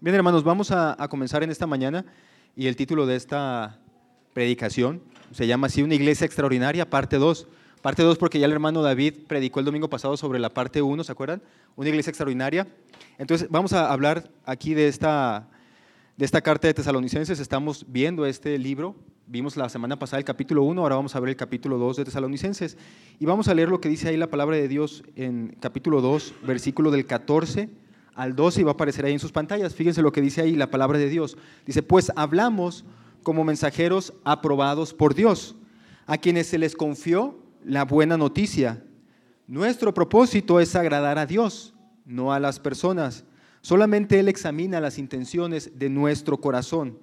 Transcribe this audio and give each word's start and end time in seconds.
Bien, 0.00 0.14
hermanos, 0.14 0.44
vamos 0.44 0.70
a, 0.70 0.96
comenzar 1.10 1.42
en 1.42 1.50
esta 1.50 1.66
mañana 1.66 2.04
y 2.54 2.68
el 2.68 2.76
título 2.76 3.04
de 3.04 3.16
esta 3.16 3.80
predicación 4.32 5.02
se 5.32 5.48
llama 5.48 5.66
así 5.66 5.82
Una 5.82 5.96
iglesia 5.96 6.24
extraordinaria, 6.24 6.88
parte 6.88 7.16
2. 7.16 7.48
Parte 7.82 8.04
2 8.04 8.16
porque 8.16 8.38
ya 8.38 8.46
el 8.46 8.52
hermano 8.52 8.80
David 8.80 9.14
predicó 9.26 9.58
el 9.58 9.66
domingo 9.66 9.90
pasado 9.90 10.16
sobre 10.16 10.38
la 10.38 10.50
parte 10.50 10.82
1, 10.82 11.02
¿se 11.02 11.10
acuerdan? 11.10 11.42
Una 11.74 11.88
iglesia 11.88 12.10
extraordinaria. 12.10 12.68
Entonces, 13.18 13.48
vamos 13.50 13.72
a 13.72 13.92
hablar 13.92 14.30
aquí 14.46 14.72
de 14.72 14.86
esta, 14.86 15.48
de 16.16 16.24
esta 16.24 16.42
carta 16.42 16.68
de 16.68 16.74
Tesalonicenses. 16.74 17.40
Estamos 17.40 17.84
viendo 17.88 18.24
este 18.24 18.56
libro. 18.56 18.94
Vimos 19.26 19.56
la 19.56 19.68
semana 19.68 19.98
pasada 19.98 20.20
el 20.20 20.24
capítulo 20.24 20.62
1, 20.62 20.80
ahora 20.80 20.94
vamos 20.94 21.16
a 21.16 21.20
ver 21.20 21.30
el 21.30 21.36
capítulo 21.36 21.76
2 21.76 21.96
de 21.96 22.04
Tesalonicenses. 22.04 22.78
Y 23.18 23.26
vamos 23.26 23.48
a 23.48 23.54
leer 23.54 23.68
lo 23.68 23.80
que 23.80 23.88
dice 23.88 24.10
ahí 24.10 24.16
la 24.16 24.30
palabra 24.30 24.56
de 24.56 24.68
Dios 24.68 25.02
en 25.16 25.56
capítulo 25.58 26.00
2, 26.00 26.34
versículo 26.46 26.92
del 26.92 27.04
14 27.04 27.87
al 28.18 28.34
12 28.34 28.60
y 28.60 28.64
va 28.64 28.72
a 28.72 28.74
aparecer 28.74 29.04
ahí 29.04 29.12
en 29.12 29.20
sus 29.20 29.30
pantallas. 29.30 29.76
Fíjense 29.76 30.02
lo 30.02 30.10
que 30.10 30.20
dice 30.20 30.42
ahí 30.42 30.56
la 30.56 30.72
palabra 30.72 30.98
de 30.98 31.08
Dios. 31.08 31.38
Dice, 31.64 31.84
pues 31.84 32.10
hablamos 32.16 32.84
como 33.22 33.44
mensajeros 33.44 34.12
aprobados 34.24 34.92
por 34.92 35.14
Dios, 35.14 35.54
a 36.04 36.18
quienes 36.18 36.48
se 36.48 36.58
les 36.58 36.74
confió 36.74 37.38
la 37.64 37.84
buena 37.84 38.16
noticia. 38.16 38.82
Nuestro 39.46 39.94
propósito 39.94 40.58
es 40.58 40.74
agradar 40.74 41.16
a 41.16 41.26
Dios, 41.26 41.74
no 42.06 42.32
a 42.32 42.40
las 42.40 42.58
personas. 42.58 43.24
Solamente 43.60 44.18
Él 44.18 44.26
examina 44.26 44.80
las 44.80 44.98
intenciones 44.98 45.78
de 45.78 45.88
nuestro 45.88 46.40
corazón. 46.40 46.98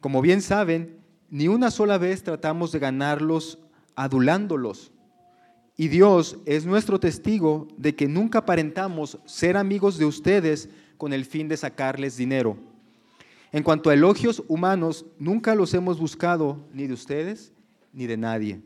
Como 0.00 0.20
bien 0.20 0.42
saben, 0.42 0.98
ni 1.30 1.48
una 1.48 1.70
sola 1.70 1.96
vez 1.96 2.24
tratamos 2.24 2.72
de 2.72 2.78
ganarlos 2.78 3.58
adulándolos 3.96 4.92
y 5.82 5.88
Dios 5.88 6.36
es 6.46 6.64
nuestro 6.64 7.00
testigo 7.00 7.66
de 7.76 7.96
que 7.96 8.06
nunca 8.06 8.38
aparentamos 8.38 9.18
ser 9.24 9.56
amigos 9.56 9.98
de 9.98 10.04
ustedes 10.04 10.68
con 10.96 11.12
el 11.12 11.24
fin 11.24 11.48
de 11.48 11.56
sacarles 11.56 12.16
dinero. 12.16 12.56
En 13.50 13.64
cuanto 13.64 13.90
a 13.90 13.94
elogios 13.94 14.44
humanos, 14.46 15.04
nunca 15.18 15.56
los 15.56 15.74
hemos 15.74 15.98
buscado 15.98 16.64
ni 16.72 16.86
de 16.86 16.92
ustedes 16.92 17.52
ni 17.92 18.06
de 18.06 18.16
nadie. 18.16 18.60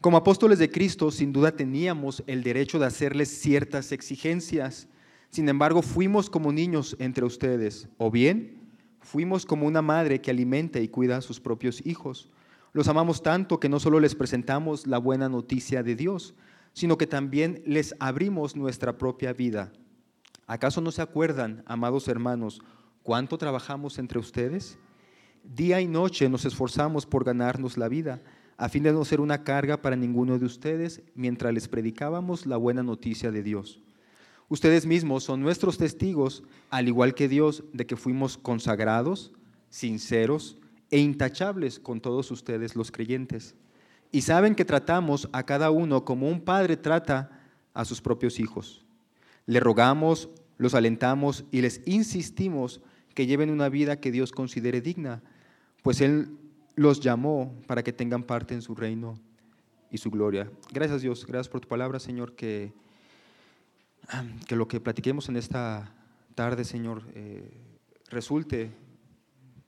Como 0.00 0.16
apóstoles 0.16 0.58
de 0.58 0.70
Cristo, 0.70 1.10
sin 1.10 1.30
duda 1.30 1.54
teníamos 1.54 2.24
el 2.26 2.42
derecho 2.42 2.78
de 2.78 2.86
hacerles 2.86 3.28
ciertas 3.28 3.92
exigencias. 3.92 4.88
Sin 5.28 5.46
embargo, 5.50 5.82
fuimos 5.82 6.30
como 6.30 6.54
niños 6.54 6.96
entre 7.00 7.26
ustedes, 7.26 7.86
o 7.98 8.10
bien 8.10 8.62
fuimos 9.02 9.44
como 9.44 9.66
una 9.66 9.82
madre 9.82 10.22
que 10.22 10.30
alimenta 10.30 10.80
y 10.80 10.88
cuida 10.88 11.18
a 11.18 11.20
sus 11.20 11.38
propios 11.38 11.84
hijos. 11.84 12.30
Los 12.74 12.88
amamos 12.88 13.22
tanto 13.22 13.60
que 13.60 13.68
no 13.68 13.78
solo 13.78 14.00
les 14.00 14.16
presentamos 14.16 14.88
la 14.88 14.98
buena 14.98 15.28
noticia 15.28 15.84
de 15.84 15.94
Dios, 15.94 16.34
sino 16.72 16.98
que 16.98 17.06
también 17.06 17.62
les 17.64 17.94
abrimos 18.00 18.56
nuestra 18.56 18.98
propia 18.98 19.32
vida. 19.32 19.72
¿Acaso 20.48 20.80
no 20.80 20.90
se 20.90 21.00
acuerdan, 21.00 21.62
amados 21.66 22.08
hermanos, 22.08 22.60
cuánto 23.04 23.38
trabajamos 23.38 24.00
entre 24.00 24.18
ustedes? 24.18 24.76
Día 25.44 25.80
y 25.80 25.86
noche 25.86 26.28
nos 26.28 26.44
esforzamos 26.46 27.06
por 27.06 27.22
ganarnos 27.22 27.78
la 27.78 27.88
vida, 27.88 28.22
a 28.56 28.68
fin 28.68 28.82
de 28.82 28.92
no 28.92 29.04
ser 29.04 29.20
una 29.20 29.44
carga 29.44 29.80
para 29.80 29.94
ninguno 29.94 30.40
de 30.40 30.46
ustedes 30.46 31.00
mientras 31.14 31.54
les 31.54 31.68
predicábamos 31.68 32.44
la 32.44 32.56
buena 32.56 32.82
noticia 32.82 33.30
de 33.30 33.44
Dios. 33.44 33.80
Ustedes 34.48 34.84
mismos 34.84 35.22
son 35.22 35.40
nuestros 35.40 35.78
testigos, 35.78 36.42
al 36.70 36.88
igual 36.88 37.14
que 37.14 37.28
Dios, 37.28 37.62
de 37.72 37.86
que 37.86 37.94
fuimos 37.94 38.36
consagrados, 38.36 39.32
sinceros, 39.70 40.58
e 40.90 40.98
intachables 40.98 41.78
con 41.78 42.00
todos 42.00 42.30
ustedes 42.30 42.76
los 42.76 42.90
creyentes. 42.90 43.54
Y 44.12 44.22
saben 44.22 44.54
que 44.54 44.64
tratamos 44.64 45.28
a 45.32 45.44
cada 45.44 45.70
uno 45.70 46.04
como 46.04 46.28
un 46.28 46.40
padre 46.40 46.76
trata 46.76 47.40
a 47.72 47.84
sus 47.84 48.00
propios 48.00 48.38
hijos. 48.38 48.84
Le 49.46 49.60
rogamos, 49.60 50.28
los 50.56 50.74
alentamos 50.74 51.44
y 51.50 51.60
les 51.60 51.80
insistimos 51.86 52.80
que 53.14 53.26
lleven 53.26 53.50
una 53.50 53.68
vida 53.68 54.00
que 54.00 54.12
Dios 54.12 54.32
considere 54.32 54.80
digna, 54.80 55.22
pues 55.82 56.00
Él 56.00 56.36
los 56.76 57.00
llamó 57.00 57.54
para 57.66 57.82
que 57.82 57.92
tengan 57.92 58.22
parte 58.24 58.54
en 58.54 58.62
su 58.62 58.74
reino 58.74 59.18
y 59.90 59.98
su 59.98 60.10
gloria. 60.10 60.50
Gracias 60.72 61.02
Dios, 61.02 61.24
gracias 61.26 61.48
por 61.48 61.60
tu 61.60 61.68
palabra, 61.68 62.00
Señor, 62.00 62.34
que, 62.34 62.72
que 64.46 64.56
lo 64.56 64.66
que 64.66 64.80
platiquemos 64.80 65.28
en 65.28 65.36
esta 65.36 65.92
tarde, 66.34 66.64
Señor, 66.64 67.04
eh, 67.14 67.50
resulte 68.10 68.72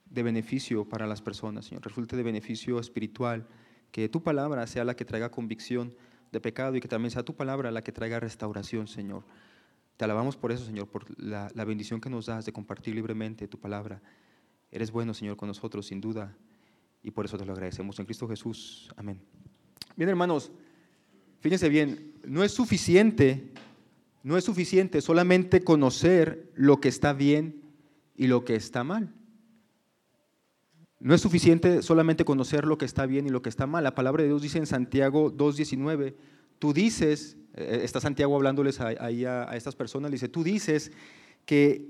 de 0.09 0.23
beneficio 0.23 0.85
para 0.85 1.07
las 1.07 1.21
personas, 1.21 1.65
Señor, 1.65 1.83
resulte 1.83 2.15
de 2.15 2.23
beneficio 2.23 2.79
espiritual, 2.79 3.47
que 3.91 4.09
tu 4.09 4.21
palabra 4.21 4.67
sea 4.67 4.83
la 4.83 4.95
que 4.95 5.05
traiga 5.05 5.31
convicción 5.31 5.95
de 6.31 6.39
pecado 6.39 6.75
y 6.75 6.81
que 6.81 6.87
también 6.87 7.11
sea 7.11 7.23
tu 7.23 7.35
palabra 7.35 7.71
la 7.71 7.83
que 7.83 7.91
traiga 7.91 8.19
restauración, 8.19 8.87
Señor. 8.87 9.23
Te 9.97 10.05
alabamos 10.05 10.37
por 10.37 10.51
eso, 10.51 10.65
Señor, 10.65 10.87
por 10.87 11.05
la, 11.19 11.49
bendición 11.65 11.99
que 11.99 12.09
nos 12.09 12.27
das 12.27 12.45
de 12.45 12.53
compartir 12.53 12.93
libremente 12.93 13.47
tu 13.47 13.59
palabra. 13.59 14.01
Eres 14.71 14.91
bueno, 14.91 15.13
Señor, 15.13 15.37
con 15.37 15.47
nosotros, 15.47 15.87
sin 15.87 16.01
duda, 16.01 16.35
y 17.01 17.11
por 17.11 17.25
eso 17.25 17.37
te 17.37 17.45
lo 17.45 17.53
agradecemos. 17.53 17.97
En 17.99 18.05
Cristo 18.05 18.27
Jesús. 18.27 18.91
Amén. 18.95 19.19
Bien, 19.95 20.09
hermanos, 20.09 20.51
fíjense 21.39 21.69
bien, 21.69 22.13
no 22.25 22.43
es 22.43 22.51
suficiente, 22.51 23.51
no 24.21 24.37
es 24.37 24.43
suficiente 24.43 25.01
solamente 25.01 25.63
conocer 25.63 26.51
lo 26.53 26.79
que 26.79 26.89
está 26.89 27.13
bien 27.13 27.63
y 28.15 28.27
lo 28.27 28.45
que 28.45 28.55
está 28.55 28.83
mal. 28.83 29.13
No 30.99 31.13
es 31.13 31.21
suficiente 31.21 31.83
solamente 31.83 32.25
conocer 32.25 32.65
lo 32.65 32.77
que 32.77 32.85
está 32.85 33.05
bien 33.05 33.27
y 33.27 33.29
lo 33.29 33.41
que 33.41 33.49
está 33.49 33.67
mal. 33.67 33.83
La 33.83 33.93
palabra 33.93 34.23
de 34.23 34.29
Dios 34.29 34.41
dice 34.41 34.57
en 34.57 34.65
Santiago 34.65 35.31
2.19, 35.31 36.15
tú 36.57 36.73
dices, 36.73 37.37
eh, 37.53 37.81
está 37.83 37.99
Santiago 37.99 38.35
hablándoles 38.35 38.79
ahí 38.81 39.23
a, 39.25 39.43
estas 39.55 39.75
personas, 39.75 40.11
dice, 40.11 40.27
tú 40.27 40.43
dices 40.43 40.91
que 41.45 41.85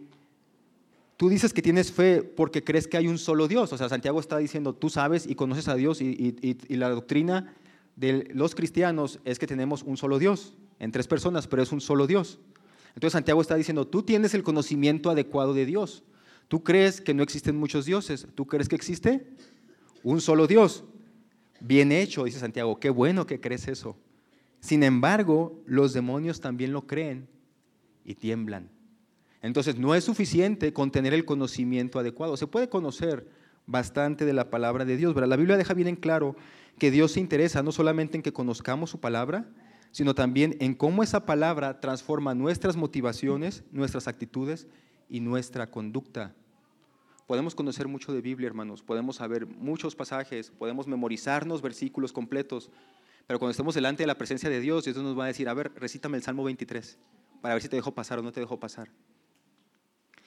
tú 1.16 1.30
dices 1.30 1.52
que 1.54 1.62
tienes 1.62 1.92
fe 1.92 2.22
porque 2.22 2.64
crees 2.64 2.88
que 2.88 2.98
hay 2.98 3.08
un 3.08 3.18
solo 3.18 3.48
Dios. 3.48 3.72
O 3.72 3.78
sea, 3.78 3.88
Santiago 3.88 4.20
está 4.20 4.38
diciendo, 4.38 4.76
tú 4.76 4.90
sabes 4.90 5.26
y 5.26 5.36
conoces 5.36 5.68
a 5.70 5.76
Dios 5.76 6.02
y, 6.02 6.36
y, 6.42 6.76
la 6.76 6.90
doctrina 6.90 7.56
de 7.96 8.30
los 8.34 8.56
cristianos 8.56 9.20
es 9.24 9.40
que 9.40 9.48
tenemos 9.48 9.84
un 9.84 9.98
solo 9.98 10.20
Dios, 10.20 10.54
en 10.80 10.92
tres 10.92 11.08
personas, 11.08 11.48
pero 11.48 11.64
es 11.64 11.72
un 11.72 11.82
solo 11.82 12.08
Dios. 12.08 12.40
Entonces 12.90 13.14
Santiago 13.14 13.42
está 13.42 13.56
diciendo, 13.56 13.88
tú 13.88 14.04
tienes 14.04 14.34
el 14.34 14.44
conocimiento 14.44 15.10
adecuado 15.10 15.54
de 15.54 15.66
Dios. 15.66 16.04
Tú 16.48 16.64
crees 16.64 17.02
que 17.02 17.14
no 17.14 17.24
existen 17.24 17.58
muchos 17.58 17.86
dioses, 17.86 18.28
tú 18.36 18.46
crees 18.46 18.70
que 18.70 18.76
existe 18.76 19.28
un 20.04 20.22
solo 20.22 20.48
Dios. 20.48 20.86
Bien 21.60 21.92
hecho, 21.92 22.24
dice 22.24 22.40
Santiago, 22.40 22.80
qué 22.80 22.90
bueno 22.90 23.26
que 23.26 23.40
crees 23.40 23.68
eso. 23.68 23.98
Sin 24.60 24.84
embargo, 24.84 25.62
los 25.66 25.94
demonios 25.94 26.40
también 26.40 26.72
lo 26.72 26.88
creen 26.88 27.28
y 28.06 28.16
tiemblan. 28.16 28.70
Entonces, 29.42 29.78
no 29.78 29.94
es 29.94 30.04
suficiente 30.04 30.74
con 30.74 30.92
tener 30.92 31.14
el 31.14 31.26
conocimiento 31.26 32.00
adecuado. 32.00 32.38
Se 32.38 32.48
puede 32.48 32.70
conocer 32.70 33.28
bastante 33.66 34.26
de 34.26 34.34
la 34.34 34.50
palabra 34.50 34.86
de 34.86 34.98
Dios, 34.98 35.14
pero 35.14 35.28
la 35.28 35.36
Biblia 35.36 35.58
deja 35.58 35.74
bien 35.74 35.90
en 35.90 35.96
claro 35.96 36.36
que 36.80 36.92
Dios 36.92 37.14
se 37.14 37.20
interesa 37.20 37.64
no 37.64 37.72
solamente 37.72 38.18
en 38.18 38.24
que 38.24 38.34
conozcamos 38.34 38.90
su 38.90 39.00
palabra, 39.00 39.48
sino 39.92 40.16
también 40.16 40.56
en 40.60 40.74
cómo 40.74 41.04
esa 41.04 41.26
palabra 41.26 41.80
transforma 41.80 42.34
nuestras 42.34 42.78
motivaciones, 42.78 43.64
nuestras 43.72 44.08
actitudes 44.08 44.68
y 45.10 45.20
nuestra 45.20 45.70
conducta. 45.70 46.36
Podemos 47.28 47.56
conocer 47.56 47.88
mucho 47.88 48.14
de 48.14 48.22
Biblia, 48.22 48.48
hermanos, 48.48 48.82
podemos 48.82 49.18
saber 49.18 49.46
muchos 49.46 49.96
pasajes, 49.96 50.50
podemos 50.52 50.88
memorizarnos 50.88 51.62
versículos 51.62 52.14
completos, 52.14 52.72
pero 53.26 53.40
cuando 53.40 53.52
estemos 53.52 53.76
delante 53.76 54.04
de 54.04 54.08
la 54.08 54.18
presencia 54.18 54.50
de 54.50 54.62
Dios, 54.62 54.86
Dios 54.86 54.96
nos 54.98 55.18
va 55.18 55.26
a 55.26 55.28
decir, 55.28 55.50
a 55.50 55.54
ver, 55.54 55.74
recítame 55.76 56.18
el 56.18 56.24
Salmo 56.24 56.46
23, 56.46 56.98
para 57.42 57.56
ver 57.56 57.62
si 57.62 57.68
te 57.68 57.76
dejo 57.76 57.94
pasar 57.94 58.20
o 58.20 58.22
no 58.22 58.32
te 58.32 58.40
dejo 58.40 58.60
pasar. 58.60 58.90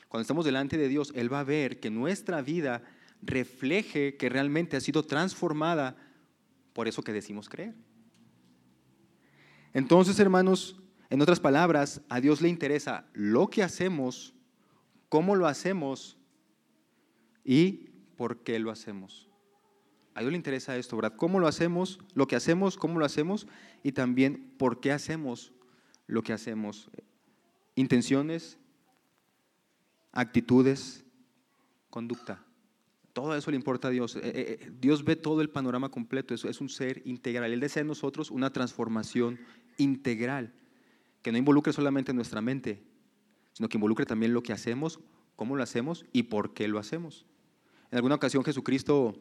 Cuando 0.09 0.23
estamos 0.23 0.45
delante 0.45 0.77
de 0.77 0.89
Dios, 0.89 1.13
Él 1.15 1.33
va 1.33 1.41
a 1.41 1.45
ver 1.45 1.81
que 1.81 1.89
nuestra 1.89 2.43
vida 2.43 2.83
refleje 3.23 4.17
que 4.17 4.29
realmente 4.29 4.77
ha 4.77 4.81
sido 4.81 5.05
transformada 5.05 5.97
por 6.73 6.89
eso 6.89 7.03
que 7.03 7.13
decimos 7.13 7.49
creer. 7.49 7.75
Entonces, 9.73 10.19
hermanos, 10.19 10.81
en 11.11 11.21
otras 11.21 11.41
palabras, 11.41 12.03
a 12.09 12.21
Dios 12.21 12.41
le 12.41 12.49
interesa 12.49 13.07
lo 13.13 13.49
que 13.49 13.63
hacemos 13.63 14.35
cómo 15.11 15.37
lo 15.37 15.47
hacemos 15.47 16.17
y 17.45 17.91
por 18.17 18.39
qué 18.39 18.59
lo 18.59 18.71
hacemos. 18.71 19.29
A 20.15 20.21
Dios 20.21 20.33
le 20.33 20.37
interesa 20.37 20.77
esto, 20.77 20.97
¿verdad? 20.97 21.17
¿Cómo 21.17 21.39
lo 21.39 21.47
hacemos? 21.47 21.99
Lo 22.15 22.27
que 22.27 22.37
hacemos, 22.37 22.79
cómo 22.79 22.99
lo 22.99 23.05
hacemos 23.05 23.47
y 23.83 23.93
también 23.93 24.55
por 24.57 24.81
qué 24.81 24.93
hacemos 24.93 25.53
lo 26.07 26.23
que 26.23 26.33
hacemos. 26.33 26.91
Intenciones, 27.75 28.57
actitudes, 30.13 31.05
conducta. 31.91 32.45
Todo 33.13 33.35
eso 33.35 33.51
le 33.51 33.57
importa 33.57 33.89
a 33.89 33.91
Dios. 33.91 34.17
Eh, 34.17 34.21
eh, 34.23 34.33
eh, 34.35 34.71
Dios 34.81 35.05
ve 35.05 35.17
todo 35.17 35.41
el 35.41 35.51
panorama 35.51 35.89
completo. 35.89 36.35
Eso 36.35 36.49
es 36.49 36.61
un 36.61 36.69
ser 36.69 37.03
integral. 37.05 37.53
Él 37.53 37.61
desea 37.61 37.81
en 37.81 37.89
nosotros 37.89 38.31
una 38.31 38.53
transformación 38.53 39.41
integral 39.77 40.53
que 41.23 41.33
no 41.33 41.39
involucre 41.39 41.73
solamente 41.73 42.13
nuestra 42.13 42.41
mente, 42.41 42.83
sino 43.53 43.69
que 43.69 43.77
involucre 43.77 44.07
también 44.07 44.33
lo 44.33 44.43
que 44.43 44.53
hacemos, 44.53 45.01
cómo 45.37 45.57
lo 45.57 45.63
hacemos 45.63 46.05
y 46.13 46.25
por 46.25 46.55
qué 46.55 46.69
lo 46.69 46.79
hacemos. 46.79 47.27
En 47.91 47.97
alguna 47.97 48.15
ocasión 48.15 48.45
Jesucristo 48.45 49.17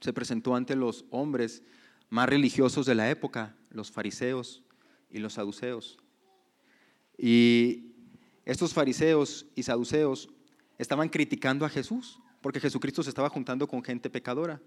se 0.00 0.12
presentó 0.12 0.56
ante 0.56 0.76
los 0.76 1.04
hombres 1.10 1.62
más 2.10 2.28
religiosos 2.28 2.86
de 2.86 2.94
la 2.94 3.10
época, 3.10 3.56
los 3.70 3.90
fariseos 3.90 4.62
y 5.10 5.18
los 5.18 5.34
saduceos. 5.34 5.98
Y 7.16 7.92
estos 8.44 8.74
fariseos 8.74 9.46
y 9.54 9.62
saduceos 9.62 10.28
estaban 10.78 11.08
criticando 11.08 11.64
a 11.64 11.68
Jesús, 11.68 12.18
porque 12.40 12.60
Jesucristo 12.60 13.02
se 13.02 13.10
estaba 13.10 13.28
juntando 13.28 13.68
con 13.68 13.84
gente 13.84 14.10
pecadora. 14.10 14.60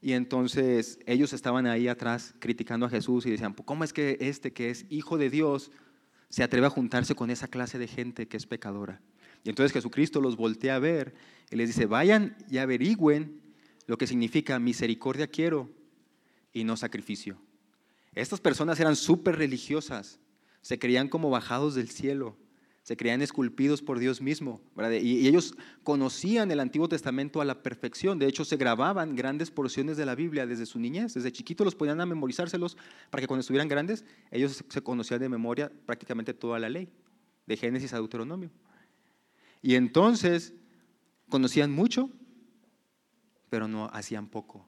Y 0.00 0.12
entonces 0.12 0.98
ellos 1.06 1.32
estaban 1.32 1.66
ahí 1.66 1.88
atrás 1.88 2.34
criticando 2.38 2.86
a 2.86 2.90
Jesús 2.90 3.26
y 3.26 3.30
decían, 3.30 3.52
¿cómo 3.52 3.84
es 3.84 3.92
que 3.92 4.16
este 4.20 4.52
que 4.52 4.70
es 4.70 4.86
hijo 4.88 5.18
de 5.18 5.30
Dios 5.30 5.70
se 6.28 6.42
atreve 6.42 6.66
a 6.66 6.70
juntarse 6.70 7.14
con 7.14 7.30
esa 7.30 7.48
clase 7.48 7.78
de 7.78 7.88
gente 7.88 8.26
que 8.28 8.36
es 8.36 8.46
pecadora? 8.46 9.00
Y 9.44 9.48
entonces 9.48 9.72
Jesucristo 9.72 10.20
los 10.20 10.36
voltea 10.36 10.76
a 10.76 10.80
ver 10.80 11.14
y 11.50 11.56
les 11.56 11.68
dice, 11.68 11.86
vayan 11.86 12.36
y 12.50 12.58
averigüen 12.58 13.40
lo 13.86 13.96
que 13.96 14.06
significa 14.06 14.58
misericordia 14.58 15.28
quiero 15.28 15.70
y 16.52 16.64
no 16.64 16.76
sacrificio. 16.76 17.38
Estas 18.14 18.40
personas 18.40 18.80
eran 18.80 18.96
súper 18.96 19.36
religiosas, 19.36 20.18
se 20.62 20.78
creían 20.78 21.08
como 21.08 21.30
bajados 21.30 21.74
del 21.74 21.90
cielo 21.90 22.36
se 22.86 22.96
creían 22.96 23.20
esculpidos 23.20 23.82
por 23.82 23.98
Dios 23.98 24.22
mismo, 24.22 24.60
Y, 25.02 25.26
ellos 25.26 25.56
conocían 25.82 26.52
el 26.52 26.60
Antiguo 26.60 26.88
Testamento 26.88 27.40
a 27.40 27.44
la 27.44 27.60
perfección, 27.60 28.20
de 28.20 28.28
hecho 28.28 28.44
se 28.44 28.56
grababan 28.56 29.16
grandes 29.16 29.50
porciones 29.50 29.96
de 29.96 30.06
la 30.06 30.14
Biblia 30.14 30.46
desde 30.46 30.66
su 30.66 30.78
niñez, 30.78 31.14
desde 31.14 31.32
chiquitos 31.32 31.64
los 31.64 31.74
podían 31.74 32.00
a 32.00 32.06
memorizárselos 32.06 32.76
para 33.10 33.20
que 33.20 33.26
cuando 33.26 33.40
estuvieran 33.40 33.66
grandes 33.66 34.04
ellos 34.30 34.64
se 34.68 34.82
conocían 34.82 35.18
de 35.18 35.28
memoria 35.28 35.72
prácticamente 35.84 36.32
toda 36.32 36.60
la 36.60 36.68
ley, 36.68 36.88
de 37.48 37.56
Génesis 37.56 37.92
a 37.92 37.96
Deuteronomio. 37.96 38.52
Y 39.62 39.74
entonces 39.74 40.54
conocían 41.28 41.72
mucho, 41.72 42.08
pero 43.50 43.66
no 43.66 43.90
hacían 43.92 44.28
poco. 44.28 44.64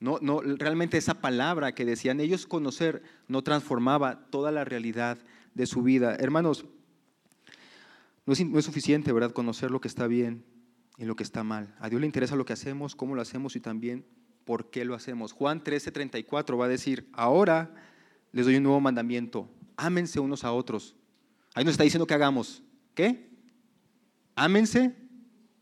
No, 0.00 0.18
no, 0.22 0.40
realmente 0.40 0.96
esa 0.96 1.20
palabra 1.20 1.74
que 1.74 1.84
decían 1.84 2.20
ellos 2.20 2.46
conocer 2.46 3.02
no 3.28 3.42
transformaba 3.42 4.30
toda 4.30 4.50
la 4.50 4.64
realidad 4.64 5.18
de 5.52 5.66
su 5.66 5.82
vida. 5.82 6.16
Hermanos, 6.18 6.64
no 8.26 8.32
es, 8.32 8.64
suficiente, 8.64 9.12
¿verdad?, 9.12 9.32
conocer 9.32 9.70
lo 9.70 9.80
que 9.80 9.88
está 9.88 10.06
bien 10.06 10.44
y 10.96 11.04
lo 11.04 11.16
que 11.16 11.22
está 11.22 11.44
mal. 11.44 11.74
A 11.78 11.88
Dios 11.88 12.00
le 12.00 12.06
interesa 12.06 12.36
lo 12.36 12.44
que 12.44 12.54
hacemos, 12.54 12.96
cómo 12.96 13.14
lo 13.14 13.22
hacemos 13.22 13.56
y 13.56 13.60
también 13.60 14.06
por 14.44 14.70
qué 14.70 14.84
lo 14.84 14.94
hacemos. 14.94 15.32
Juan 15.32 15.62
13:34 15.62 16.58
va 16.58 16.66
a 16.66 16.68
decir, 16.68 17.08
ahora 17.12 17.74
les 18.32 18.46
doy 18.46 18.56
un 18.56 18.62
nuevo 18.62 18.80
mandamiento, 18.80 19.50
ámense 19.76 20.20
unos 20.20 20.44
a 20.44 20.52
otros. 20.52 20.96
Ahí 21.54 21.64
nos 21.64 21.72
está 21.72 21.84
diciendo 21.84 22.06
que 22.06 22.14
hagamos, 22.14 22.62
¿qué? 22.94 23.30
Ámense 24.34 24.96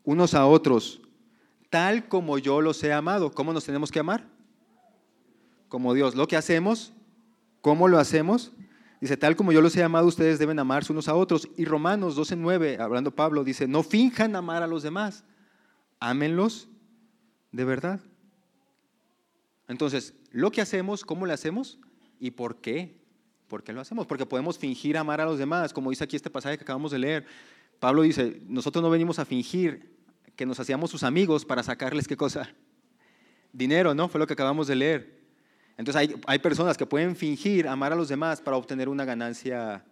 unos 0.04 0.34
a 0.34 0.46
otros, 0.46 1.02
tal 1.68 2.08
como 2.08 2.38
yo 2.38 2.60
los 2.60 2.82
he 2.84 2.92
amado. 2.92 3.32
¿Cómo 3.32 3.52
nos 3.52 3.64
tenemos 3.64 3.90
que 3.90 3.98
amar? 3.98 4.28
Como 5.68 5.94
Dios. 5.94 6.14
Lo 6.14 6.28
que 6.28 6.36
hacemos, 6.36 6.92
¿cómo 7.60 7.88
lo 7.88 7.98
hacemos? 7.98 8.52
Dice, 9.02 9.16
tal 9.16 9.34
como 9.34 9.50
yo 9.50 9.60
los 9.60 9.76
he 9.76 9.82
amado, 9.82 10.06
ustedes 10.06 10.38
deben 10.38 10.60
amarse 10.60 10.92
unos 10.92 11.08
a 11.08 11.16
otros. 11.16 11.48
Y 11.56 11.64
Romanos 11.64 12.16
12.9, 12.16 12.78
hablando 12.78 13.12
Pablo, 13.12 13.42
dice, 13.42 13.66
no 13.66 13.82
finjan 13.82 14.36
amar 14.36 14.62
a 14.62 14.68
los 14.68 14.84
demás, 14.84 15.24
ámenlos 15.98 16.68
de 17.50 17.64
verdad. 17.64 17.98
Entonces, 19.66 20.14
lo 20.30 20.52
que 20.52 20.60
hacemos, 20.60 21.04
¿cómo 21.04 21.26
lo 21.26 21.32
hacemos? 21.32 21.80
¿Y 22.20 22.30
por 22.30 22.60
qué? 22.60 23.02
¿Por 23.48 23.64
qué 23.64 23.72
lo 23.72 23.80
hacemos? 23.80 24.06
Porque 24.06 24.24
podemos 24.24 24.56
fingir 24.56 24.96
amar 24.96 25.20
a 25.20 25.24
los 25.24 25.36
demás, 25.36 25.72
como 25.72 25.90
dice 25.90 26.04
aquí 26.04 26.14
este 26.14 26.30
pasaje 26.30 26.56
que 26.56 26.62
acabamos 26.62 26.92
de 26.92 27.00
leer. 27.00 27.26
Pablo 27.80 28.02
dice, 28.02 28.40
nosotros 28.46 28.84
no 28.84 28.88
venimos 28.88 29.18
a 29.18 29.24
fingir 29.24 29.96
que 30.36 30.46
nos 30.46 30.60
hacíamos 30.60 30.92
sus 30.92 31.02
amigos 31.02 31.44
para 31.44 31.64
sacarles 31.64 32.06
qué 32.06 32.16
cosa? 32.16 32.54
Dinero, 33.52 33.96
¿no? 33.96 34.06
Fue 34.06 34.20
lo 34.20 34.28
que 34.28 34.34
acabamos 34.34 34.68
de 34.68 34.76
leer. 34.76 35.21
Entonces 35.76 36.10
hay, 36.26 36.38
personas 36.38 36.76
que 36.76 36.86
pueden 36.86 37.16
fingir 37.16 37.66
amar 37.66 37.92
a 37.92 37.96
los 37.96 38.08
demás 38.08 38.40
para 38.40 38.56
obtener 38.56 38.88
una 38.88 39.04
ganancia 39.04 39.84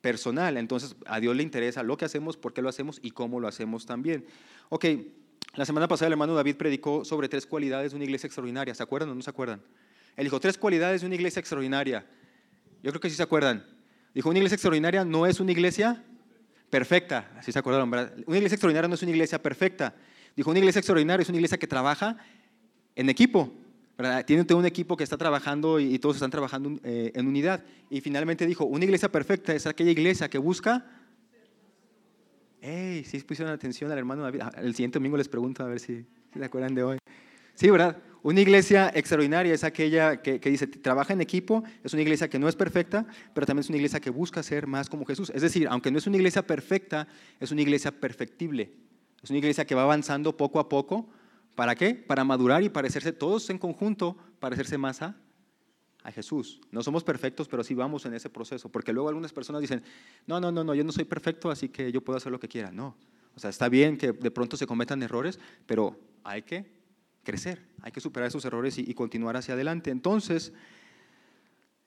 personal. 0.00 0.56
Entonces 0.56 0.96
a 1.06 1.20
Dios 1.20 1.36
le 1.36 1.42
interesa 1.42 1.82
lo 1.82 1.96
que 1.96 2.04
hacemos, 2.04 2.36
por 2.36 2.52
qué 2.52 2.62
lo 2.62 2.68
hacemos 2.68 2.98
y 3.02 3.10
cómo 3.10 3.38
lo 3.40 3.48
hacemos 3.48 3.86
también. 3.86 4.24
Ok, 4.68 4.86
la 5.54 5.64
semana 5.64 5.88
pasada 5.88 6.06
el 6.06 6.12
hermano 6.12 6.34
David 6.34 6.56
predicó 6.56 7.04
sobre 7.04 7.28
tres 7.28 7.46
cualidades 7.46 7.92
de 7.92 7.96
una 7.96 8.04
iglesia 8.04 8.26
extraordinaria. 8.26 8.74
¿Se 8.74 8.82
acuerdan 8.82 9.10
o 9.10 9.14
no 9.14 9.22
se 9.22 9.30
acuerdan? 9.30 9.60
Él 10.16 10.24
dijo 10.24 10.40
tres 10.40 10.56
cualidades 10.58 11.02
de 11.02 11.06
una 11.06 11.16
iglesia 11.16 11.40
extraordinaria. 11.40 12.06
Yo 12.82 12.90
creo 12.90 13.00
que 13.00 13.10
sí 13.10 13.16
se 13.16 13.22
acuerdan. 13.22 13.64
Dijo, 14.14 14.28
una 14.28 14.38
iglesia 14.38 14.54
extraordinaria 14.54 15.04
no 15.04 15.26
es 15.26 15.38
una 15.40 15.52
iglesia 15.52 16.02
perfecta. 16.68 17.30
Así 17.36 17.52
se 17.52 17.58
acordaron, 17.58 17.90
¿verdad? 17.90 18.12
Una 18.26 18.36
iglesia 18.36 18.54
extraordinaria 18.54 18.88
no 18.88 18.94
es 18.94 19.02
una 19.02 19.10
iglesia 19.10 19.42
perfecta. 19.42 19.94
Dijo, 20.36 20.50
una 20.50 20.58
iglesia 20.58 20.78
extraordinaria 20.78 21.22
es 21.22 21.28
una 21.28 21.38
iglesia 21.38 21.58
que 21.58 21.66
trabaja 21.66 22.16
en 22.96 23.08
equipo. 23.08 23.52
Tiene 24.24 24.44
todo 24.44 24.58
un 24.58 24.66
equipo 24.66 24.96
que 24.96 25.04
está 25.04 25.18
trabajando 25.18 25.78
y, 25.78 25.98
todos 25.98 26.16
están 26.16 26.30
trabajando 26.30 26.78
eh, 26.84 27.12
en 27.14 27.26
unidad. 27.26 27.62
Y 27.90 28.00
finalmente 28.00 28.46
dijo, 28.46 28.64
una 28.64 28.84
iglesia 28.84 29.10
perfecta 29.10 29.54
es 29.54 29.66
aquella 29.66 29.90
iglesia 29.90 30.28
que 30.28 30.38
busca... 30.38 30.86
¡Ey! 32.62 33.04
Si 33.04 33.18
pusieron 33.20 33.52
atención 33.52 33.90
al 33.90 33.98
hermano 33.98 34.22
David. 34.22 34.40
Ah, 34.42 34.52
el 34.58 34.74
siguiente 34.74 34.98
domingo 34.98 35.16
les 35.16 35.28
pregunto 35.28 35.62
a 35.62 35.66
ver 35.66 35.80
si, 35.80 36.06
se 36.32 36.44
acuerdan 36.44 36.74
de 36.74 36.82
hoy. 36.82 36.98
Sí, 37.54 37.70
¿verdad? 37.70 37.96
Una 38.22 38.40
iglesia 38.40 38.90
extraordinaria 38.94 39.54
es 39.54 39.64
aquella 39.64 40.20
que, 40.20 40.40
que, 40.40 40.50
dice, 40.50 40.66
trabaja 40.66 41.14
en 41.14 41.22
equipo, 41.22 41.64
es 41.82 41.94
una 41.94 42.02
iglesia 42.02 42.28
que 42.28 42.38
no 42.38 42.48
es 42.48 42.56
perfecta, 42.56 43.06
pero 43.34 43.46
también 43.46 43.60
es 43.60 43.68
una 43.70 43.76
iglesia 43.76 43.98
que 43.98 44.10
busca 44.10 44.42
ser 44.42 44.66
más 44.66 44.90
como 44.90 45.06
Jesús. 45.06 45.32
Es 45.34 45.40
decir, 45.40 45.68
aunque 45.70 45.90
no 45.90 45.98
es 45.98 46.06
una 46.06 46.16
iglesia 46.16 46.46
perfecta, 46.46 47.08
es 47.38 47.50
una 47.50 47.62
iglesia 47.62 47.90
perfectible. 47.92 48.72
Es 49.22 49.30
una 49.30 49.38
iglesia 49.38 49.64
que 49.64 49.74
va 49.74 49.82
avanzando 49.82 50.36
poco 50.36 50.60
a 50.60 50.68
poco 50.68 51.08
¿Para 51.60 51.74
qué? 51.74 51.92
Para 51.92 52.24
madurar 52.24 52.62
y 52.62 52.70
parecerse 52.70 53.12
todos 53.12 53.50
en 53.50 53.58
conjunto, 53.58 54.16
parecerse 54.38 54.78
más 54.78 55.02
a, 55.02 55.14
a 56.02 56.10
Jesús. 56.10 56.58
No 56.70 56.82
somos 56.82 57.04
perfectos, 57.04 57.48
pero 57.48 57.62
sí 57.62 57.74
vamos 57.74 58.06
en 58.06 58.14
ese 58.14 58.30
proceso, 58.30 58.70
porque 58.70 58.94
luego 58.94 59.10
algunas 59.10 59.30
personas 59.30 59.60
dicen, 59.60 59.82
no, 60.26 60.40
no, 60.40 60.50
no, 60.50 60.64
no, 60.64 60.74
yo 60.74 60.84
no 60.84 60.90
soy 60.90 61.04
perfecto, 61.04 61.50
así 61.50 61.68
que 61.68 61.92
yo 61.92 62.00
puedo 62.00 62.16
hacer 62.16 62.32
lo 62.32 62.40
que 62.40 62.48
quiera. 62.48 62.72
No, 62.72 62.96
o 63.34 63.38
sea, 63.38 63.50
está 63.50 63.68
bien 63.68 63.98
que 63.98 64.12
de 64.12 64.30
pronto 64.30 64.56
se 64.56 64.66
cometan 64.66 65.02
errores, 65.02 65.38
pero 65.66 66.00
hay 66.24 66.40
que 66.40 66.64
crecer, 67.24 67.60
hay 67.82 67.92
que 67.92 68.00
superar 68.00 68.28
esos 68.28 68.42
errores 68.46 68.78
y, 68.78 68.90
y 68.90 68.94
continuar 68.94 69.36
hacia 69.36 69.52
adelante. 69.52 69.90
Entonces, 69.90 70.54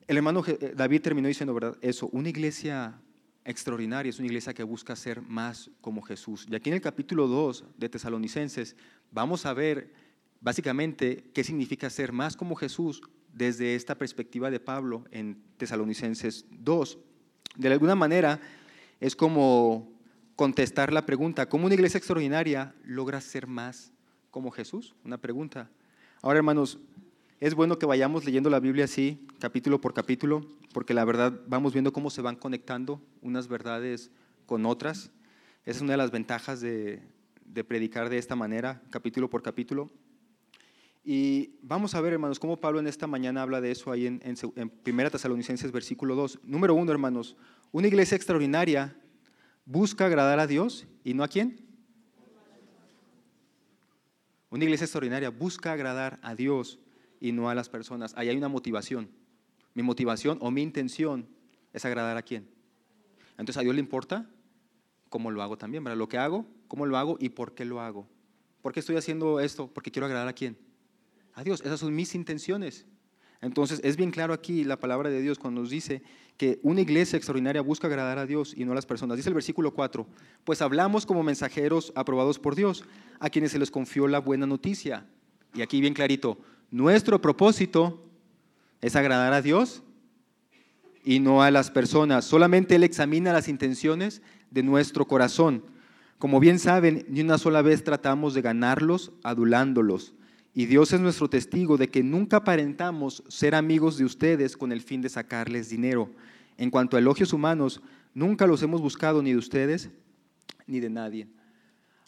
el 0.06 0.18
hermano 0.18 0.44
eh, 0.46 0.74
David 0.76 1.02
terminó 1.02 1.28
diciendo, 1.28 1.52
¿verdad? 1.52 1.80
Eso, 1.82 2.10
una 2.12 2.30
iglesia 2.30 3.02
extraordinaria, 3.46 4.10
es 4.10 4.20
una 4.20 4.28
iglesia 4.28 4.54
que 4.54 4.64
busca 4.64 4.96
ser 4.96 5.22
más 5.22 5.70
como 5.82 6.02
Jesús. 6.02 6.46
Y 6.50 6.56
aquí 6.56 6.70
en 6.70 6.76
el 6.76 6.82
capítulo 6.82 7.28
2 7.28 7.66
de 7.78 7.90
Tesalonicenses 7.90 8.76
vamos 9.14 9.46
a 9.46 9.54
ver 9.54 9.94
básicamente 10.42 11.24
qué 11.34 11.44
significa 11.44 11.90
ser 11.90 12.12
más 12.12 12.36
como 12.36 12.56
Jesús 12.56 13.02
desde 13.32 13.76
esta 13.76 13.96
perspectiva 13.96 14.52
de 14.52 14.60
Pablo 14.60 15.06
en 15.12 15.42
Tesalonicenses 15.58 16.46
2. 16.52 16.98
De 17.56 17.72
alguna 17.72 17.96
manera 17.96 18.42
es 19.00 19.16
como 19.16 19.92
contestar 20.36 20.92
la 20.92 21.06
pregunta, 21.06 21.48
¿cómo 21.48 21.66
una 21.66 21.76
iglesia 21.76 21.98
extraordinaria 21.98 22.76
logra 22.84 23.22
ser 23.22 23.48
más 23.48 23.92
como 24.32 24.52
Jesús? 24.52 24.96
Una 25.04 25.18
pregunta. 25.18 25.70
Ahora, 26.22 26.38
hermanos, 26.38 26.80
es 27.40 27.54
bueno 27.54 27.78
que 27.78 27.86
vayamos 27.86 28.26
leyendo 28.26 28.50
la 28.50 28.60
Biblia 28.60 28.86
así, 28.86 29.28
capítulo 29.40 29.80
por 29.80 29.94
capítulo, 29.94 30.48
porque 30.74 30.94
la 30.94 31.06
verdad 31.06 31.40
vamos 31.48 31.74
viendo 31.74 31.94
cómo 31.94 32.10
se 32.10 32.22
van 32.22 32.36
conectando 32.36 33.02
unas 33.22 33.48
verdades 33.48 34.10
con 34.46 34.66
otras. 34.66 35.12
Esa 35.66 35.78
es 35.78 35.82
una 35.82 35.94
de 35.94 35.98
las 35.98 36.12
ventajas 36.12 36.62
de, 36.62 37.04
predicar 37.62 38.10
de 38.10 38.18
esta 38.18 38.36
manera, 38.36 38.82
capítulo 38.90 39.30
por 39.30 39.44
capítulo. 39.44 39.92
Y 41.04 41.58
vamos 41.62 41.96
a 41.96 42.02
ver, 42.02 42.14
hermanos, 42.14 42.40
cómo 42.40 42.62
Pablo 42.62 42.80
en 42.80 42.88
esta 42.88 43.08
mañana 43.08 43.42
habla 43.42 43.60
de 43.60 43.72
eso 43.72 43.92
ahí 43.92 44.08
en, 44.08 44.22
en, 44.24 44.36
en 44.56 44.72
1 44.86 45.12
Tesalonicenses, 45.12 45.72
versículo 45.72 46.16
2. 46.16 46.40
Número 46.44 46.74
uno, 46.74 46.92
hermanos, 46.94 47.36
una 47.74 47.88
iglesia 47.88 48.16
extraordinaria 48.16 48.96
busca 49.66 50.06
agradar 50.06 50.40
a 50.40 50.48
Dios 50.48 50.88
y 51.04 51.14
no 51.14 51.24
a 51.24 51.28
quién. 51.28 51.60
Una 54.50 54.64
iglesia 54.64 54.86
extraordinaria 54.86 55.30
busca 55.30 55.74
agradar 55.74 56.20
a 56.22 56.36
Dios 56.36 56.80
y 57.20 57.32
no 57.32 57.50
a 57.50 57.56
las 57.56 57.70
personas. 57.70 58.14
Ahí 58.16 58.30
hay 58.30 58.38
una 58.38 58.50
motivación. 58.50 59.10
Mi 59.74 59.84
motivación 59.84 60.38
o 60.42 60.52
mi 60.52 60.62
intención 60.62 61.28
es 61.74 61.86
agradar 61.86 62.18
a 62.18 62.22
quién. 62.22 62.48
Entonces 63.32 63.58
a 63.58 63.62
Dios 63.62 63.74
le 63.74 63.82
importa 63.82 64.30
cómo 65.14 65.30
lo 65.30 65.44
hago 65.44 65.60
también, 65.60 65.84
¿verdad? 65.84 65.96
Lo 65.96 66.10
que 66.10 66.18
hago, 66.18 66.44
cómo 66.68 66.88
lo 66.88 66.98
hago 66.98 67.18
y 67.20 67.30
por 67.30 67.54
qué 67.54 67.66
lo 67.66 67.80
hago. 67.80 68.08
¿Por 68.64 68.74
qué 68.74 68.80
estoy 68.80 68.96
haciendo 68.96 69.40
esto? 69.40 69.70
Porque 69.72 69.92
quiero 69.92 70.08
agradar 70.08 70.28
a 70.28 70.34
quién. 70.34 70.58
A 71.36 71.44
Dios. 71.44 71.62
Esas 71.62 71.82
son 71.82 71.94
mis 71.94 72.16
intenciones. 72.16 72.88
Entonces 73.40 73.80
es 73.84 73.96
bien 73.96 74.10
claro 74.10 74.34
aquí 74.34 74.64
la 74.64 74.80
palabra 74.80 75.12
de 75.12 75.22
Dios 75.22 75.38
cuando 75.38 75.62
nos 75.62 75.70
dice 75.70 76.02
que 76.36 76.60
una 76.64 76.82
iglesia 76.82 77.16
extraordinaria 77.16 77.62
busca 77.62 77.86
agradar 77.86 78.18
a 78.18 78.26
Dios 78.26 78.56
y 78.58 78.66
no 78.66 78.72
a 78.72 78.76
las 78.76 78.88
personas. 78.88 79.16
Dice 79.16 79.30
el 79.30 79.36
versículo 79.36 79.76
4, 79.76 80.08
pues 80.46 80.64
hablamos 80.64 81.06
como 81.06 81.22
mensajeros 81.22 81.94
aprobados 81.96 82.40
por 82.40 82.56
Dios, 82.56 82.84
a 83.20 83.30
quienes 83.30 83.52
se 83.52 83.60
les 83.60 83.70
confió 83.70 84.08
la 84.08 84.18
buena 84.18 84.48
noticia. 84.48 85.06
Y 85.54 85.62
aquí 85.62 85.80
bien 85.80 85.94
clarito, 85.94 86.40
nuestro 86.72 87.22
propósito 87.22 88.04
es 88.82 88.96
agradar 88.96 89.34
a 89.34 89.44
Dios 89.44 89.84
y 91.04 91.20
no 91.20 91.44
a 91.44 91.52
las 91.52 91.70
personas. 91.70 92.26
Solamente 92.26 92.74
Él 92.74 92.84
examina 92.84 93.32
las 93.32 93.48
intenciones 93.48 94.24
de 94.54 94.64
nuestro 94.64 95.06
corazón. 95.06 95.64
Como 96.20 96.40
bien 96.40 96.60
saben, 96.60 97.06
ni 97.10 97.22
una 97.22 97.38
sola 97.38 97.62
vez 97.62 97.84
tratamos 97.84 98.34
de 98.34 98.42
ganarlos 98.42 99.12
adulándolos. 99.24 100.14
Y 100.54 100.68
Dios 100.68 100.94
es 100.94 101.02
nuestro 101.02 101.30
testigo 101.30 101.78
de 101.78 101.90
que 101.90 102.04
nunca 102.04 102.38
aparentamos 102.38 103.24
ser 103.28 103.56
amigos 103.56 103.98
de 103.98 104.06
ustedes 104.06 104.56
con 104.56 104.72
el 104.72 104.82
fin 104.82 105.02
de 105.02 105.10
sacarles 105.10 105.70
dinero. 105.70 106.12
En 106.58 106.70
cuanto 106.70 106.96
a 106.96 107.00
elogios 107.00 107.34
humanos, 107.34 107.82
nunca 108.14 108.46
los 108.46 108.62
hemos 108.62 108.80
buscado 108.80 109.24
ni 109.24 109.32
de 109.32 109.38
ustedes 109.38 109.90
ni 110.68 110.80
de 110.80 110.92
nadie. 110.92 111.28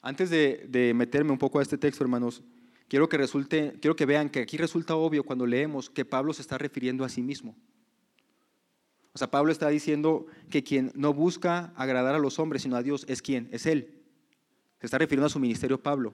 Antes 0.04 0.30
de, 0.30 0.94
meterme 0.96 1.32
un 1.32 1.40
poco 1.40 1.58
a 1.58 1.64
este 1.64 1.80
texto, 1.80 2.04
hermanos, 2.04 2.44
quiero 2.88 3.10
que, 3.10 3.18
resulte, 3.18 3.75
quiero 3.82 3.96
que 3.96 4.06
vean 4.06 4.30
que 4.30 4.42
aquí 4.42 4.56
resulta 4.56 4.96
obvio 4.96 5.24
cuando 5.24 5.48
leemos 5.48 5.90
que 5.90 6.06
Pablo 6.06 6.32
se 6.32 6.44
está 6.44 6.60
refiriendo 6.60 7.04
a 7.04 7.10
sí 7.10 7.24
mismo. 7.24 7.56
O 9.15 9.17
sea, 9.17 9.31
Pablo 9.31 9.53
está 9.53 9.69
diciendo 9.69 10.25
que 10.50 10.62
quien 10.62 10.91
no 10.93 11.13
busca 11.13 11.72
agradar 11.77 12.15
a 12.15 12.19
los 12.19 12.38
hombres, 12.38 12.63
sino 12.63 12.75
a 12.75 12.84
Dios, 12.84 13.05
es 13.07 13.22
quien, 13.22 13.48
es 13.53 13.65
Él. 13.65 14.03
Se 14.81 14.88
está 14.88 14.98
refiriendo 14.98 15.27
a 15.27 15.29
su 15.29 15.39
ministerio 15.39 15.81
Pablo. 15.81 16.13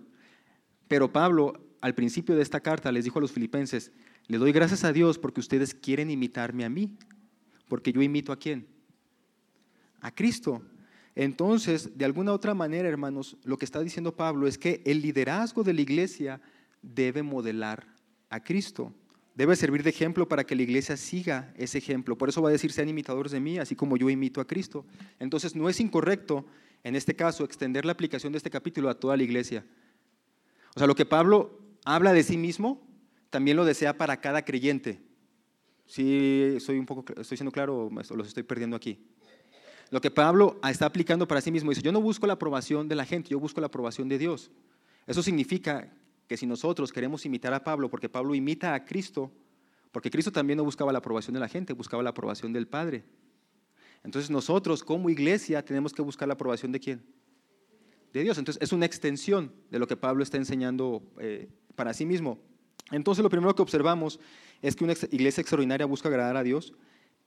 Pero 0.87 1.11
Pablo, 1.11 1.65
al 1.81 1.95
principio 1.95 2.35
de 2.35 2.43
esta 2.43 2.59
carta, 2.59 2.91
les 2.91 3.03
dijo 3.03 3.17
a 3.17 3.21
los 3.23 3.31
filipenses, 3.31 3.91
le 4.27 4.37
doy 4.37 4.51
gracias 4.51 4.83
a 4.83 4.93
Dios 4.93 5.17
porque 5.17 5.39
ustedes 5.39 5.73
quieren 5.73 6.11
imitarme 6.11 6.63
a 6.63 6.69
mí, 6.69 6.95
porque 7.67 7.91
yo 7.91 8.03
imito 8.03 8.31
a 8.31 8.37
quién? 8.37 8.67
A 9.99 10.13
Cristo. 10.13 10.61
Entonces, 11.15 11.97
de 11.97 12.05
alguna 12.05 12.33
otra 12.33 12.53
manera, 12.53 12.87
hermanos, 12.87 13.35
lo 13.43 13.57
que 13.57 13.65
está 13.65 13.79
diciendo 13.79 14.15
Pablo 14.15 14.45
es 14.45 14.59
que 14.59 14.83
el 14.85 15.01
liderazgo 15.01 15.63
de 15.63 15.73
la 15.73 15.81
iglesia 15.81 16.39
debe 16.83 17.23
modelar 17.23 17.87
a 18.29 18.43
Cristo. 18.43 18.93
Debe 19.33 19.55
servir 19.55 19.83
de 19.83 19.89
ejemplo 19.89 20.27
para 20.27 20.43
que 20.43 20.55
la 20.55 20.61
iglesia 20.61 20.97
siga 20.97 21.53
ese 21.57 21.77
ejemplo. 21.77 22.17
Por 22.17 22.29
eso 22.29 22.41
va 22.41 22.49
a 22.49 22.51
decir, 22.51 22.71
sean 22.71 22.89
imitadores 22.89 23.31
de 23.31 23.39
mí, 23.39 23.57
así 23.57 23.75
como 23.75 23.95
yo 23.95 24.09
imito 24.09 24.41
a 24.41 24.45
Cristo. 24.45 24.85
Entonces, 25.19 25.55
no 25.55 25.69
es 25.69 25.79
incorrecto, 25.79 26.45
en 26.83 26.95
este 26.95 27.15
caso, 27.15 27.45
extender 27.45 27.85
la 27.85 27.93
aplicación 27.93 28.33
de 28.33 28.37
este 28.37 28.49
capítulo 28.49 28.89
a 28.89 28.99
toda 28.99 29.15
la 29.15 29.23
iglesia. 29.23 29.65
O 30.75 30.79
sea, 30.79 30.87
lo 30.87 30.95
que 30.95 31.05
Pablo 31.05 31.59
habla 31.85 32.13
de 32.13 32.23
sí 32.23 32.37
mismo, 32.37 32.85
también 33.29 33.57
lo 33.57 33.65
desea 33.65 33.97
para 33.97 34.19
cada 34.19 34.43
creyente. 34.43 35.01
Sí, 35.85 36.57
soy 36.59 36.77
un 36.77 36.85
poco, 36.85 37.05
estoy 37.19 37.37
siendo 37.37 37.51
claro 37.51 37.87
o 37.87 38.15
los 38.15 38.27
estoy 38.27 38.43
perdiendo 38.43 38.75
aquí. 38.75 38.99
Lo 39.89 39.99
que 39.99 40.11
Pablo 40.11 40.59
está 40.63 40.85
aplicando 40.85 41.27
para 41.27 41.41
sí 41.41 41.51
mismo 41.51 41.69
dice, 41.69 41.81
yo 41.81 41.91
no 41.91 42.01
busco 42.01 42.25
la 42.25 42.33
aprobación 42.33 42.87
de 42.87 42.95
la 42.95 43.05
gente, 43.05 43.29
yo 43.29 43.39
busco 43.39 43.59
la 43.59 43.67
aprobación 43.67 44.07
de 44.07 44.17
Dios. 44.17 44.51
Eso 45.05 45.21
significa 45.21 45.93
que 46.31 46.37
si 46.37 46.45
nosotros 46.45 46.93
queremos 46.93 47.25
imitar 47.25 47.53
a 47.53 47.61
Pablo, 47.61 47.89
porque 47.89 48.07
Pablo 48.07 48.33
imita 48.33 48.73
a 48.73 48.85
Cristo, 48.85 49.29
porque 49.91 50.09
Cristo 50.09 50.31
también 50.31 50.55
no 50.55 50.63
buscaba 50.63 50.93
la 50.93 50.99
aprobación 50.99 51.33
de 51.33 51.41
la 51.41 51.49
gente, 51.49 51.73
buscaba 51.73 52.01
la 52.01 52.11
aprobación 52.11 52.53
del 52.53 52.69
Padre. 52.69 53.03
Entonces 54.01 54.31
nosotros 54.31 54.81
como 54.81 55.09
iglesia 55.09 55.61
tenemos 55.65 55.91
que 55.91 56.01
buscar 56.01 56.29
la 56.29 56.35
aprobación 56.35 56.71
de 56.71 56.79
quién? 56.79 57.03
De 58.13 58.23
Dios. 58.23 58.37
Entonces 58.37 58.63
es 58.63 58.71
una 58.71 58.85
extensión 58.85 59.51
de 59.71 59.77
lo 59.77 59.87
que 59.87 59.97
Pablo 59.97 60.23
está 60.23 60.37
enseñando 60.37 61.03
eh, 61.19 61.49
para 61.75 61.93
sí 61.93 62.05
mismo. 62.05 62.39
Entonces 62.91 63.23
lo 63.23 63.29
primero 63.29 63.53
que 63.53 63.63
observamos 63.63 64.17
es 64.61 64.77
que 64.77 64.85
una 64.85 64.93
iglesia 65.11 65.41
extraordinaria 65.41 65.85
busca 65.85 66.07
agradar 66.07 66.37
a 66.37 66.43
Dios 66.43 66.71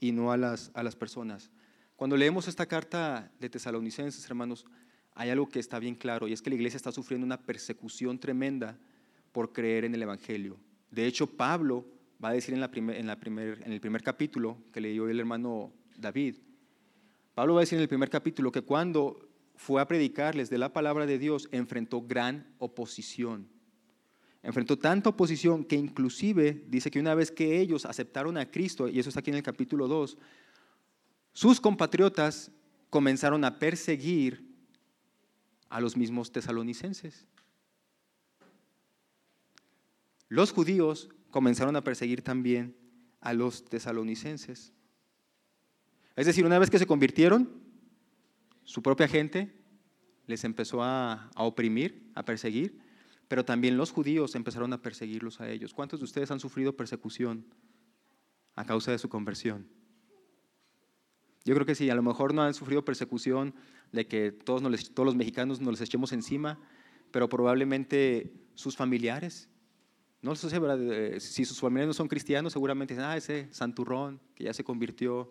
y 0.01 0.13
no 0.13 0.33
a 0.33 0.39
las, 0.39 0.71
a 0.73 0.83
las 0.83 0.97
personas. 0.97 1.51
Cuando 1.97 2.17
leemos 2.17 2.49
esta 2.49 2.65
carta 2.65 3.31
de 3.39 3.51
Tesalonicenses, 3.51 4.25
hermanos, 4.25 4.65
hay 5.13 5.29
algo 5.29 5.47
que 5.51 5.61
está 5.61 5.79
bien 5.79 5.95
claro 5.95 6.27
y 6.27 6.33
es 6.33 6.41
que 6.41 6.49
la 6.49 6.57
iglesia 6.57 6.79
está 6.79 6.91
sufriendo 6.91 7.27
una 7.27 7.43
persecución 7.43 8.19
tremenda 8.19 8.79
por 9.35 9.53
creer 9.53 9.85
en 9.85 9.97
el 9.97 10.03
Evangelio. 10.03 10.57
De 10.93 11.07
hecho, 11.07 11.26
Pablo 11.26 11.85
va 12.25 12.29
a 12.29 12.33
decir 12.33 12.55
en, 12.55 12.62
el 12.62 13.81
primer 13.81 14.03
capítulo 14.05 14.59
que 14.73 14.81
leyó 14.81 15.09
el 15.09 15.19
hermano 15.19 15.73
David, 15.99 16.37
Pablo 17.35 17.55
va 17.55 17.61
a 17.61 17.62
decir 17.62 17.76
en 17.76 17.83
el 17.83 17.88
primer 17.88 18.09
capítulo 18.11 18.53
que 18.53 18.62
cuando 18.62 19.29
fue 19.57 19.83
a 19.83 19.88
predicarles 19.88 20.50
de 20.50 20.59
la 20.59 20.73
palabra 20.73 21.05
de 21.05 21.19
Dios, 21.19 21.49
enfrentó 21.50 22.00
gran 22.00 22.47
oposición. 22.59 23.49
Enfrentó 24.41 24.79
tanta 24.79 25.11
oposición 25.11 25.64
que 25.64 25.75
inclusive 25.75 26.64
dice 26.69 26.93
que 26.93 27.00
una 27.00 27.17
vez 27.17 27.33
que 27.33 27.59
ellos 27.59 27.87
aceptaron 27.87 28.38
a 28.38 28.49
Cristo, 28.49 28.88
y 28.88 29.00
eso 29.00 29.09
está 29.09 29.19
aquí 29.19 29.31
en 29.31 29.37
el 29.37 29.43
capítulo 29.43 29.88
2, 29.88 30.17
sus 31.33 31.61
compatriotas 31.61 32.53
comenzaron 32.88 33.45
a 33.45 33.59
perseguir 33.59 34.49
a 35.71 35.81
los 35.81 35.97
mismos 35.97 36.31
tesalonicenses. 36.31 37.26
Los 40.35 40.50
judíos 40.50 41.11
comenzaron 41.31 41.76
a 41.76 41.85
perseguir 41.85 42.23
también 42.23 42.76
a 43.21 43.33
los 43.35 43.64
tesalonicenses. 43.67 44.73
Es 46.17 46.26
decir, 46.26 46.45
una 46.45 46.59
vez 46.59 46.71
que 46.71 46.81
se 46.81 46.88
convirtieron, 46.88 47.49
su 48.64 48.83
propia 48.83 49.07
gente 49.07 49.55
les 50.26 50.43
empezó 50.43 50.83
a, 50.83 51.31
oprimir, 51.37 52.11
a 52.17 52.25
perseguir, 52.25 52.81
pero 53.29 53.45
también 53.45 53.76
los 53.76 53.93
judíos 53.93 54.35
empezaron 54.35 54.73
a 54.73 54.83
perseguirlos 54.83 55.41
a 55.41 55.49
ellos. 55.49 55.73
¿Cuántos 55.73 56.00
de 56.00 56.05
ustedes 56.07 56.33
han 56.33 56.41
sufrido 56.41 56.76
persecución 56.76 57.47
a 58.57 58.64
causa 58.64 58.91
de 58.91 58.99
su 58.99 59.09
conversión? 59.09 59.69
Yo 61.45 61.55
creo 61.55 61.64
que 61.64 61.76
sí, 61.76 61.91
a 61.91 61.95
lo 61.95 62.03
mejor 62.03 62.35
no 62.35 62.43
han 62.43 62.55
sufrido 62.55 62.85
persecución 62.85 63.55
de 63.93 64.09
que 64.09 64.33
todos, 64.33 64.62
todos 64.95 65.07
los 65.07 65.14
mexicanos 65.14 65.61
nos 65.61 65.79
les 65.79 65.83
echemos 65.83 66.12
encima, 66.12 66.59
pero 67.12 67.29
probablemente 67.29 68.33
sus 68.57 68.75
familiares. 68.75 69.49
No 70.25 70.35
sé, 70.35 70.59
¿verdad? 70.59 71.19
si 71.19 71.45
sus 71.45 71.61
familiares 71.61 71.88
no 71.88 71.93
son 71.93 72.09
cristianos, 72.09 72.54
seguramente 72.54 72.95
dicen, 72.95 73.04
ah, 73.04 73.14
ese 73.14 73.47
santurrón 73.50 74.19
que 74.35 74.45
ya 74.45 74.54
se 74.54 74.64
convirtió. 74.64 75.31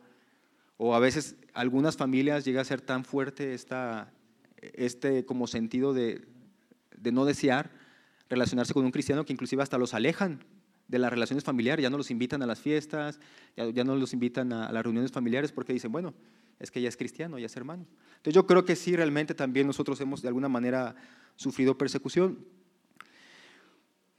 O 0.77 0.93
a 0.93 0.99
veces 0.99 1.35
algunas 1.55 1.97
familias 1.97 2.45
llega 2.45 2.61
a 2.61 2.63
ser 2.63 2.79
tan 2.79 3.03
fuerte 3.03 3.55
este 3.55 5.25
como 5.25 5.47
sentido 5.47 5.95
de, 5.95 6.27
no 7.11 7.25
desear 7.25 7.71
relacionarse 8.29 8.71
con 8.75 8.85
un 8.85 8.91
cristiano 8.91 9.25
que 9.25 9.33
inclusive 9.33 9.63
hasta 9.63 9.79
los 9.79 9.95
alejan 9.95 10.43
de 10.87 10.99
las 10.99 11.11
relaciones 11.11 11.43
familiares, 11.43 11.81
ya 11.81 11.89
no 11.89 11.97
los 11.97 12.11
invitan 12.11 12.43
a 12.43 12.45
las 12.45 12.59
fiestas, 12.59 13.19
ya, 13.55 13.83
no 13.83 13.95
los 13.95 14.13
invitan 14.13 14.53
a, 14.53 14.71
las 14.71 14.83
reuniones 14.83 15.11
familiares 15.11 15.51
porque 15.51 15.73
dicen, 15.73 15.91
bueno, 15.91 16.13
es 16.59 16.69
que 16.69 16.79
ya 16.79 16.89
es 16.89 16.97
cristiano, 16.97 17.39
ya 17.39 17.47
es 17.47 17.57
hermano. 17.57 17.87
Entonces 18.17 18.35
yo 18.35 18.45
creo 18.45 18.63
que 18.63 18.75
sí, 18.75 18.95
realmente 18.95 19.33
también 19.33 19.65
nosotros 19.65 19.99
hemos 20.01 20.21
de 20.21 20.27
alguna 20.27 20.49
manera 20.49 20.93
sufrido 21.35 21.79
persecución. 21.79 22.45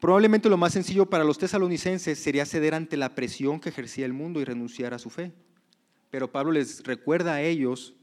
Probablemente 0.05 0.51
lo 0.51 0.59
más 0.59 0.75
sencillo 0.75 1.09
para 1.09 1.25
los 1.25 1.39
tesalonicenses 1.39 2.19
sería 2.19 2.45
ceder 2.45 2.75
ante 2.75 2.99
la 2.99 3.15
presión 3.15 3.59
que 3.59 3.71
ejercía 3.71 4.05
el 4.05 4.13
mundo 4.13 4.39
y 4.39 4.45
renunciar 4.45 4.93
a 4.93 4.99
su 4.99 5.09
fe. 5.09 5.33
Pero 6.11 6.31
Pablo 6.31 6.53
les 6.53 6.83
recuerda 6.83 7.33
a 7.33 7.41
ellos 7.41 7.95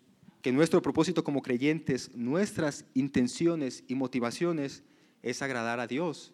que 0.41 0.51
nuestro 0.51 0.81
propósito 0.81 1.23
como 1.23 1.43
creyentes, 1.43 2.09
nuestras 2.15 2.85
intenciones 2.95 3.83
y 3.87 3.93
motivaciones 3.93 4.83
es 5.21 5.43
agradar 5.43 5.79
a 5.79 5.85
Dios 5.85 6.33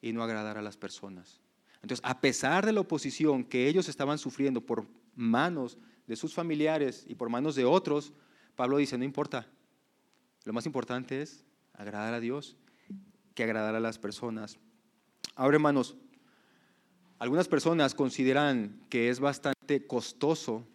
y 0.00 0.12
no 0.12 0.22
agradar 0.22 0.56
a 0.56 0.62
las 0.62 0.76
personas. 0.76 1.40
Entonces, 1.82 2.06
a 2.06 2.20
pesar 2.20 2.64
de 2.64 2.72
la 2.72 2.82
oposición 2.82 3.42
que 3.42 3.66
ellos 3.66 3.88
estaban 3.88 4.18
sufriendo 4.18 4.60
por 4.60 4.86
manos 5.16 5.78
de 6.06 6.14
sus 6.14 6.32
familiares 6.32 7.04
y 7.08 7.16
por 7.16 7.28
manos 7.28 7.56
de 7.56 7.64
otros, 7.64 8.12
Pablo 8.54 8.76
dice, 8.76 8.96
no 8.96 9.02
importa, 9.02 9.48
lo 10.44 10.52
más 10.52 10.64
importante 10.64 11.22
es 11.22 11.44
agradar 11.72 12.14
a 12.14 12.20
Dios 12.20 12.56
que 13.34 13.42
agradar 13.42 13.74
a 13.74 13.80
las 13.80 13.98
personas. 13.98 14.60
Ahora, 15.38 15.54
hermanos, 15.54 15.96
algunas 17.20 17.46
personas 17.46 17.94
consideran 17.94 18.80
que 18.90 19.08
es 19.08 19.20
bastante 19.20 19.86
costoso 19.86 20.66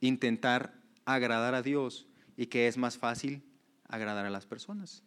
intentar 0.00 0.72
agradar 1.04 1.54
a 1.54 1.60
Dios 1.60 2.08
y 2.34 2.46
que 2.46 2.66
es 2.66 2.78
más 2.78 2.96
fácil 2.96 3.44
agradar 3.86 4.24
a 4.24 4.30
las 4.30 4.46
personas. 4.46 5.02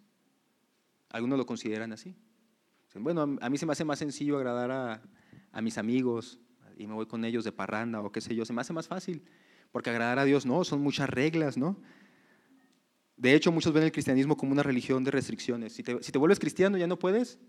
Algunos 1.10 1.40
lo 1.40 1.48
consideran 1.48 1.92
así. 1.92 2.16
Bueno, 2.94 3.40
a 3.42 3.50
mí 3.50 3.58
se 3.58 3.66
me 3.66 3.72
hace 3.72 3.84
más 3.84 3.98
sencillo 3.98 4.38
agradar 4.38 4.70
a, 4.70 5.02
a 5.54 5.62
mis 5.64 5.80
amigos 5.80 6.40
y 6.78 6.86
me 6.86 6.94
voy 6.94 7.08
con 7.08 7.26
ellos 7.26 7.44
de 7.44 7.52
parranda 7.52 8.02
o 8.02 8.12
qué 8.12 8.22
sé 8.22 8.36
yo, 8.36 8.46
se 8.46 8.54
me 8.54 8.62
hace 8.62 8.74
más 8.74 8.88
fácil, 8.88 9.26
porque 9.72 9.90
agradar 9.90 10.20
a 10.20 10.26
Dios 10.26 10.46
no, 10.46 10.64
son 10.64 10.82
muchas 10.82 11.10
reglas, 11.10 11.58
¿no? 11.58 11.82
De 13.18 13.34
hecho, 13.34 13.52
muchos 13.52 13.74
ven 13.74 13.86
el 13.86 13.92
cristianismo 13.92 14.38
como 14.38 14.52
una 14.52 14.62
religión 14.62 15.04
de 15.04 15.10
restricciones. 15.10 15.74
Si 15.74 15.82
te, 15.82 16.04
si 16.04 16.12
te 16.12 16.20
vuelves 16.20 16.38
cristiano 16.38 16.78
ya 16.78 16.86
no 16.86 17.00
puedes 17.00 17.40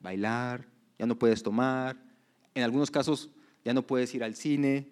bailar, 0.00 0.74
ya 0.98 1.06
no 1.06 1.18
puedes 1.18 1.42
tomar, 1.42 1.96
en 2.54 2.62
algunos 2.62 2.90
casos 2.90 3.30
ya 3.64 3.74
no 3.74 3.86
puedes 3.86 4.14
ir 4.14 4.24
al 4.24 4.34
cine, 4.34 4.88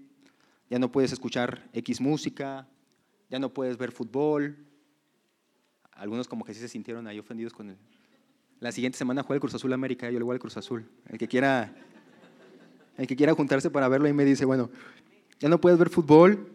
ya 0.70 0.78
no 0.78 0.90
puedes 0.90 1.12
escuchar 1.12 1.68
X 1.72 2.00
música, 2.00 2.66
ya 3.30 3.38
no 3.38 3.52
puedes 3.52 3.76
ver 3.76 3.92
fútbol. 3.92 4.56
Algunos 5.92 6.26
como 6.26 6.44
que 6.44 6.54
sí 6.54 6.60
se 6.60 6.68
sintieron 6.68 7.06
ahí 7.06 7.18
ofendidos 7.18 7.52
con 7.52 7.70
él. 7.70 7.76
La 8.60 8.72
siguiente 8.72 8.98
semana 8.98 9.22
juega 9.22 9.36
el 9.36 9.40
Cruz 9.40 9.54
Azul 9.54 9.72
América, 9.72 10.10
yo 10.10 10.18
le 10.18 10.24
voy 10.24 10.34
al 10.34 10.40
Cruz 10.40 10.56
Azul. 10.56 10.88
El 11.08 11.18
que 11.18 11.28
quiera 11.28 11.72
el 12.96 13.06
que 13.06 13.16
quiera 13.16 13.34
juntarse 13.34 13.70
para 13.70 13.88
verlo, 13.88 14.06
ahí 14.06 14.12
me 14.12 14.24
dice, 14.24 14.44
bueno, 14.44 14.70
ya 15.40 15.48
no 15.48 15.60
puedes 15.60 15.78
ver 15.78 15.90
fútbol, 15.90 16.52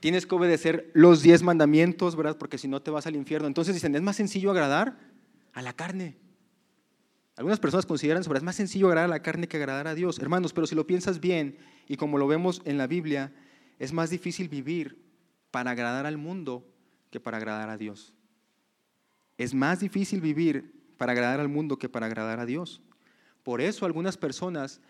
tienes 0.00 0.26
que 0.26 0.34
obedecer 0.34 0.90
los 0.94 1.22
diez 1.22 1.42
mandamientos, 1.42 2.16
¿verdad? 2.16 2.36
Porque 2.38 2.58
si 2.58 2.66
no 2.68 2.80
te 2.80 2.90
vas 2.90 3.06
al 3.06 3.16
infierno. 3.16 3.46
Entonces 3.46 3.74
dicen, 3.74 3.94
es 3.94 4.02
más 4.02 4.16
sencillo 4.16 4.50
agradar 4.50 4.98
a 5.52 5.62
la 5.62 5.74
carne. 5.74 6.16
Algunas 7.36 7.60
personas 7.60 7.86
consideran 7.86 8.24
sobre 8.24 8.38
es 8.38 8.42
más 8.42 8.56
sencillo 8.56 8.88
agradar 8.88 9.10
a 9.10 9.14
la 9.14 9.22
carne 9.22 9.46
que 9.46 9.58
agradar 9.58 9.86
a 9.86 9.94
Dios. 9.94 10.18
Hermanos, 10.18 10.52
pero 10.52 10.66
si 10.66 10.74
lo 10.74 10.86
piensas 10.86 11.20
bien 11.20 11.58
y 11.86 11.96
como 11.96 12.18
lo 12.18 12.26
vemos 12.26 12.62
en 12.64 12.78
la 12.78 12.86
Biblia, 12.86 13.32
es 13.78 13.92
más 13.92 14.10
difícil 14.10 14.48
vivir 14.48 15.04
para 15.50 15.72
agradar 15.72 16.06
al 16.06 16.16
mundo 16.16 16.66
que 17.10 17.20
para 17.20 17.36
agradar 17.36 17.68
a 17.68 17.76
Dios. 17.76 18.14
Es 19.36 19.52
más 19.54 19.80
difícil 19.80 20.20
vivir 20.20 20.72
para 20.96 21.12
agradar 21.12 21.40
al 21.40 21.48
mundo 21.48 21.78
que 21.78 21.90
para 21.90 22.06
agradar 22.06 22.40
a 22.40 22.46
Dios. 22.46 22.80
Por 23.42 23.60
eso 23.60 23.84
algunas 23.84 24.16
personas 24.16 24.80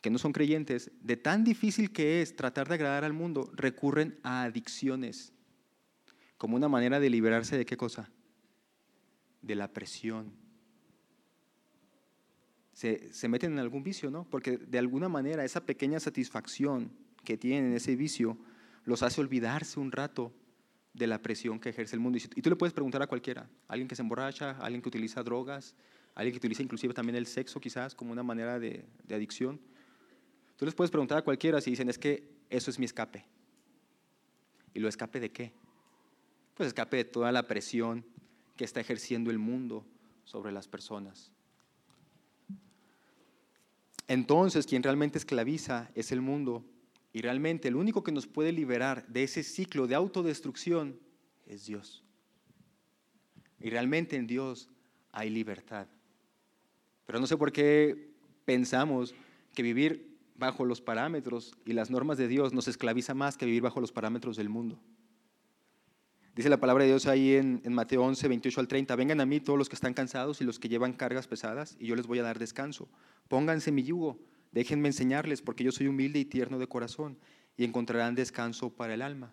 que 0.00 0.10
no 0.10 0.18
son 0.18 0.32
creyentes, 0.32 0.90
de 1.02 1.16
tan 1.16 1.44
difícil 1.44 1.92
que 1.92 2.22
es 2.22 2.36
tratar 2.36 2.68
de 2.68 2.74
agradar 2.74 3.04
al 3.04 3.12
mundo, 3.12 3.50
recurren 3.54 4.18
a 4.22 4.44
adicciones 4.44 5.32
como 6.38 6.56
una 6.56 6.68
manera 6.68 7.00
de 7.00 7.10
liberarse 7.10 7.56
de 7.56 7.66
qué 7.66 7.76
cosa? 7.76 8.10
de 9.46 9.54
la 9.54 9.68
presión. 9.68 10.45
Se, 12.76 13.26
meten 13.26 13.54
en 13.54 13.58
algún 13.58 13.82
vicio, 13.82 14.10
¿no? 14.10 14.28
Porque 14.28 14.58
de 14.58 14.78
alguna 14.78 15.08
manera 15.08 15.46
esa 15.46 15.64
pequeña 15.64 15.98
satisfacción 15.98 16.92
que 17.24 17.38
tienen 17.38 17.72
ese 17.72 17.96
vicio 17.96 18.36
los 18.84 19.02
hace 19.02 19.22
olvidarse 19.22 19.80
un 19.80 19.90
rato 19.90 20.30
de 20.92 21.06
la 21.06 21.22
presión 21.22 21.58
que 21.58 21.70
ejerce 21.70 21.96
el 21.96 22.00
mundo. 22.00 22.18
Y 22.18 22.42
tú 22.42 22.50
le 22.50 22.56
puedes 22.56 22.74
preguntar 22.74 23.00
a 23.00 23.06
cualquiera, 23.06 23.48
alguien 23.66 23.88
que 23.88 23.96
se 23.96 24.02
emborracha, 24.02 24.58
alguien 24.60 24.82
que 24.82 24.90
utiliza 24.90 25.22
drogas, 25.22 25.74
alguien 26.14 26.34
que 26.34 26.36
utiliza 26.36 26.62
inclusive 26.62 26.92
también 26.92 27.16
el 27.16 27.24
sexo 27.24 27.60
quizás 27.60 27.94
como 27.94 28.12
una 28.12 28.22
manera 28.22 28.58
de, 28.58 28.84
de 29.04 29.14
adicción. 29.14 29.58
Tú 30.56 30.66
les 30.66 30.74
puedes 30.74 30.90
preguntar 30.90 31.16
a 31.16 31.22
cualquiera 31.22 31.62
si 31.62 31.70
dicen, 31.70 31.88
es 31.88 31.96
que 31.96 32.28
eso 32.50 32.70
es 32.70 32.78
mi 32.78 32.84
escape. 32.84 33.24
¿Y 34.74 34.80
lo 34.80 34.88
escape 34.88 35.18
de 35.18 35.32
qué? 35.32 35.54
Pues 36.52 36.66
escape 36.66 36.98
de 36.98 37.04
toda 37.06 37.32
la 37.32 37.46
presión 37.46 38.04
que 38.54 38.64
está 38.64 38.80
ejerciendo 38.80 39.30
el 39.30 39.38
mundo 39.38 39.86
sobre 40.24 40.52
las 40.52 40.68
personas. 40.68 41.32
Entonces, 44.08 44.66
quien 44.66 44.82
realmente 44.82 45.18
esclaviza 45.18 45.90
es 45.94 46.12
el 46.12 46.20
mundo 46.20 46.64
y 47.12 47.22
realmente 47.22 47.68
el 47.68 47.76
único 47.76 48.04
que 48.04 48.12
nos 48.12 48.26
puede 48.26 48.52
liberar 48.52 49.06
de 49.08 49.24
ese 49.24 49.42
ciclo 49.42 49.86
de 49.86 49.94
autodestrucción 49.94 51.00
es 51.46 51.66
Dios. 51.66 52.04
Y 53.58 53.70
realmente 53.70 54.16
en 54.16 54.26
Dios 54.26 54.68
hay 55.12 55.30
libertad. 55.30 55.88
Pero 57.06 57.18
no 57.18 57.26
sé 57.26 57.36
por 57.36 57.52
qué 57.52 58.10
pensamos 58.44 59.14
que 59.54 59.62
vivir 59.62 60.16
bajo 60.36 60.64
los 60.64 60.80
parámetros 60.80 61.56
y 61.64 61.72
las 61.72 61.90
normas 61.90 62.18
de 62.18 62.28
Dios 62.28 62.52
nos 62.52 62.68
esclaviza 62.68 63.14
más 63.14 63.36
que 63.36 63.46
vivir 63.46 63.62
bajo 63.62 63.80
los 63.80 63.92
parámetros 63.92 64.36
del 64.36 64.48
mundo. 64.48 64.78
Dice 66.36 66.50
la 66.50 66.60
palabra 66.60 66.84
de 66.84 66.90
Dios 66.90 67.06
ahí 67.06 67.34
en, 67.34 67.62
Mateo 67.70 68.02
11, 68.02 68.28
28 68.28 68.60
al 68.60 68.68
30, 68.68 68.94
vengan 68.94 69.22
a 69.22 69.26
mí 69.26 69.40
todos 69.40 69.58
los 69.58 69.70
que 69.70 69.74
están 69.74 69.94
cansados 69.94 70.42
y 70.42 70.44
los 70.44 70.58
que 70.58 70.68
llevan 70.68 70.92
cargas 70.92 71.26
pesadas, 71.26 71.78
y 71.80 71.86
yo 71.86 71.96
les 71.96 72.06
voy 72.06 72.18
a 72.18 72.22
dar 72.22 72.38
descanso. 72.38 72.90
Pónganse 73.28 73.72
mi 73.72 73.84
yugo, 73.84 74.18
déjenme 74.52 74.88
enseñarles, 74.88 75.40
porque 75.40 75.64
yo 75.64 75.72
soy 75.72 75.86
humilde 75.86 76.18
y 76.18 76.26
tierno 76.26 76.58
de 76.58 76.66
corazón, 76.66 77.16
y 77.56 77.64
encontrarán 77.64 78.14
descanso 78.14 78.68
para 78.68 78.92
el 78.92 79.00
alma. 79.00 79.32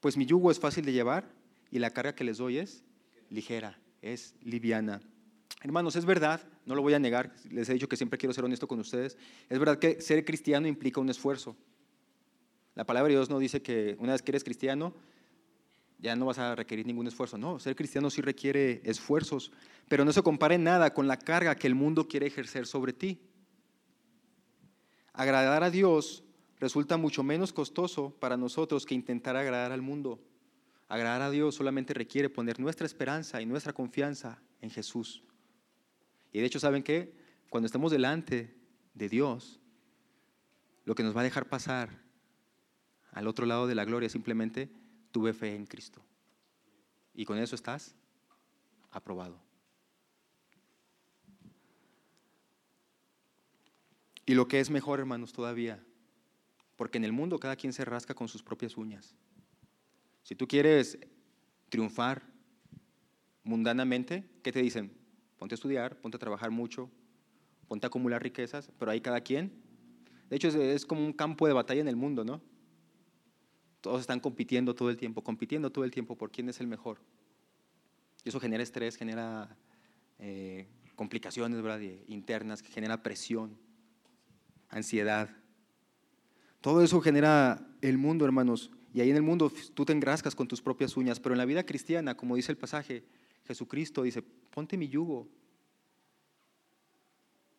Pues 0.00 0.16
mi 0.16 0.24
yugo 0.24 0.50
es 0.50 0.58
fácil 0.58 0.86
de 0.86 0.94
llevar 0.94 1.30
y 1.70 1.80
la 1.80 1.90
carga 1.90 2.14
que 2.14 2.24
les 2.24 2.38
doy 2.38 2.56
es 2.56 2.82
ligera, 3.28 3.78
es 4.00 4.34
liviana. 4.40 5.02
Hermanos, 5.60 5.96
es 5.96 6.06
verdad, 6.06 6.40
no 6.64 6.74
lo 6.74 6.80
voy 6.80 6.94
a 6.94 6.98
negar, 6.98 7.30
les 7.50 7.68
he 7.68 7.74
dicho 7.74 7.90
que 7.90 7.98
siempre 7.98 8.18
quiero 8.18 8.32
ser 8.32 8.46
honesto 8.46 8.66
con 8.66 8.80
ustedes, 8.80 9.18
es 9.50 9.58
verdad 9.58 9.78
que 9.78 10.00
ser 10.00 10.24
cristiano 10.24 10.66
implica 10.66 10.98
un 10.98 11.10
esfuerzo. 11.10 11.58
La 12.74 12.86
palabra 12.86 13.08
de 13.08 13.16
Dios 13.16 13.28
no 13.28 13.38
dice 13.38 13.60
que 13.60 13.96
una 13.98 14.12
vez 14.12 14.22
que 14.22 14.30
eres 14.30 14.44
cristiano, 14.44 14.94
ya 15.98 16.14
no 16.14 16.26
vas 16.26 16.38
a 16.38 16.54
requerir 16.54 16.86
ningún 16.86 17.06
esfuerzo. 17.06 17.36
No, 17.36 17.58
ser 17.58 17.74
cristiano 17.74 18.10
sí 18.10 18.22
requiere 18.22 18.80
esfuerzos, 18.84 19.50
pero 19.88 20.04
no 20.04 20.12
se 20.12 20.22
compare 20.22 20.56
nada 20.56 20.94
con 20.94 21.08
la 21.08 21.18
carga 21.18 21.56
que 21.56 21.66
el 21.66 21.74
mundo 21.74 22.06
quiere 22.06 22.26
ejercer 22.26 22.66
sobre 22.66 22.92
ti. 22.92 23.20
Agradar 25.12 25.64
a 25.64 25.70
Dios 25.70 26.22
resulta 26.60 26.96
mucho 26.96 27.22
menos 27.22 27.52
costoso 27.52 28.10
para 28.20 28.36
nosotros 28.36 28.86
que 28.86 28.94
intentar 28.94 29.36
agradar 29.36 29.72
al 29.72 29.82
mundo. 29.82 30.20
Agradar 30.88 31.22
a 31.22 31.30
Dios 31.30 31.56
solamente 31.56 31.92
requiere 31.92 32.30
poner 32.30 32.60
nuestra 32.60 32.86
esperanza 32.86 33.42
y 33.42 33.46
nuestra 33.46 33.72
confianza 33.72 34.40
en 34.60 34.70
Jesús. 34.70 35.22
Y 36.32 36.38
de 36.38 36.46
hecho, 36.46 36.60
¿saben 36.60 36.82
qué? 36.82 37.12
Cuando 37.50 37.66
estamos 37.66 37.90
delante 37.90 38.54
de 38.94 39.08
Dios, 39.08 39.60
lo 40.84 40.94
que 40.94 41.02
nos 41.02 41.16
va 41.16 41.22
a 41.22 41.24
dejar 41.24 41.48
pasar 41.48 41.90
al 43.12 43.26
otro 43.26 43.46
lado 43.46 43.66
de 43.66 43.74
la 43.74 43.84
gloria 43.84 44.08
simplemente 44.08 44.70
tuve 45.10 45.32
fe 45.32 45.54
en 45.54 45.66
Cristo. 45.66 46.02
Y 47.14 47.24
con 47.24 47.38
eso 47.38 47.54
estás 47.54 47.94
aprobado. 48.90 49.40
Y 54.26 54.34
lo 54.34 54.46
que 54.46 54.60
es 54.60 54.68
mejor, 54.68 55.00
hermanos, 55.00 55.32
todavía, 55.32 55.82
porque 56.76 56.98
en 56.98 57.04
el 57.04 57.12
mundo 57.12 57.40
cada 57.40 57.56
quien 57.56 57.72
se 57.72 57.84
rasca 57.84 58.14
con 58.14 58.28
sus 58.28 58.42
propias 58.42 58.76
uñas. 58.76 59.14
Si 60.22 60.34
tú 60.34 60.46
quieres 60.46 60.98
triunfar 61.70 62.22
mundanamente, 63.42 64.28
¿qué 64.42 64.52
te 64.52 64.60
dicen? 64.60 64.92
Ponte 65.38 65.54
a 65.54 65.56
estudiar, 65.56 65.98
ponte 66.00 66.16
a 66.16 66.20
trabajar 66.20 66.50
mucho, 66.50 66.90
ponte 67.66 67.86
a 67.86 67.88
acumular 67.88 68.22
riquezas, 68.22 68.70
pero 68.78 68.90
ahí 68.90 69.00
cada 69.00 69.22
quien. 69.22 69.50
De 70.28 70.36
hecho, 70.36 70.48
es, 70.48 70.84
como 70.84 71.04
un 71.04 71.14
campo 71.14 71.46
de 71.46 71.54
batalla 71.54 71.80
en 71.80 71.88
el 71.88 71.96
mundo, 71.96 72.24
¿no? 72.24 72.42
Todos 73.80 74.00
están 74.00 74.20
compitiendo 74.20 74.74
todo 74.74 74.90
el 74.90 74.96
tiempo, 74.96 75.22
compitiendo 75.22 75.70
todo 75.70 75.84
el 75.84 75.90
tiempo 75.90 76.16
por 76.16 76.30
quién 76.30 76.48
es 76.48 76.60
el 76.60 76.66
mejor. 76.66 76.98
Y 78.24 78.28
eso 78.28 78.40
genera 78.40 78.62
estrés, 78.62 78.96
genera 78.96 79.56
eh, 80.18 80.66
complicaciones 80.96 81.62
¿verdad? 81.62 81.80
internas, 82.08 82.60
genera 82.62 83.02
presión, 83.02 83.56
ansiedad. 84.68 85.30
Todo 86.60 86.82
eso 86.82 87.00
genera 87.00 87.64
el 87.80 87.98
mundo, 87.98 88.24
hermanos. 88.24 88.70
Y 88.92 89.00
ahí 89.00 89.10
en 89.10 89.16
el 89.16 89.22
mundo 89.22 89.52
tú 89.74 89.84
te 89.84 89.92
engrascas 89.92 90.34
con 90.34 90.48
tus 90.48 90.60
propias 90.60 90.96
uñas, 90.96 91.20
pero 91.20 91.34
en 91.34 91.38
la 91.38 91.44
vida 91.44 91.64
cristiana, 91.64 92.16
como 92.16 92.36
dice 92.36 92.50
el 92.50 92.58
pasaje, 92.58 93.04
Jesucristo 93.46 94.02
dice, 94.02 94.22
ponte 94.22 94.76
mi 94.76 94.88
yugo, 94.88 95.28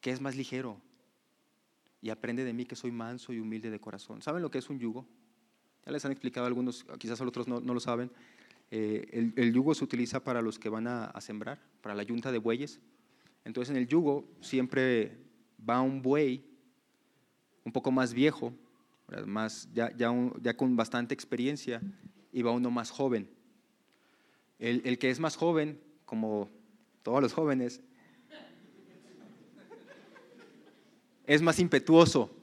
que 0.01 0.11
es 0.11 0.19
más 0.19 0.35
ligero, 0.35 0.81
y 2.01 2.09
aprende 2.09 2.43
de 2.43 2.53
mí 2.53 2.65
que 2.65 2.75
soy 2.75 2.91
manso 2.91 3.33
y 3.33 3.39
humilde 3.39 3.69
de 3.69 3.79
corazón. 3.79 4.21
¿Saben 4.21 4.41
lo 4.41 4.51
que 4.51 4.57
es 4.57 4.69
un 4.69 4.79
yugo? 4.79 5.05
Ya 5.85 5.91
les 5.91 6.05
han 6.05 6.11
explicado 6.11 6.45
algunos, 6.45 6.85
quizás 6.97 7.19
otros 7.21 7.47
no, 7.47 7.59
lo 7.59 7.79
saben. 7.79 8.11
Eh, 8.71 9.31
el, 9.35 9.53
yugo 9.53 9.73
se 9.73 9.83
utiliza 9.83 10.23
para 10.23 10.41
los 10.41 10.59
que 10.59 10.69
van 10.69 10.87
a, 10.87 11.19
sembrar, 11.21 11.59
para 11.81 11.95
la 11.95 12.03
yunta 12.03 12.31
de 12.31 12.37
bueyes. 12.37 12.79
Entonces 13.45 13.71
en 13.71 13.77
el 13.77 13.87
yugo 13.87 14.27
siempre 14.41 15.17
va 15.67 15.81
un 15.81 16.01
buey 16.01 16.45
un 17.63 17.71
poco 17.71 17.91
más 17.91 18.13
viejo, 18.13 18.53
más, 19.25 19.67
ya, 19.73 19.95
ya, 19.95 20.11
ya, 20.41 20.55
con 20.55 20.75
bastante 20.75 21.13
experiencia, 21.13 21.81
y 22.31 22.41
va 22.41 22.51
uno 22.51 22.69
más 22.69 22.91
joven. 22.91 23.29
El, 24.59 24.81
el 24.85 24.99
que 24.99 25.09
es 25.09 25.19
más 25.19 25.35
joven, 25.35 25.79
como 26.05 26.49
todos 27.01 27.21
los 27.21 27.33
jóvenes, 27.33 27.81
es 31.25 31.41
más 31.43 31.59
impetuoso, 31.59 32.38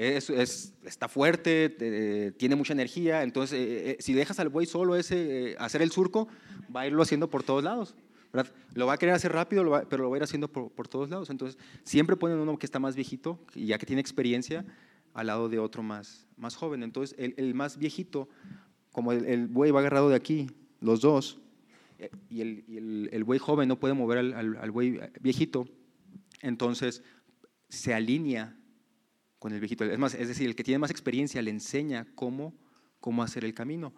es, 0.00 0.72
está 0.84 1.08
fuerte, 1.08 2.32
tiene 2.38 2.56
mucha 2.56 2.72
energía, 2.72 3.22
entonces 3.22 3.58
eh, 3.58 3.90
eh, 3.90 3.96
si 4.00 4.14
dejas 4.14 4.40
al 4.40 4.48
buey 4.48 4.64
solo 4.64 4.96
ese, 4.96 5.50
eh, 5.50 5.56
hacer 5.58 5.82
el 5.82 5.90
surco, 5.90 6.26
va 6.74 6.82
a 6.82 6.86
irlo 6.86 7.02
haciendo 7.02 7.28
por 7.28 7.42
todos 7.42 7.62
lados. 7.62 7.94
Lo 8.74 8.86
va 8.86 8.94
a 8.94 8.96
querer 8.96 9.14
hacer 9.14 9.32
rápido, 9.32 9.62
pero 9.90 10.04
lo 10.04 10.10
va 10.10 10.16
a 10.16 10.18
ir 10.18 10.22
haciendo 10.22 10.48
por, 10.48 10.88
todos 10.88 11.10
lados. 11.10 11.28
Entonces 11.30 11.58
siempre 11.84 12.16
ponen 12.16 12.38
uno 12.38 12.56
que 12.58 12.64
está 12.64 12.78
más 12.78 12.94
viejito, 12.94 13.44
ya 13.54 13.76
que 13.76 13.84
tiene 13.84 14.00
experiencia, 14.00 14.64
al 15.12 15.26
lado 15.26 15.48
de 15.48 15.58
otro 15.58 15.82
más, 15.82 16.26
más 16.36 16.54
joven. 16.54 16.82
Entonces 16.82 17.14
el, 17.18 17.54
más 17.54 17.76
viejito, 17.76 18.28
como 18.92 19.12
el, 19.12 19.48
buey 19.48 19.70
va 19.72 19.80
agarrado 19.80 20.08
de 20.08 20.14
aquí, 20.14 20.46
los 20.80 21.00
dos, 21.00 21.40
y 22.30 22.40
el, 22.40 23.24
buey 23.24 23.38
joven 23.38 23.68
no 23.68 23.78
puede 23.78 23.94
mover 23.94 24.18
al 24.18 24.70
buey 24.70 24.98
viejito, 25.20 25.66
entonces 26.40 27.02
se 27.68 27.92
alinea 27.92 28.56
con 29.40 29.52
el 29.52 29.58
viejito. 29.58 29.84
Es 29.84 29.98
más, 29.98 30.14
es 30.14 30.28
decir, 30.28 30.46
el 30.46 30.54
que 30.54 30.62
tiene 30.62 30.78
más 30.78 30.92
experiencia 30.92 31.42
le 31.42 31.50
enseña 31.50 32.06
cómo, 32.14 32.54
cómo 33.00 33.24
hacer 33.24 33.44
el 33.44 33.54
camino. 33.54 33.92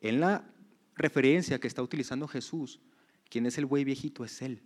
En 0.00 0.20
la 0.20 0.50
referencia 0.94 1.58
que 1.58 1.66
está 1.66 1.82
utilizando 1.82 2.26
Jesús, 2.28 2.80
quien 3.28 3.44
es 3.44 3.58
el 3.58 3.66
buey 3.66 3.84
viejito 3.84 4.24
es 4.24 4.40
Él. 4.40 4.62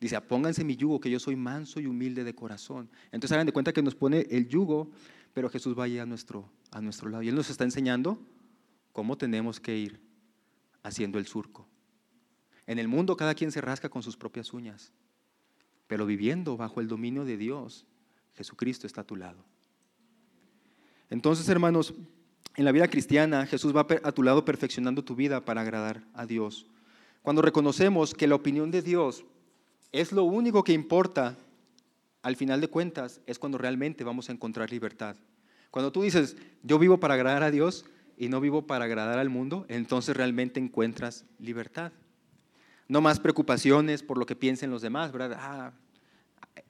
Dice, 0.00 0.20
pónganse 0.20 0.62
mi 0.62 0.76
yugo, 0.76 1.00
que 1.00 1.10
yo 1.10 1.18
soy 1.18 1.36
manso 1.36 1.80
y 1.80 1.86
humilde 1.86 2.22
de 2.22 2.34
corazón. 2.34 2.88
Entonces 3.06 3.32
hagan 3.32 3.46
de 3.46 3.52
cuenta 3.52 3.72
que 3.72 3.82
nos 3.82 3.96
pone 3.96 4.26
el 4.30 4.46
yugo, 4.48 4.90
pero 5.34 5.50
Jesús 5.50 5.76
va 5.76 5.84
a, 5.84 6.06
nuestro, 6.06 6.48
a 6.70 6.80
nuestro 6.80 7.10
lado. 7.10 7.22
Y 7.24 7.28
Él 7.28 7.34
nos 7.34 7.50
está 7.50 7.64
enseñando 7.64 8.24
cómo 8.92 9.18
tenemos 9.18 9.58
que 9.58 9.76
ir 9.76 10.00
haciendo 10.84 11.18
el 11.18 11.26
surco. 11.26 11.66
En 12.68 12.78
el 12.78 12.86
mundo 12.86 13.16
cada 13.16 13.34
quien 13.34 13.50
se 13.50 13.60
rasca 13.60 13.88
con 13.88 14.04
sus 14.04 14.16
propias 14.16 14.52
uñas, 14.52 14.92
pero 15.88 16.06
viviendo 16.06 16.56
bajo 16.56 16.80
el 16.80 16.86
dominio 16.86 17.24
de 17.24 17.36
Dios, 17.36 17.86
Jesucristo 18.36 18.86
está 18.86 19.00
a 19.00 19.06
tu 19.06 19.16
lado. 19.16 19.44
Entonces, 21.10 21.48
hermanos, 21.48 21.94
en 22.56 22.64
la 22.64 22.72
vida 22.72 22.88
cristiana 22.88 23.46
Jesús 23.46 23.74
va 23.74 23.86
a 24.02 24.12
tu 24.12 24.22
lado 24.22 24.44
perfeccionando 24.44 25.04
tu 25.04 25.14
vida 25.14 25.44
para 25.44 25.60
agradar 25.60 26.02
a 26.14 26.26
Dios. 26.26 26.66
Cuando 27.22 27.42
reconocemos 27.42 28.14
que 28.14 28.26
la 28.26 28.34
opinión 28.34 28.70
de 28.70 28.82
Dios 28.82 29.24
es 29.92 30.12
lo 30.12 30.24
único 30.24 30.64
que 30.64 30.72
importa, 30.72 31.36
al 32.22 32.36
final 32.36 32.60
de 32.60 32.68
cuentas 32.68 33.20
es 33.26 33.38
cuando 33.38 33.58
realmente 33.58 34.04
vamos 34.04 34.28
a 34.28 34.32
encontrar 34.32 34.70
libertad. 34.70 35.16
Cuando 35.70 35.92
tú 35.92 36.02
dices, 36.02 36.36
yo 36.62 36.78
vivo 36.78 36.98
para 36.98 37.14
agradar 37.14 37.42
a 37.42 37.50
Dios 37.50 37.84
y 38.16 38.28
no 38.28 38.40
vivo 38.40 38.66
para 38.66 38.86
agradar 38.86 39.18
al 39.18 39.28
mundo, 39.28 39.66
entonces 39.68 40.16
realmente 40.16 40.58
encuentras 40.58 41.24
libertad. 41.38 41.92
No 42.88 43.00
más 43.00 43.20
preocupaciones 43.20 44.02
por 44.02 44.16
lo 44.18 44.26
que 44.26 44.36
piensen 44.36 44.70
los 44.70 44.82
demás, 44.82 45.12
¿verdad? 45.12 45.38
Ah, 45.40 45.72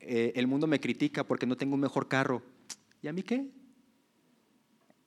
eh, 0.00 0.32
el 0.34 0.46
mundo 0.46 0.66
me 0.66 0.80
critica 0.80 1.24
porque 1.24 1.46
no 1.46 1.56
tengo 1.56 1.74
un 1.74 1.80
mejor 1.80 2.08
carro. 2.08 2.42
¿Y 3.02 3.08
a 3.08 3.12
mí 3.12 3.22
qué? 3.22 3.50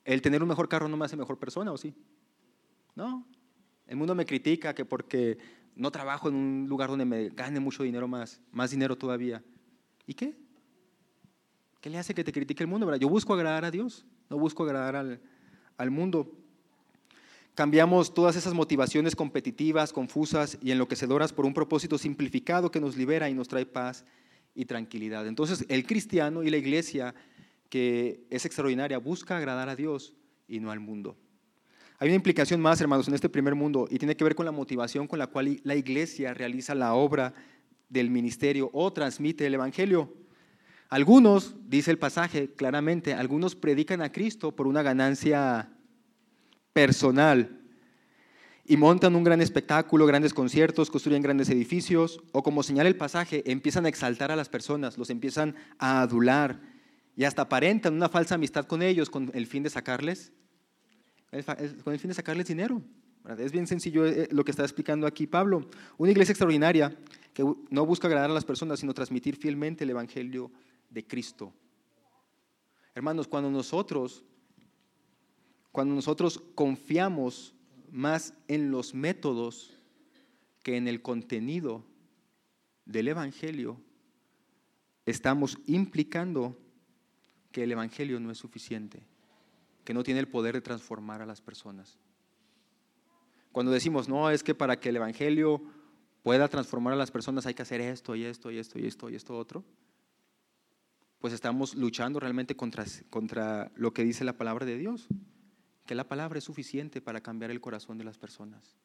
¿El 0.04 0.22
tener 0.22 0.42
un 0.42 0.48
mejor 0.48 0.68
carro 0.68 0.88
no 0.88 0.96
me 0.96 1.04
hace 1.04 1.16
mejor 1.16 1.38
persona 1.38 1.72
o 1.72 1.76
sí? 1.76 1.94
No. 2.94 3.26
El 3.86 3.96
mundo 3.96 4.14
me 4.14 4.24
critica 4.24 4.74
que 4.74 4.84
porque 4.84 5.38
no 5.74 5.90
trabajo 5.90 6.28
en 6.28 6.34
un 6.34 6.66
lugar 6.68 6.90
donde 6.90 7.04
me 7.04 7.28
gane 7.30 7.60
mucho 7.60 7.82
dinero 7.82 8.08
más, 8.08 8.40
más 8.52 8.70
dinero 8.70 8.96
todavía. 8.96 9.42
¿Y 10.06 10.14
qué? 10.14 10.36
¿Qué 11.80 11.90
le 11.90 11.98
hace 11.98 12.14
que 12.14 12.24
te 12.24 12.32
critique 12.32 12.62
el 12.62 12.68
mundo? 12.68 12.94
Yo 12.96 13.08
busco 13.08 13.34
agradar 13.34 13.64
a 13.64 13.70
Dios, 13.70 14.04
no 14.28 14.38
busco 14.38 14.64
agradar 14.64 14.96
al, 14.96 15.20
al 15.76 15.90
mundo. 15.90 16.30
Cambiamos 17.54 18.14
todas 18.14 18.36
esas 18.36 18.54
motivaciones 18.54 19.16
competitivas, 19.16 19.92
confusas 19.92 20.58
y 20.62 20.70
enloquecedoras 20.70 21.32
por 21.32 21.46
un 21.46 21.54
propósito 21.54 21.98
simplificado 21.98 22.70
que 22.70 22.80
nos 22.80 22.96
libera 22.96 23.28
y 23.28 23.34
nos 23.34 23.48
trae 23.48 23.66
paz 23.66 24.04
y 24.54 24.64
tranquilidad. 24.64 25.26
Entonces, 25.26 25.64
el 25.68 25.86
cristiano 25.86 26.42
y 26.42 26.50
la 26.50 26.56
iglesia, 26.56 27.14
que 27.68 28.24
es 28.30 28.44
extraordinaria, 28.44 28.98
busca 28.98 29.36
agradar 29.36 29.68
a 29.68 29.76
Dios 29.76 30.14
y 30.48 30.60
no 30.60 30.70
al 30.70 30.80
mundo. 30.80 31.16
Hay 31.98 32.08
una 32.08 32.16
implicación 32.16 32.60
más, 32.60 32.80
hermanos, 32.80 33.08
en 33.08 33.14
este 33.14 33.28
primer 33.28 33.54
mundo 33.54 33.86
y 33.90 33.98
tiene 33.98 34.16
que 34.16 34.24
ver 34.24 34.34
con 34.34 34.46
la 34.46 34.52
motivación 34.52 35.06
con 35.06 35.18
la 35.18 35.26
cual 35.26 35.60
la 35.64 35.74
iglesia 35.74 36.32
realiza 36.32 36.74
la 36.74 36.94
obra 36.94 37.34
del 37.88 38.08
ministerio 38.08 38.70
o 38.72 38.92
transmite 38.92 39.46
el 39.46 39.54
Evangelio. 39.54 40.14
Algunos, 40.88 41.54
dice 41.68 41.90
el 41.90 41.98
pasaje 41.98 42.52
claramente, 42.54 43.12
algunos 43.12 43.54
predican 43.54 44.00
a 44.00 44.10
Cristo 44.10 44.56
por 44.56 44.66
una 44.66 44.82
ganancia 44.82 45.70
personal 46.72 47.59
y 48.70 48.76
montan 48.76 49.16
un 49.16 49.24
gran 49.24 49.40
espectáculo, 49.40 50.06
grandes 50.06 50.32
conciertos, 50.32 50.92
construyen 50.92 51.22
grandes 51.22 51.50
edificios 51.50 52.22
o 52.30 52.44
como 52.44 52.62
señala 52.62 52.88
el 52.88 52.94
pasaje, 52.94 53.42
empiezan 53.50 53.84
a 53.84 53.88
exaltar 53.88 54.30
a 54.30 54.36
las 54.36 54.48
personas, 54.48 54.96
los 54.96 55.10
empiezan 55.10 55.56
a 55.80 56.02
adular 56.02 56.60
y 57.16 57.24
hasta 57.24 57.42
aparentan 57.42 57.94
una 57.94 58.08
falsa 58.08 58.36
amistad 58.36 58.66
con 58.66 58.82
ellos 58.82 59.10
con 59.10 59.32
el 59.34 59.48
fin 59.48 59.64
de 59.64 59.70
sacarles, 59.70 60.30
con 61.82 61.92
el 61.92 61.98
fin 61.98 62.10
de 62.10 62.14
sacarles 62.14 62.46
dinero. 62.46 62.80
Es 63.38 63.50
bien 63.50 63.66
sencillo 63.66 64.06
eh, 64.06 64.28
lo 64.30 64.44
que 64.44 64.52
está 64.52 64.62
explicando 64.62 65.08
aquí 65.08 65.26
Pablo. 65.26 65.68
Una 65.98 66.12
iglesia 66.12 66.30
extraordinaria 66.30 66.96
que 67.34 67.42
no 67.70 67.86
busca 67.86 68.06
agradar 68.06 68.30
a 68.30 68.34
las 68.34 68.44
personas, 68.44 68.78
sino 68.78 68.94
transmitir 68.94 69.34
fielmente 69.34 69.82
el 69.82 69.90
Evangelio 69.90 70.52
de 70.90 71.04
Cristo. 71.04 71.52
Hermanos, 72.94 73.26
cuando 73.26 73.50
nosotros 73.50 74.22
cuando 75.72 75.92
nosotros 75.92 76.40
confiamos 76.54 77.56
más 77.92 78.34
en 78.48 78.70
los 78.70 78.94
métodos 78.94 79.78
que 80.62 80.76
en 80.76 80.88
el 80.88 81.02
contenido 81.02 81.84
del 82.84 83.08
Evangelio, 83.08 83.80
estamos 85.06 85.58
implicando 85.66 86.58
que 87.52 87.64
el 87.64 87.72
Evangelio 87.72 88.20
no 88.20 88.30
es 88.30 88.38
suficiente, 88.38 89.02
que 89.84 89.94
no 89.94 90.02
tiene 90.02 90.20
el 90.20 90.28
poder 90.28 90.54
de 90.54 90.60
transformar 90.60 91.22
a 91.22 91.26
las 91.26 91.40
personas. 91.40 91.98
Cuando 93.52 93.72
decimos, 93.72 94.08
no, 94.08 94.30
es 94.30 94.42
que 94.42 94.54
para 94.54 94.78
que 94.78 94.90
el 94.90 94.96
Evangelio 94.96 95.62
pueda 96.22 96.48
transformar 96.48 96.92
a 96.92 96.96
las 96.96 97.10
personas 97.10 97.46
hay 97.46 97.54
que 97.54 97.62
hacer 97.62 97.80
esto 97.80 98.14
y 98.14 98.24
esto 98.24 98.50
y 98.50 98.58
esto 98.58 98.78
y 98.78 98.86
esto 98.86 99.10
y 99.10 99.14
esto 99.16 99.36
otro, 99.36 99.64
pues 101.18 101.32
estamos 101.32 101.74
luchando 101.74 102.20
realmente 102.20 102.56
contra, 102.56 102.84
contra 103.08 103.72
lo 103.74 103.92
que 103.92 104.04
dice 104.04 104.24
la 104.24 104.36
palabra 104.36 104.66
de 104.66 104.78
Dios 104.78 105.08
que 105.90 105.96
la 105.96 106.06
palabra 106.06 106.38
es 106.38 106.44
suficiente 106.44 107.00
para 107.00 107.20
cambiar 107.20 107.50
el 107.50 107.60
corazón 107.60 107.98
de 107.98 108.04
las 108.04 108.16
personas. 108.16 108.76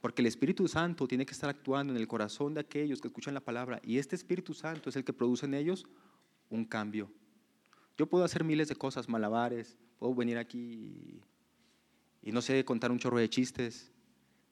Porque 0.00 0.22
el 0.22 0.26
Espíritu 0.26 0.66
Santo 0.66 1.06
tiene 1.06 1.24
que 1.24 1.30
estar 1.30 1.48
actuando 1.48 1.92
en 1.92 2.00
el 2.00 2.08
corazón 2.08 2.52
de 2.52 2.58
aquellos 2.58 3.00
que 3.00 3.06
escuchan 3.06 3.32
la 3.32 3.40
palabra 3.40 3.80
y 3.84 3.98
este 3.98 4.16
Espíritu 4.16 4.52
Santo 4.52 4.90
es 4.90 4.96
el 4.96 5.04
que 5.04 5.12
produce 5.12 5.46
en 5.46 5.54
ellos 5.54 5.86
un 6.50 6.64
cambio. 6.64 7.12
Yo 7.96 8.08
puedo 8.08 8.24
hacer 8.24 8.42
miles 8.42 8.66
de 8.66 8.74
cosas, 8.74 9.08
malabares, 9.08 9.78
puedo 10.00 10.16
venir 10.16 10.36
aquí 10.36 11.22
y, 12.22 12.32
no 12.32 12.42
sé, 12.42 12.64
contar 12.64 12.90
un 12.90 12.98
chorro 12.98 13.18
de 13.18 13.30
chistes 13.30 13.92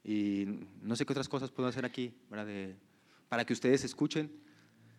y 0.05 0.45
no 0.81 0.95
sé 0.95 1.05
qué 1.05 1.13
otras 1.13 1.29
cosas 1.29 1.51
puedo 1.51 1.69
hacer 1.69 1.85
aquí 1.85 2.15
para 2.29 3.45
que 3.45 3.53
ustedes 3.53 3.83
escuchen, 3.83 4.31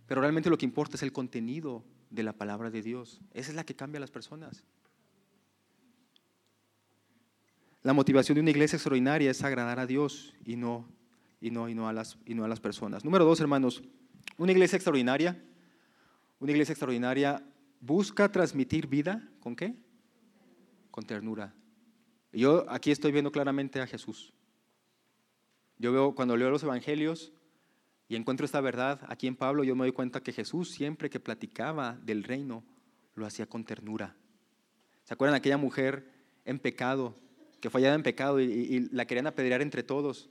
pero 0.07 0.19
realmente 0.19 0.49
lo 0.49 0.57
que 0.57 0.65
importa 0.65 0.97
es 0.97 1.03
el 1.03 1.13
contenido 1.13 1.85
de 2.09 2.23
la 2.23 2.33
palabra 2.33 2.69
de 2.69 2.81
Dios. 2.81 3.21
Esa 3.31 3.51
es 3.51 3.55
la 3.55 3.63
que 3.63 3.77
cambia 3.77 3.99
a 3.99 4.01
las 4.01 4.11
personas. 4.11 4.65
La 7.85 7.93
motivación 7.93 8.33
de 8.33 8.41
una 8.41 8.49
iglesia 8.49 8.77
extraordinaria 8.77 9.29
es 9.29 9.43
agradar 9.43 9.79
a 9.79 9.85
Dios 9.85 10.33
y 10.43 10.55
no, 10.55 10.89
y 11.39 11.51
no, 11.51 11.69
y 11.69 11.75
no, 11.75 11.87
a, 11.87 11.93
las, 11.93 12.17
y 12.25 12.33
no 12.33 12.43
a 12.43 12.47
las 12.47 12.59
personas. 12.59 13.05
Número 13.05 13.25
dos, 13.25 13.39
hermanos, 13.39 13.83
una 14.37 14.51
iglesia 14.51 14.75
extraordinaria, 14.75 15.39
una 16.39 16.51
iglesia 16.51 16.73
extraordinaria 16.73 17.43
busca 17.79 18.31
transmitir 18.31 18.87
vida 18.87 19.29
con 19.39 19.55
qué? 19.55 19.75
Con 20.89 21.05
ternura. 21.05 21.53
Yo 22.33 22.65
aquí 22.69 22.89
estoy 22.89 23.11
viendo 23.11 23.31
claramente 23.31 23.79
a 23.79 23.85
Jesús. 23.85 24.33
Yo 25.77 25.91
veo, 25.91 26.15
cuando 26.15 26.37
leo 26.37 26.49
los 26.49 26.63
evangelios 26.63 27.33
y 28.07 28.15
encuentro 28.15 28.47
esta 28.47 28.61
verdad 28.61 28.99
aquí 29.09 29.27
en 29.27 29.35
Pablo, 29.35 29.63
yo 29.63 29.75
me 29.75 29.83
doy 29.83 29.91
cuenta 29.91 30.23
que 30.23 30.33
Jesús 30.33 30.71
siempre 30.71 31.11
que 31.11 31.19
platicaba 31.19 31.99
del 32.01 32.23
reino, 32.23 32.63
lo 33.13 33.27
hacía 33.27 33.45
con 33.45 33.63
ternura. 33.63 34.15
¿Se 35.03 35.13
acuerdan 35.13 35.35
aquella 35.35 35.57
mujer 35.57 36.11
en 36.45 36.57
pecado 36.57 37.23
que 37.69 37.87
en 37.87 38.03
pecado 38.03 38.39
y, 38.39 38.89
la 38.91 39.05
querían 39.05 39.27
apedrear 39.27 39.61
entre 39.61 39.83
todos. 39.83 40.29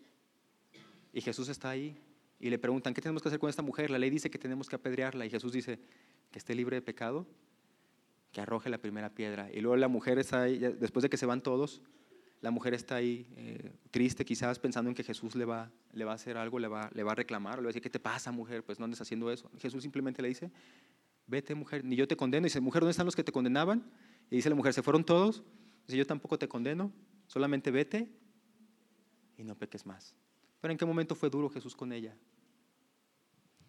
Y 1.12 1.20
Jesús 1.20 1.48
está 1.48 1.70
ahí 1.70 1.96
y 2.40 2.50
le 2.50 2.58
preguntan, 2.58 2.92
¿qué 2.94 3.00
tenemos 3.00 3.22
que 3.22 3.28
hacer 3.28 3.38
con 3.38 3.48
esta 3.48 3.62
mujer? 3.62 3.90
La 3.90 3.98
ley 3.98 4.10
dice 4.10 4.30
que 4.30 4.38
tenemos 4.38 4.68
que 4.68 4.76
apedrearla 4.76 5.24
y 5.26 5.30
Jesús 5.30 5.52
dice, 5.52 5.78
que 6.30 6.38
esté 6.38 6.54
libre 6.54 6.74
de 6.76 6.82
pecado, 6.82 7.26
que 8.32 8.40
arroje 8.40 8.68
la 8.68 8.78
primera 8.78 9.08
piedra. 9.08 9.48
Y 9.52 9.60
luego 9.60 9.76
la 9.76 9.86
mujer 9.86 10.18
está 10.18 10.42
ahí, 10.42 10.58
después 10.58 11.04
de 11.04 11.08
que 11.08 11.16
se 11.16 11.26
van 11.26 11.40
todos, 11.40 11.80
la 12.40 12.50
mujer 12.50 12.74
está 12.74 12.96
ahí 12.96 13.26
eh, 13.36 13.72
triste 13.90 14.24
quizás 14.24 14.58
pensando 14.58 14.90
en 14.90 14.94
que 14.94 15.04
Jesús 15.04 15.34
le 15.36 15.44
va, 15.44 15.70
le 15.92 16.04
va 16.04 16.12
a 16.12 16.14
hacer 16.16 16.36
algo, 16.36 16.58
le 16.58 16.68
va, 16.68 16.90
le 16.92 17.02
va 17.04 17.12
a 17.12 17.14
reclamar, 17.14 17.58
le 17.58 17.62
va 17.62 17.66
a 17.66 17.68
decir, 17.68 17.80
¿qué 17.80 17.88
te 17.88 18.00
pasa 18.00 18.32
mujer? 18.32 18.64
Pues 18.64 18.78
no 18.78 18.84
andes 18.84 19.00
haciendo 19.00 19.30
eso. 19.30 19.50
Jesús 19.58 19.82
simplemente 19.82 20.20
le 20.20 20.28
dice, 20.28 20.50
vete 21.26 21.54
mujer, 21.54 21.84
ni 21.84 21.96
yo 21.96 22.06
te 22.08 22.16
condeno. 22.16 22.46
Y 22.46 22.50
dice, 22.50 22.60
mujer, 22.60 22.80
¿dónde 22.80 22.90
están 22.90 23.06
los 23.06 23.16
que 23.16 23.24
te 23.24 23.32
condenaban? 23.32 23.84
Y 24.28 24.36
dice 24.36 24.50
la 24.50 24.56
mujer, 24.56 24.74
¿se 24.74 24.82
fueron 24.82 25.04
todos? 25.04 25.44
Dice, 25.86 25.96
yo 25.96 26.06
tampoco 26.06 26.38
te 26.38 26.48
condeno, 26.48 26.92
Solamente 27.34 27.72
vete 27.72 28.08
y 29.36 29.42
no 29.42 29.56
peques 29.56 29.84
más. 29.84 30.14
Pero 30.60 30.70
¿en 30.70 30.78
qué 30.78 30.84
momento 30.84 31.16
fue 31.16 31.28
duro 31.28 31.50
Jesús 31.50 31.74
con 31.74 31.92
ella? 31.92 32.16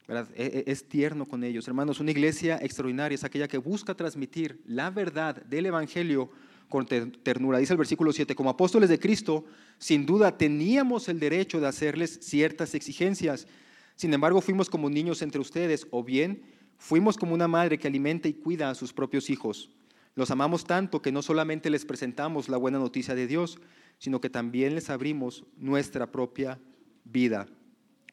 E, 0.07 0.13
e, 0.35 0.71
es 0.71 0.87
tierno 0.87 1.25
con 1.25 1.43
ellos. 1.43 1.67
Hermanos, 1.67 1.99
una 1.99 2.11
iglesia 2.11 2.59
extraordinaria 2.61 3.15
es 3.15 3.23
aquella 3.23 3.47
que 3.47 3.57
busca 3.57 3.95
transmitir 3.95 4.61
la 4.67 4.91
verdad 4.91 5.43
del 5.45 5.65
Evangelio 5.65 6.29
con 6.69 6.85
ternura. 6.85 7.57
Dice 7.57 7.73
el 7.73 7.79
versículo 7.79 8.13
7, 8.13 8.35
como 8.35 8.51
apóstoles 8.51 8.87
de 8.87 8.99
Cristo, 8.99 9.45
sin 9.79 10.05
duda 10.05 10.37
teníamos 10.37 11.09
el 11.09 11.19
derecho 11.19 11.59
de 11.59 11.65
hacerles 11.65 12.19
ciertas 12.21 12.75
exigencias. 12.75 13.47
Sin 13.95 14.13
embargo, 14.13 14.41
fuimos 14.41 14.69
como 14.69 14.91
niños 14.91 15.23
entre 15.23 15.41
ustedes, 15.41 15.87
o 15.89 16.03
bien 16.03 16.43
fuimos 16.77 17.17
como 17.17 17.33
una 17.33 17.47
madre 17.47 17.79
que 17.79 17.87
alimenta 17.87 18.27
y 18.27 18.33
cuida 18.35 18.69
a 18.69 18.75
sus 18.75 18.93
propios 18.93 19.31
hijos. 19.31 19.71
Los 20.15 20.31
amamos 20.31 20.63
tanto 20.63 21.01
que 21.01 21.11
no 21.11 21.21
solamente 21.21 21.69
les 21.69 21.85
presentamos 21.85 22.47
la 22.47 22.57
buena 22.57 22.79
noticia 22.79 23.15
de 23.15 23.27
Dios, 23.27 23.59
sino 23.99 24.21
que 24.21 24.29
también 24.29 24.73
les 24.73 24.89
abrimos 24.89 25.43
nuestra 25.57 26.11
propia 26.11 26.59
vida. 27.03 27.47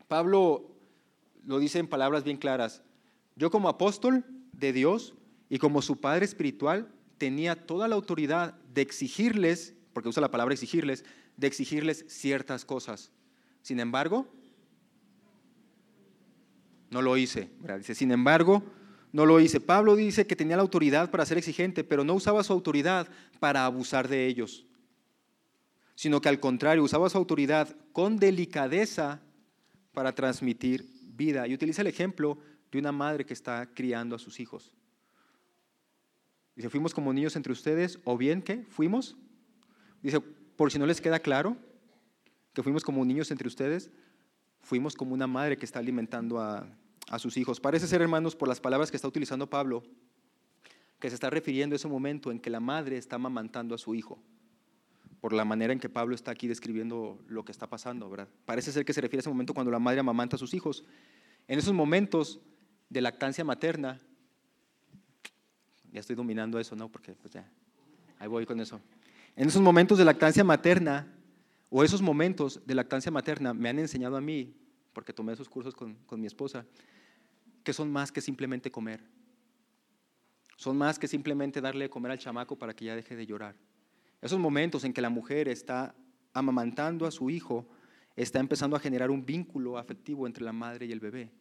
Pablo 0.08 0.72
lo 1.46 1.58
dice 1.58 1.78
en 1.78 1.86
palabras 1.86 2.24
bien 2.24 2.36
claras. 2.36 2.82
Yo 3.36 3.50
como 3.50 3.68
apóstol 3.68 4.24
de 4.52 4.72
Dios 4.72 5.14
y 5.48 5.58
como 5.58 5.80
su 5.80 6.00
padre 6.00 6.24
espiritual 6.24 6.92
tenía 7.18 7.66
toda 7.66 7.88
la 7.88 7.94
autoridad 7.94 8.54
de 8.74 8.82
exigirles, 8.82 9.74
porque 9.92 10.08
usa 10.08 10.20
la 10.20 10.30
palabra 10.30 10.54
exigirles, 10.54 11.04
de 11.36 11.46
exigirles 11.46 12.04
ciertas 12.08 12.64
cosas. 12.64 13.12
Sin 13.62 13.78
embargo, 13.78 14.26
no 16.90 17.00
lo 17.00 17.16
hice. 17.16 17.48
Dice, 17.78 17.94
sin 17.94 18.10
embargo, 18.10 18.62
no 19.12 19.26
lo 19.26 19.38
hice. 19.40 19.60
Pablo 19.60 19.94
dice 19.94 20.26
que 20.26 20.36
tenía 20.36 20.56
la 20.56 20.62
autoridad 20.62 21.10
para 21.10 21.26
ser 21.26 21.38
exigente, 21.38 21.84
pero 21.84 22.02
no 22.02 22.14
usaba 22.14 22.42
su 22.42 22.52
autoridad 22.52 23.08
para 23.38 23.66
abusar 23.66 24.08
de 24.08 24.26
ellos, 24.26 24.66
sino 25.94 26.20
que 26.20 26.30
al 26.30 26.40
contrario, 26.40 26.82
usaba 26.82 27.10
su 27.10 27.18
autoridad 27.18 27.76
con 27.92 28.16
delicadeza 28.16 29.20
para 29.92 30.14
transmitir 30.14 30.86
vida. 31.02 31.46
Y 31.46 31.54
utiliza 31.54 31.82
el 31.82 31.88
ejemplo 31.88 32.38
de 32.70 32.78
una 32.78 32.90
madre 32.92 33.26
que 33.26 33.34
está 33.34 33.68
criando 33.74 34.16
a 34.16 34.18
sus 34.18 34.40
hijos. 34.40 34.72
Dice, 36.56 36.70
fuimos 36.70 36.94
como 36.94 37.12
niños 37.12 37.36
entre 37.36 37.52
ustedes, 37.52 37.98
o 38.04 38.16
bien 38.16 38.42
que 38.42 38.64
fuimos. 38.70 39.16
Dice, 40.02 40.20
por 40.20 40.72
si 40.72 40.78
no 40.78 40.86
les 40.86 41.00
queda 41.00 41.20
claro 41.20 41.56
que 42.54 42.62
fuimos 42.62 42.82
como 42.84 43.04
niños 43.04 43.30
entre 43.30 43.48
ustedes, 43.48 43.90
fuimos 44.60 44.94
como 44.94 45.14
una 45.14 45.26
madre 45.26 45.56
que 45.56 45.64
está 45.64 45.78
alimentando 45.78 46.40
a, 46.40 46.66
a 47.10 47.18
sus 47.18 47.36
hijos. 47.36 47.60
Parece 47.60 47.86
ser, 47.86 48.02
hermanos, 48.02 48.36
por 48.36 48.48
las 48.48 48.60
palabras 48.60 48.90
que 48.90 48.96
está 48.96 49.08
utilizando 49.08 49.48
Pablo, 49.48 49.82
que 50.98 51.08
se 51.08 51.14
está 51.14 51.30
refiriendo 51.30 51.74
a 51.74 51.76
ese 51.76 51.88
momento 51.88 52.30
en 52.30 52.38
que 52.38 52.50
la 52.50 52.60
madre 52.60 52.96
está 52.96 53.16
amamantando 53.16 53.74
a 53.74 53.78
su 53.78 53.94
hijo, 53.94 54.22
por 55.20 55.32
la 55.32 55.44
manera 55.44 55.72
en 55.72 55.80
que 55.80 55.88
Pablo 55.88 56.14
está 56.14 56.30
aquí 56.30 56.48
describiendo 56.48 57.18
lo 57.28 57.44
que 57.44 57.52
está 57.52 57.68
pasando, 57.68 58.08
¿verdad? 58.08 58.28
Parece 58.44 58.72
ser 58.72 58.84
que 58.84 58.92
se 58.92 59.00
refiere 59.00 59.20
a 59.20 59.22
ese 59.22 59.28
momento 59.28 59.54
cuando 59.54 59.70
la 59.70 59.78
madre 59.78 60.00
amamanta 60.00 60.36
a 60.36 60.38
sus 60.38 60.54
hijos. 60.54 60.84
En 61.48 61.58
esos 61.58 61.72
momentos 61.72 62.40
de 62.88 63.00
lactancia 63.00 63.44
materna, 63.44 64.00
ya 65.92 66.00
estoy 66.00 66.16
dominando 66.16 66.58
eso, 66.58 66.74
¿no? 66.74 66.88
Porque 66.88 67.12
pues 67.12 67.32
ya, 67.34 67.48
ahí 68.18 68.28
voy 68.28 68.46
con 68.46 68.60
eso. 68.60 68.80
En 69.36 69.48
esos 69.48 69.62
momentos 69.62 69.98
de 69.98 70.04
lactancia 70.04 70.44
materna, 70.44 71.12
o 71.70 71.82
esos 71.82 72.02
momentos 72.02 72.60
de 72.66 72.74
lactancia 72.74 73.10
materna 73.10 73.54
me 73.54 73.68
han 73.68 73.78
enseñado 73.78 74.16
a 74.16 74.20
mí, 74.20 74.54
porque 74.92 75.12
tomé 75.12 75.32
esos 75.32 75.48
cursos 75.48 75.74
con, 75.74 75.94
con 76.06 76.20
mi 76.20 76.26
esposa, 76.26 76.66
que 77.64 77.72
son 77.72 77.90
más 77.90 78.12
que 78.12 78.20
simplemente 78.20 78.70
comer. 78.70 79.02
Son 80.56 80.76
más 80.76 80.98
que 80.98 81.08
simplemente 81.08 81.60
darle 81.60 81.84
de 81.84 81.90
comer 81.90 82.12
al 82.12 82.18
chamaco 82.18 82.56
para 82.56 82.74
que 82.74 82.84
ya 82.84 82.94
deje 82.94 83.16
de 83.16 83.26
llorar. 83.26 83.56
Esos 84.20 84.38
momentos 84.38 84.84
en 84.84 84.92
que 84.92 85.00
la 85.00 85.10
mujer 85.10 85.48
está 85.48 85.94
amamantando 86.32 87.06
a 87.06 87.10
su 87.10 87.30
hijo, 87.30 87.68
está 88.16 88.38
empezando 88.38 88.76
a 88.76 88.80
generar 88.80 89.10
un 89.10 89.26
vínculo 89.26 89.78
afectivo 89.78 90.26
entre 90.26 90.44
la 90.44 90.52
madre 90.52 90.86
y 90.86 90.92
el 90.92 91.00
bebé. 91.00 91.32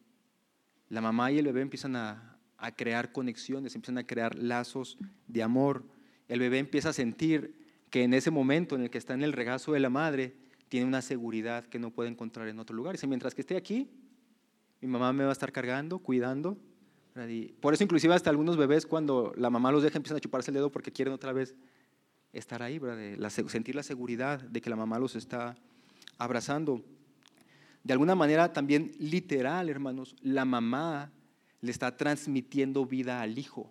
La 0.88 1.00
mamá 1.00 1.30
y 1.30 1.38
el 1.38 1.46
bebé 1.46 1.60
empiezan 1.60 1.96
a, 1.96 2.38
a 2.58 2.72
crear 2.72 3.12
conexiones, 3.12 3.74
empiezan 3.74 3.98
a 3.98 4.06
crear 4.06 4.36
lazos 4.36 4.98
de 5.26 5.42
amor. 5.42 5.84
El 6.28 6.40
bebé 6.40 6.58
empieza 6.58 6.90
a 6.90 6.92
sentir 6.92 7.54
que 7.90 8.04
en 8.04 8.14
ese 8.14 8.30
momento 8.30 8.74
en 8.74 8.82
el 8.82 8.90
que 8.90 8.98
está 8.98 9.14
en 9.14 9.22
el 9.22 9.32
regazo 9.32 9.72
de 9.72 9.80
la 9.80 9.90
madre, 9.90 10.34
tiene 10.72 10.86
una 10.86 11.02
seguridad 11.02 11.66
que 11.66 11.78
no 11.78 11.90
puede 11.90 12.08
encontrar 12.08 12.48
en 12.48 12.58
otro 12.58 12.74
lugar. 12.74 12.94
Dice, 12.94 13.06
mientras 13.06 13.34
que 13.34 13.42
esté 13.42 13.58
aquí, 13.58 13.90
mi 14.80 14.88
mamá 14.88 15.12
me 15.12 15.22
va 15.22 15.28
a 15.28 15.32
estar 15.32 15.52
cargando, 15.52 15.98
cuidando. 15.98 16.56
por 17.60 17.74
eso 17.74 17.84
inclusive 17.84 18.14
hasta 18.14 18.30
algunos 18.30 18.56
bebés 18.56 18.86
cuando 18.86 19.34
la 19.36 19.50
mamá 19.50 19.70
los 19.70 19.82
deja 19.82 19.98
empiezan 19.98 20.16
a 20.16 20.20
chuparse 20.20 20.50
el 20.50 20.54
dedo 20.54 20.72
porque 20.72 20.90
quieren 20.90 21.12
otra 21.12 21.34
vez 21.34 21.54
estar 22.32 22.62
ahí, 22.62 22.78
¿verdad? 22.78 23.28
sentir 23.48 23.74
la 23.74 23.82
seguridad 23.82 24.40
de 24.40 24.62
que 24.62 24.70
la 24.70 24.76
mamá 24.76 24.98
los 24.98 25.14
está 25.14 25.56
abrazando. 26.16 26.82
De 27.84 27.92
alguna 27.92 28.14
manera 28.14 28.50
también 28.54 28.92
literal, 28.98 29.68
hermanos, 29.68 30.16
la 30.22 30.46
mamá 30.46 31.12
le 31.60 31.70
está 31.70 31.98
transmitiendo 31.98 32.86
vida 32.86 33.20
al 33.20 33.38
hijo. 33.38 33.70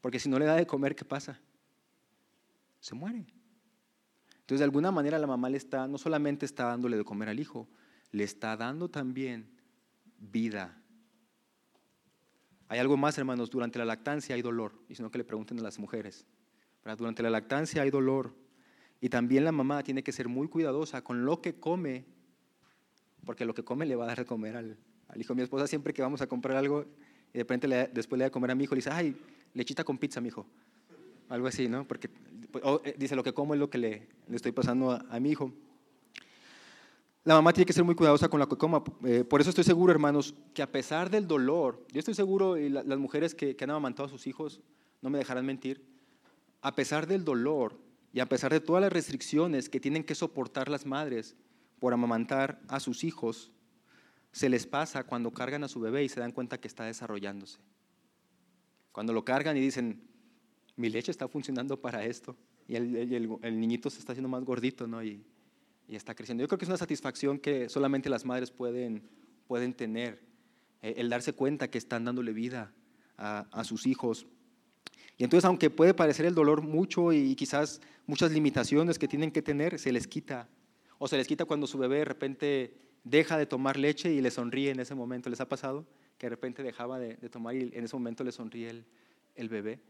Porque 0.00 0.20
si 0.20 0.28
no 0.28 0.38
le 0.38 0.44
da 0.44 0.54
de 0.54 0.64
comer, 0.64 0.94
¿qué 0.94 1.04
pasa? 1.04 1.40
Se 2.78 2.94
muere. 2.94 3.26
Entonces, 4.44 4.58
de 4.58 4.64
alguna 4.64 4.90
manera 4.90 5.18
la 5.18 5.26
mamá 5.26 5.48
le 5.48 5.56
está, 5.56 5.88
no 5.88 5.96
solamente 5.96 6.44
está 6.44 6.64
dándole 6.64 6.98
de 6.98 7.04
comer 7.04 7.30
al 7.30 7.40
hijo, 7.40 7.66
le 8.12 8.24
está 8.24 8.58
dando 8.58 8.90
también 8.90 9.48
vida. 10.18 10.78
Hay 12.68 12.78
algo 12.78 12.98
más, 12.98 13.16
hermanos, 13.16 13.48
durante 13.48 13.78
la 13.78 13.86
lactancia 13.86 14.34
hay 14.34 14.42
dolor, 14.42 14.74
y 14.86 14.96
si 14.96 15.02
no 15.02 15.10
que 15.10 15.16
le 15.16 15.24
pregunten 15.24 15.58
a 15.60 15.62
las 15.62 15.78
mujeres. 15.78 16.26
Durante 16.98 17.22
la 17.22 17.30
lactancia 17.30 17.80
hay 17.80 17.90
dolor, 17.90 18.34
y 19.00 19.08
también 19.08 19.46
la 19.46 19.52
mamá 19.52 19.82
tiene 19.82 20.02
que 20.02 20.12
ser 20.12 20.28
muy 20.28 20.48
cuidadosa 20.48 21.02
con 21.02 21.24
lo 21.24 21.40
que 21.40 21.58
come, 21.58 22.04
porque 23.24 23.46
lo 23.46 23.54
que 23.54 23.64
come 23.64 23.86
le 23.86 23.96
va 23.96 24.04
a 24.04 24.08
dar 24.08 24.18
de 24.18 24.24
comer 24.26 24.58
al, 24.58 24.76
hijo. 25.16 25.34
Mi 25.34 25.40
esposa 25.40 25.66
siempre 25.66 25.94
que 25.94 26.02
vamos 26.02 26.20
a 26.20 26.26
comprar 26.26 26.58
algo, 26.58 26.84
y 27.32 27.38
de 27.38 27.40
repente 27.40 27.66
después 27.94 28.18
le 28.18 28.24
da 28.24 28.26
de 28.26 28.30
comer 28.30 28.50
a 28.50 28.54
mi 28.54 28.64
hijo, 28.64 28.74
le 28.74 28.80
dice, 28.80 28.90
ay, 28.90 29.16
lechita 29.54 29.84
con 29.84 29.96
pizza, 29.96 30.20
mi 30.20 30.28
hijo. 30.28 30.46
Algo 31.28 31.46
así, 31.46 31.68
¿no? 31.68 31.86
Porque 31.86 32.08
eh, 32.84 32.94
dice, 32.98 33.16
lo 33.16 33.22
que 33.22 33.32
como 33.32 33.54
es 33.54 33.60
lo 33.60 33.70
que 33.70 33.78
le, 33.78 34.08
estoy 34.30 34.52
pasando 34.52 34.92
a, 34.92 35.20
mi 35.20 35.30
hijo. 35.30 35.52
La 37.24 37.34
mamá 37.34 37.52
tiene 37.52 37.66
que 37.66 37.72
ser 37.72 37.84
muy 37.84 37.94
cuidadosa 37.94 38.28
con 38.28 38.40
lo 38.40 38.48
que 38.48 38.56
coma. 38.56 38.82
Eh, 39.04 39.24
por 39.24 39.40
eso 39.40 39.50
estoy 39.50 39.64
seguro, 39.64 39.92
hermanos, 39.92 40.34
que 40.52 40.62
a 40.62 40.70
pesar 40.70 41.10
del 41.10 41.26
dolor, 41.26 41.84
yo 41.92 41.98
estoy 41.98 42.14
seguro, 42.14 42.56
y 42.56 42.68
las 42.68 42.98
mujeres 42.98 43.34
que, 43.34 43.56
que 43.56 43.64
han 43.64 43.70
amamantado 43.70 44.06
a 44.06 44.10
sus 44.10 44.26
hijos 44.26 44.60
no 45.00 45.10
me 45.10 45.18
dejarán 45.18 45.46
mentir, 45.46 45.84
a 46.60 46.74
pesar 46.74 47.06
del 47.06 47.24
dolor, 47.24 47.78
y 48.14 48.20
a 48.20 48.28
pesar 48.28 48.52
de 48.52 48.60
todas 48.60 48.80
las 48.80 48.92
restricciones 48.92 49.68
que 49.68 49.80
tienen 49.80 50.04
que 50.04 50.14
soportar 50.14 50.68
las 50.68 50.86
madres 50.86 51.34
por 51.80 51.92
amamantar 51.92 52.60
a 52.68 52.78
sus 52.78 53.02
hijos, 53.02 53.50
se 54.30 54.48
les 54.48 54.66
pasa 54.66 55.02
cuando 55.02 55.32
cargan 55.32 55.64
a 55.64 55.68
su 55.68 55.80
bebé 55.80 56.04
y 56.04 56.08
se 56.08 56.20
dan 56.20 56.30
cuenta 56.30 56.58
que 56.58 56.68
está 56.68 56.84
desarrollándose. 56.84 57.58
Cuando 58.92 59.12
lo 59.12 59.24
cargan 59.24 59.56
y 59.56 59.60
dicen, 59.60 60.00
mi 60.76 60.88
leche 60.88 61.10
está 61.10 61.28
funcionando 61.28 61.80
para 61.80 62.04
esto, 62.04 62.36
y 62.66 62.76
el, 62.76 63.60
niñito 63.60 63.90
se 63.90 63.98
está 63.98 64.12
haciendo 64.12 64.28
más 64.28 64.44
gordito, 64.44 64.86
¿no? 64.86 65.02
Y, 65.02 65.24
está 65.88 66.14
creciendo. 66.14 66.42
Yo 66.42 66.48
creo 66.48 66.58
que 66.58 66.64
es 66.64 66.68
una 66.70 66.78
satisfacción 66.78 67.38
que 67.38 67.68
solamente 67.68 68.08
las 68.08 68.24
madres 68.24 68.50
pueden, 68.50 69.02
tener, 69.76 70.20
eh, 70.82 70.94
el 70.96 71.10
darse 71.10 71.34
cuenta 71.34 71.68
que 71.68 71.78
están 71.78 72.04
dándole 72.04 72.32
vida 72.32 72.72
a, 73.18 73.46
a 73.52 73.64
sus 73.64 73.86
hijos. 73.86 74.26
Y 75.18 75.24
entonces, 75.24 75.44
aunque 75.44 75.70
puede 75.70 75.94
parecer 75.94 76.26
el 76.26 76.34
dolor 76.34 76.62
mucho 76.62 77.12
y 77.12 77.36
quizás 77.36 77.80
muchas 78.06 78.32
limitaciones 78.32 78.98
que 78.98 79.06
tienen 79.06 79.30
que 79.30 79.42
tener, 79.42 79.78
se 79.78 79.92
les 79.92 80.06
quita. 80.06 80.48
O 80.98 81.06
se 81.06 81.16
les 81.16 81.26
quita 81.26 81.44
cuando 81.44 81.66
su 81.66 81.78
bebé 81.78 81.98
de 81.98 82.04
repente 82.06 82.74
deja 83.04 83.36
de 83.36 83.46
tomar 83.46 83.78
leche 83.78 84.12
y 84.12 84.20
le 84.20 84.30
sonríe 84.30 84.70
en 84.70 84.80
ese 84.80 84.94
momento. 84.94 85.30
¿Les 85.30 85.40
ha 85.40 85.48
pasado? 85.48 85.86
Que 86.18 86.26
de 86.26 86.30
repente 86.30 86.62
dejaba 86.62 86.98
de, 86.98 87.16
tomar 87.28 87.54
y 87.54 87.70
en 87.74 87.84
ese 87.84 87.94
momento 87.94 88.24
le 88.24 88.32
sonríe 88.32 88.84
el, 89.34 89.48
bebé. 89.48 89.80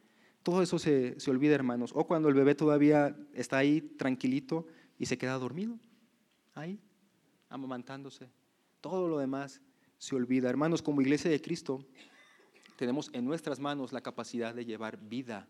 Todo 0.45 0.63
eso 0.63 0.79
se, 0.79 1.19
se, 1.19 1.31
olvida, 1.31 1.57
hermanos. 1.57 1.91
O 1.95 2.07
cuando 2.07 2.29
el 2.29 2.35
bebé 2.35 2.55
todavía 2.55 3.17
está 3.33 3.59
ahí 3.59 3.81
tranquilito 3.81 4.67
y 4.99 5.07
se 5.07 5.19
queda 5.19 5.37
dormido, 5.39 5.77
ahí, 6.55 6.79
amamantándose. 7.49 8.31
Todo 8.81 9.09
lo 9.09 9.19
demás 9.19 9.61
se 9.99 10.15
olvida. 10.15 10.49
Hermanos, 10.49 10.83
como 10.83 11.01
iglesia 11.01 11.31
de 11.31 11.41
Cristo, 11.41 11.85
tenemos 12.77 13.11
en 13.13 13.25
nuestras 13.25 13.59
manos 13.59 13.93
la 13.93 14.03
capacidad 14.03 14.55
de 14.55 14.65
llevar 14.65 14.99
vida. 14.99 15.49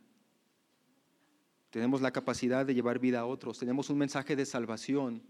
Tenemos 1.71 2.01
la 2.01 2.13
capacidad 2.13 2.65
de 2.65 2.75
llevar 2.75 3.01
vida 3.01 3.21
a 3.21 3.27
otros. 3.27 3.59
Tenemos 3.59 3.91
un 3.91 3.99
mensaje 3.99 4.37
de 4.37 4.47
salvación 4.47 5.23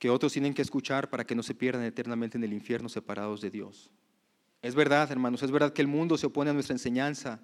que 0.00 0.10
otros 0.10 0.32
tienen 0.32 0.52
que 0.52 0.62
escuchar 0.62 1.08
para 1.08 1.24
que 1.24 1.34
no 1.34 1.42
se 1.42 1.54
pierdan 1.54 1.84
eternamente 1.84 2.36
en 2.36 2.44
el 2.44 2.52
infierno 2.52 2.88
separados 2.88 3.40
de 3.40 3.50
Dios. 3.50 3.92
Es 4.64 4.74
verdad, 4.74 5.12
hermanos, 5.12 5.42
es 5.42 5.50
verdad 5.50 5.74
que 5.74 5.82
el 5.82 5.88
mundo 5.88 6.16
se 6.16 6.24
opone 6.24 6.48
a 6.48 6.54
nuestra 6.54 6.72
enseñanza, 6.72 7.38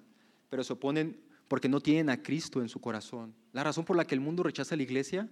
pero 0.49 0.63
se 0.63 0.73
oponen 0.73 1.21
porque 1.47 1.69
no 1.69 1.79
tienen 1.79 2.09
a 2.09 2.23
Cristo 2.23 2.61
en 2.61 2.67
su 2.67 2.81
corazón. 2.81 3.35
La 3.53 3.63
razón 3.63 3.85
por 3.85 3.95
la 3.95 4.05
que 4.05 4.15
el 4.15 4.21
mundo 4.21 4.41
rechaza 4.41 4.73
a 4.73 4.77
la 4.77 4.81
iglesia 4.81 5.29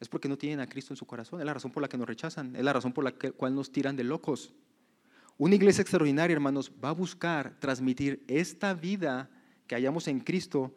es 0.00 0.08
porque 0.10 0.28
no 0.28 0.36
tienen 0.36 0.60
a 0.60 0.68
Cristo 0.68 0.92
en 0.92 0.98
su 0.98 1.06
corazón. 1.06 1.40
Es 1.40 1.46
la 1.46 1.54
razón 1.54 1.72
por 1.72 1.80
la 1.80 1.88
que 1.88 1.96
nos 1.96 2.06
rechazan. 2.06 2.54
Es 2.54 2.62
la 2.62 2.74
razón 2.74 2.92
por 2.92 3.04
la 3.04 3.12
cual 3.12 3.54
nos 3.54 3.72
tiran 3.72 3.96
de 3.96 4.04
locos. 4.04 4.52
Una 5.38 5.54
iglesia 5.54 5.80
extraordinaria, 5.80 6.34
hermanos, 6.34 6.70
va 6.84 6.90
a 6.90 6.92
buscar 6.92 7.58
transmitir 7.58 8.22
esta 8.28 8.74
vida 8.74 9.30
que 9.66 9.76
hallamos 9.76 10.08
en 10.08 10.20
Cristo 10.20 10.74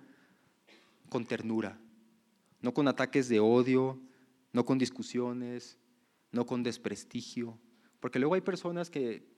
con 1.10 1.26
ternura, 1.26 1.78
no 2.62 2.74
con 2.74 2.88
ataques 2.88 3.28
de 3.28 3.42
odio, 3.42 4.00
no 4.54 4.64
con 4.64 4.78
discusiones, 4.78 5.78
no 6.32 6.46
con 6.46 6.64
desprestigio, 6.64 7.60
porque 8.00 8.18
luego 8.18 8.36
hay 8.36 8.42
personas 8.42 8.90
que 8.90 9.38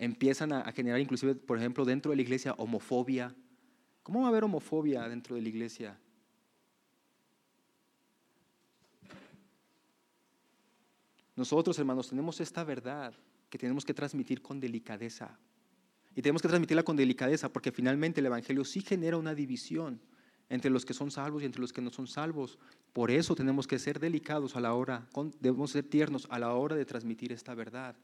empiezan 0.00 0.50
a, 0.52 0.72
generar 0.72 0.98
inclusive, 0.98 1.34
por 1.34 1.58
ejemplo, 1.58 1.84
dentro 1.84 2.10
de 2.10 2.16
la 2.16 2.22
iglesia, 2.22 2.54
homofobia. 2.54 3.34
¿Cómo 4.02 4.20
va 4.20 4.26
a 4.26 4.28
haber 4.30 4.44
homofobia 4.44 5.06
dentro 5.06 5.36
de 5.36 5.42
la 5.42 5.48
iglesia? 5.50 5.98
Nosotros, 11.36 11.78
hermanos, 11.78 12.08
tenemos 12.08 12.40
esta 12.40 12.64
verdad 12.64 13.12
que 13.50 13.58
tenemos 13.58 13.84
que 13.84 13.92
transmitir 13.92 14.40
con 14.40 14.58
delicadeza. 14.58 15.38
Y 16.16 16.22
tenemos 16.22 16.40
que 16.40 16.48
transmitirla 16.48 16.82
con 16.82 16.96
delicadeza 16.96 17.52
porque 17.52 17.70
finalmente 17.70 18.20
el 18.20 18.26
Evangelio 18.26 18.64
sí 18.64 18.80
genera 18.80 19.18
una 19.18 19.34
división 19.34 20.00
entre 20.48 20.70
los 20.70 20.86
que 20.86 20.94
son 20.94 21.10
salvos 21.10 21.42
y 21.42 21.46
entre 21.46 21.60
los 21.60 21.74
que 21.74 21.82
no 21.82 21.90
son 21.90 22.06
salvos. 22.06 22.58
Por 22.94 23.10
eso 23.10 23.34
tenemos 23.34 23.66
que 23.66 23.78
ser 23.78 24.00
delicados 24.00 24.56
a 24.56 24.60
la 24.60 24.72
hora, 24.72 25.06
debemos 25.40 25.72
ser 25.72 25.84
tiernos 25.84 26.26
a 26.30 26.38
la 26.38 26.54
hora 26.54 26.74
de 26.74 26.86
transmitir 26.86 27.32
esta 27.32 27.54
verdad. 27.54 27.96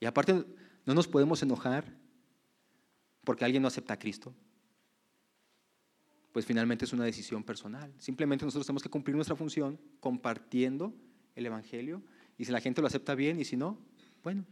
Y 0.00 0.06
aparte, 0.06 0.44
no 0.86 0.94
nos 0.94 1.08
podemos 1.08 1.42
enojar 1.42 1.84
porque 3.24 3.44
alguien 3.44 3.62
no 3.62 3.68
acepta 3.68 3.94
a 3.94 3.98
Cristo. 3.98 4.34
Pues 6.32 6.46
finalmente 6.46 6.84
es 6.84 6.92
una 6.92 7.04
decisión 7.04 7.42
personal. 7.42 7.92
Simplemente 7.98 8.44
nosotros 8.44 8.66
tenemos 8.66 8.82
que 8.82 8.88
cumplir 8.88 9.16
nuestra 9.16 9.36
función 9.36 9.78
compartiendo 10.00 10.94
el 11.34 11.46
Evangelio. 11.46 12.02
Y 12.36 12.44
si 12.44 12.52
la 12.52 12.60
gente 12.60 12.80
lo 12.80 12.86
acepta 12.86 13.14
bien 13.14 13.40
y 13.40 13.44
si 13.44 13.56
no, 13.56 13.78
bueno, 14.22 14.44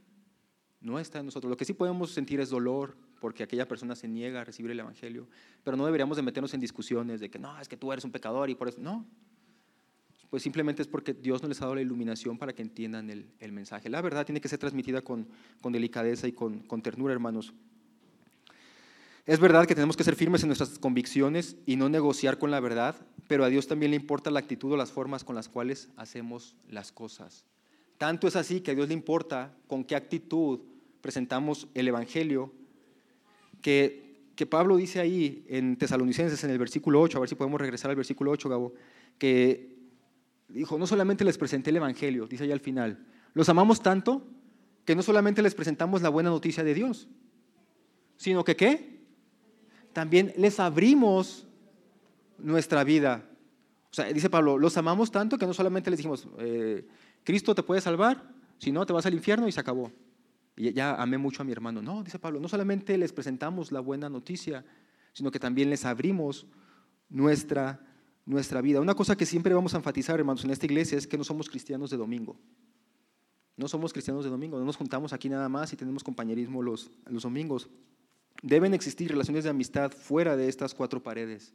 no 0.81 0.99
está 0.99 1.21
en 1.21 1.27
nosotros. 1.27 1.51
Lo 1.51 1.57
que 1.57 1.65
sí 1.65 1.73
podemos 1.73 2.13
sentir 2.13 2.41
es 2.41 2.51
dolor 2.51 2.97
porque 3.21 3.43
aquella 3.43 3.67
persona 3.67 3.97
se 3.97 4.09
niega 4.09 4.41
a 4.41 4.45
recibir 4.45 4.71
el 4.71 4.81
Evangelio, 4.81 5.29
pero 5.65 5.77
no 5.77 5.85
deberíamos 5.87 6.17
de 6.17 6.23
meternos 6.23 6.53
en 6.55 6.61
discusiones 6.61 7.21
de 7.21 7.31
que 7.31 7.39
no, 7.39 7.59
es 7.61 7.69
que 7.69 7.77
tú 7.77 7.93
eres 7.93 8.05
un 8.05 8.13
pecador 8.13 8.51
y 8.51 8.55
por 8.55 8.69
eso, 8.69 8.81
no. 8.81 9.07
Pues 10.31 10.43
simplemente 10.43 10.83
es 10.83 10.89
porque 10.89 11.15
Dios 11.15 11.43
no 11.43 11.49
les 11.49 11.61
ha 11.61 11.67
dado 11.67 11.77
la 11.77 11.83
iluminación 11.83 12.39
para 12.39 12.53
que 12.53 12.63
entiendan 12.63 13.11
el, 13.11 13.53
mensaje. 13.53 13.89
La 13.89 14.03
verdad 14.03 14.27
tiene 14.27 14.41
que 14.41 14.49
ser 14.49 14.59
transmitida 14.59 15.03
con, 15.03 15.29
delicadeza 15.63 16.27
y 16.27 16.33
con, 16.33 16.61
con 16.61 16.83
ternura, 16.83 17.13
hermanos. 17.13 17.55
Es 19.27 19.41
verdad 19.41 19.67
que 19.67 19.75
tenemos 19.75 19.97
que 19.97 20.05
ser 20.05 20.15
firmes 20.15 20.43
en 20.43 20.49
nuestras 20.49 20.79
convicciones 20.79 21.57
y 21.67 21.75
no 21.75 21.89
negociar 21.89 22.39
con 22.39 22.53
la 22.53 22.61
verdad, 22.61 22.95
pero 23.27 23.45
a 23.45 23.49
Dios 23.49 23.67
también 23.67 23.91
le 23.91 23.97
importa 23.97 24.31
la 24.31 24.39
actitud 24.39 24.73
o 24.73 24.77
las 24.77 24.93
formas 24.93 25.25
con 25.25 25.35
las 25.35 25.49
cuales 25.49 25.89
hacemos 25.97 26.55
las 26.69 26.93
cosas. 26.93 27.45
Tanto 27.99 28.29
es 28.29 28.37
así 28.37 28.61
que 28.61 28.71
a 28.71 28.75
Dios 28.75 28.87
le 28.89 28.95
importa 28.95 29.53
con 29.67 29.85
qué 29.85 29.97
actitud 29.97 30.61
presentamos 31.01 31.67
el 31.75 31.89
Evangelio, 31.89 32.53
que, 33.63 34.31
que 34.37 34.47
Pablo 34.47 34.77
dice 34.77 35.01
ahí 35.01 35.45
en 35.49 35.77
Tesalonicenses, 35.77 36.45
en 36.45 36.51
el 36.51 36.59
versículo 36.59 37.01
8, 37.01 37.19
a 37.19 37.21
ver 37.21 37.29
si 37.29 37.35
podemos 37.35 37.61
regresar 37.61 37.91
al 37.91 37.97
versículo 37.97 38.31
8, 38.31 38.49
Gabo, 38.49 38.75
que 39.19 39.76
dijo, 40.49 40.79
no 40.79 40.87
solamente 40.87 41.25
les 41.25 41.39
presenté 41.39 41.71
el 41.71 41.77
Evangelio, 41.77 42.27
dice 42.27 42.45
ahí 42.45 42.53
al 42.53 42.61
final, 42.61 43.05
los 43.35 43.49
amamos 43.49 43.83
tanto 43.83 44.27
que 44.85 44.95
no 44.95 45.03
solamente 45.03 45.43
les 45.43 45.55
presentamos 45.55 46.03
la 46.03 46.09
buena 46.09 46.31
noticia 46.31 46.63
de 46.65 46.75
Dios, 46.75 47.09
sino 48.17 48.45
que 48.45 48.57
¿qué? 48.57 49.01
También 49.93 50.33
les 50.37 50.61
abrimos 50.61 51.47
nuestra 52.39 52.85
vida. 52.85 53.29
O 53.91 53.95
sea, 53.95 54.07
dice 54.07 54.31
Pablo, 54.31 54.59
los 54.59 54.77
amamos 54.77 55.11
tanto 55.11 55.39
que 55.39 55.47
no 55.47 55.55
solamente 55.55 55.91
les 55.91 55.99
dijimos, 55.99 56.29
eh, 56.39 56.87
Cristo 57.25 57.55
te 57.55 57.63
puede 57.63 57.81
salvar, 57.81 58.23
si 58.59 58.73
no 58.73 58.87
te 58.87 58.93
vas 58.93 59.07
al 59.07 59.15
infierno 59.15 59.49
y 59.49 59.53
se 59.53 59.61
acabó. 59.61 59.91
Y 60.57 60.73
ya 60.73 60.95
amé 60.95 61.19
mucho 61.19 61.43
a 61.43 61.45
mi 61.45 61.53
hermano. 61.53 61.83
No, 61.83 62.03
dice 62.03 62.19
Pablo, 62.19 62.41
no 62.41 62.49
solamente 62.49 62.97
les 62.97 63.13
presentamos 63.13 63.73
la 63.73 63.81
buena 63.81 64.09
noticia, 64.09 64.65
sino 65.13 65.31
que 65.31 65.39
también 65.39 65.71
les 65.71 65.85
abrimos 65.85 66.47
nuestra, 67.09 67.86
nuestra 68.27 68.61
vida. 68.61 68.81
Una 68.81 68.95
cosa 68.95 69.17
que 69.17 69.25
siempre 69.25 69.55
vamos 69.55 69.73
a 69.75 69.79
enfatizar, 69.79 70.19
hermanos, 70.19 70.45
en 70.45 70.51
esta 70.51 70.67
iglesia 70.67 70.99
es 70.99 71.07
que 71.07 71.17
no 71.17 71.25
somos 71.25 71.49
cristianos 71.49 71.91
de 71.91 71.97
domingo. 71.97 72.37
No 73.57 73.69
somos 73.69 73.93
cristianos 73.93 74.25
de 74.25 74.31
domingo, 74.31 74.59
no 74.59 74.67
nos 74.67 74.77
juntamos 74.77 75.15
aquí 75.15 75.31
nada 75.31 75.49
más 75.49 75.73
y 75.73 75.77
tenemos 75.77 76.05
compañerismo 76.05 76.63
los, 76.63 76.91
los 77.07 77.23
domingos. 77.23 77.71
Deben 78.43 78.75
existir 78.75 79.11
relaciones 79.11 79.45
de 79.45 79.51
amistad 79.51 79.93
fuera 79.93 80.37
de 80.37 80.49
estas 80.49 80.75
cuatro 80.75 81.03
paredes. 81.03 81.55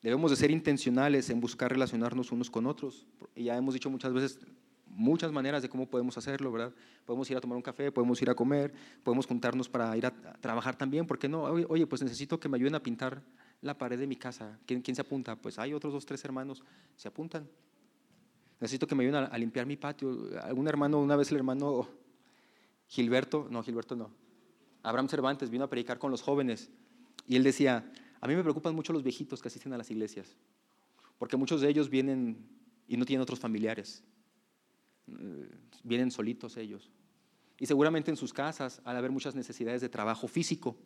Debemos 0.00 0.30
de 0.30 0.36
ser 0.36 0.50
intencionales 0.50 1.28
en 1.28 1.40
buscar 1.40 1.70
relacionarnos 1.70 2.32
unos 2.32 2.48
con 2.48 2.66
otros. 2.66 3.06
Y 3.34 3.44
ya 3.44 3.56
hemos 3.56 3.74
dicho 3.74 3.90
muchas 3.90 4.14
veces 4.14 4.38
muchas 4.86 5.30
maneras 5.30 5.62
de 5.62 5.68
cómo 5.68 5.86
podemos 5.86 6.16
hacerlo, 6.16 6.50
¿verdad? 6.50 6.72
Podemos 7.04 7.30
ir 7.30 7.36
a 7.36 7.40
tomar 7.40 7.56
un 7.56 7.62
café, 7.62 7.92
podemos 7.92 8.20
ir 8.22 8.30
a 8.30 8.34
comer, 8.34 8.72
podemos 9.02 9.26
juntarnos 9.26 9.68
para 9.68 9.94
ir 9.96 10.06
a 10.06 10.10
trabajar 10.40 10.76
también, 10.76 11.06
¿por 11.06 11.18
qué 11.18 11.28
no? 11.28 11.42
Oye, 11.42 11.86
pues 11.86 12.02
necesito 12.02 12.40
que 12.40 12.48
me 12.48 12.56
ayuden 12.56 12.76
a 12.76 12.82
pintar 12.82 13.22
la 13.62 13.76
pared 13.76 13.98
de 13.98 14.06
mi 14.06 14.16
casa. 14.16 14.58
¿Quién, 14.66 14.94
se 14.94 15.00
apunta? 15.00 15.36
Pues 15.36 15.58
hay 15.58 15.72
otros 15.72 15.92
dos, 15.92 16.06
tres 16.06 16.24
hermanos, 16.24 16.62
se 16.96 17.08
apuntan. 17.08 17.48
Necesito 18.60 18.86
que 18.86 18.94
me 18.94 19.04
ayuden 19.04 19.28
a, 19.30 19.38
limpiar 19.38 19.66
mi 19.66 19.76
patio. 19.76 20.30
Algún 20.42 20.68
hermano, 20.68 21.00
una 21.00 21.16
vez 21.16 21.30
el 21.30 21.38
hermano 21.38 21.88
Gilberto, 22.88 23.48
no, 23.50 23.62
Gilberto 23.62 23.96
no, 23.96 24.10
Abraham 24.82 25.08
Cervantes 25.08 25.50
vino 25.50 25.64
a 25.64 25.68
predicar 25.68 25.98
con 25.98 26.10
los 26.10 26.22
jóvenes 26.22 26.70
y 27.26 27.36
él 27.36 27.42
decía, 27.42 27.90
a 28.20 28.28
mí 28.28 28.36
me 28.36 28.42
preocupan 28.42 28.74
mucho 28.74 28.92
los 28.92 29.02
viejitos 29.02 29.42
que 29.42 29.48
asisten 29.48 29.72
a 29.72 29.78
las 29.78 29.90
iglesias, 29.90 30.36
porque 31.18 31.36
muchos 31.36 31.60
de 31.60 31.68
ellos 31.68 31.90
vienen 31.90 32.46
y 32.86 32.96
no 32.96 33.04
tienen 33.04 33.22
otros 33.22 33.40
familiares, 33.40 34.04
vienen 35.82 36.10
solitos 36.10 36.56
ellos. 36.56 36.90
Y 37.58 37.66
seguramente 37.66 38.10
en 38.10 38.16
sus 38.16 38.32
casas 38.32 38.80
al 38.84 38.96
haber 38.96 39.10
muchas 39.10 39.34
necesidades 39.34 39.80
de 39.80 39.88
trabajo 39.88 40.28
físico, 40.28 40.76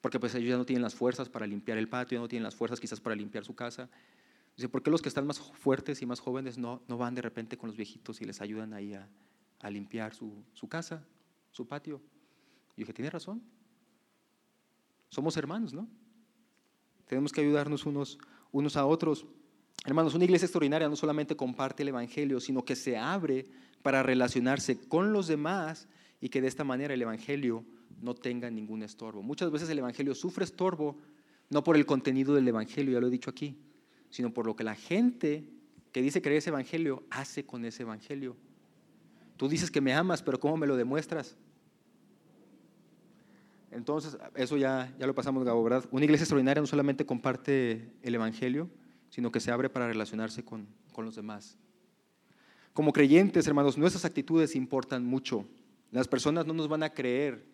porque 0.00 0.20
pues 0.20 0.34
ellos 0.34 0.50
ya 0.50 0.56
no 0.56 0.64
tienen 0.64 0.82
las 0.82 0.94
fuerzas 0.94 1.28
para 1.28 1.46
limpiar 1.46 1.78
el 1.78 1.88
patio, 1.88 2.16
ya 2.16 2.20
no 2.22 2.28
tienen 2.28 2.44
las 2.44 2.54
fuerzas 2.54 2.80
quizás 2.80 3.00
para 3.00 3.16
limpiar 3.16 3.44
su 3.44 3.54
casa. 3.54 3.88
Dice, 4.56 4.68
¿por 4.68 4.82
qué 4.82 4.90
los 4.90 5.02
que 5.02 5.08
están 5.08 5.26
más 5.26 5.38
fuertes 5.38 6.02
y 6.02 6.06
más 6.06 6.20
jóvenes 6.20 6.58
no, 6.58 6.82
no 6.88 6.98
van 6.98 7.14
de 7.14 7.22
repente 7.22 7.56
con 7.56 7.68
los 7.68 7.76
viejitos 7.76 8.20
y 8.20 8.24
les 8.24 8.40
ayudan 8.40 8.74
ahí 8.74 8.94
a, 8.94 9.08
a 9.60 9.70
limpiar 9.70 10.14
su, 10.14 10.44
su, 10.52 10.68
casa, 10.68 11.04
su 11.50 11.66
patio? 11.66 12.00
Y 12.76 12.82
dije, 12.82 12.92
tiene 12.92 13.10
razón. 13.10 13.42
Somos 15.08 15.36
hermanos, 15.36 15.72
¿no? 15.72 15.88
Tenemos 17.06 17.32
que 17.32 17.40
ayudarnos 17.40 17.86
unos, 17.86 18.18
unos 18.52 18.76
a 18.76 18.84
otros. 18.86 19.26
Hermanos, 19.84 20.14
una 20.14 20.24
iglesia 20.24 20.46
extraordinaria 20.46 20.88
no 20.88 20.96
solamente 20.96 21.36
comparte 21.36 21.82
el 21.82 21.88
Evangelio, 21.88 22.40
sino 22.40 22.64
que 22.64 22.76
se 22.76 22.98
abre 22.98 23.46
para 23.82 24.02
relacionarse 24.02 24.78
con 24.88 25.12
los 25.12 25.26
demás 25.28 25.88
y 26.20 26.28
que 26.28 26.40
de 26.40 26.48
esta 26.48 26.64
manera 26.64 26.94
el 26.94 27.02
Evangelio 27.02 27.64
no 28.00 28.14
tenga 28.14 28.50
ningún 28.50 28.82
estorbo. 28.82 29.22
Muchas 29.22 29.50
veces 29.50 29.68
el 29.68 29.78
Evangelio 29.78 30.14
sufre 30.14 30.44
estorbo 30.44 30.96
no 31.50 31.64
por 31.64 31.76
el 31.76 31.86
contenido 31.86 32.34
del 32.34 32.46
Evangelio, 32.46 32.92
ya 32.92 33.00
lo 33.00 33.06
he 33.06 33.10
dicho 33.10 33.30
aquí, 33.30 33.56
sino 34.10 34.32
por 34.32 34.46
lo 34.46 34.54
que 34.54 34.64
la 34.64 34.74
gente 34.74 35.48
que 35.92 36.02
dice 36.02 36.20
creer 36.20 36.38
ese 36.38 36.50
Evangelio 36.50 37.04
hace 37.10 37.44
con 37.44 37.64
ese 37.64 37.82
Evangelio. 37.82 38.36
Tú 39.36 39.48
dices 39.48 39.70
que 39.70 39.80
me 39.80 39.94
amas, 39.94 40.22
pero 40.22 40.38
¿cómo 40.38 40.56
me 40.56 40.66
lo 40.66 40.76
demuestras? 40.76 41.36
Entonces, 43.70 44.16
eso 44.34 44.56
ya, 44.56 44.94
ya 44.98 45.06
lo 45.06 45.14
pasamos, 45.14 45.44
Gabo, 45.44 45.62
¿verdad? 45.62 45.84
Una 45.90 46.04
iglesia 46.04 46.24
extraordinaria 46.24 46.60
no 46.60 46.66
solamente 46.66 47.06
comparte 47.06 47.92
el 48.02 48.14
Evangelio, 48.14 48.68
sino 49.10 49.30
que 49.30 49.40
se 49.40 49.50
abre 49.50 49.68
para 49.68 49.86
relacionarse 49.86 50.44
con, 50.44 50.66
con 50.92 51.04
los 51.04 51.16
demás. 51.16 51.56
Como 52.72 52.92
creyentes, 52.92 53.46
hermanos, 53.46 53.76
nuestras 53.76 54.04
actitudes 54.04 54.54
importan 54.54 55.04
mucho. 55.04 55.46
Las 55.90 56.08
personas 56.08 56.46
no 56.46 56.54
nos 56.54 56.68
van 56.68 56.82
a 56.82 56.90
creer 56.90 57.44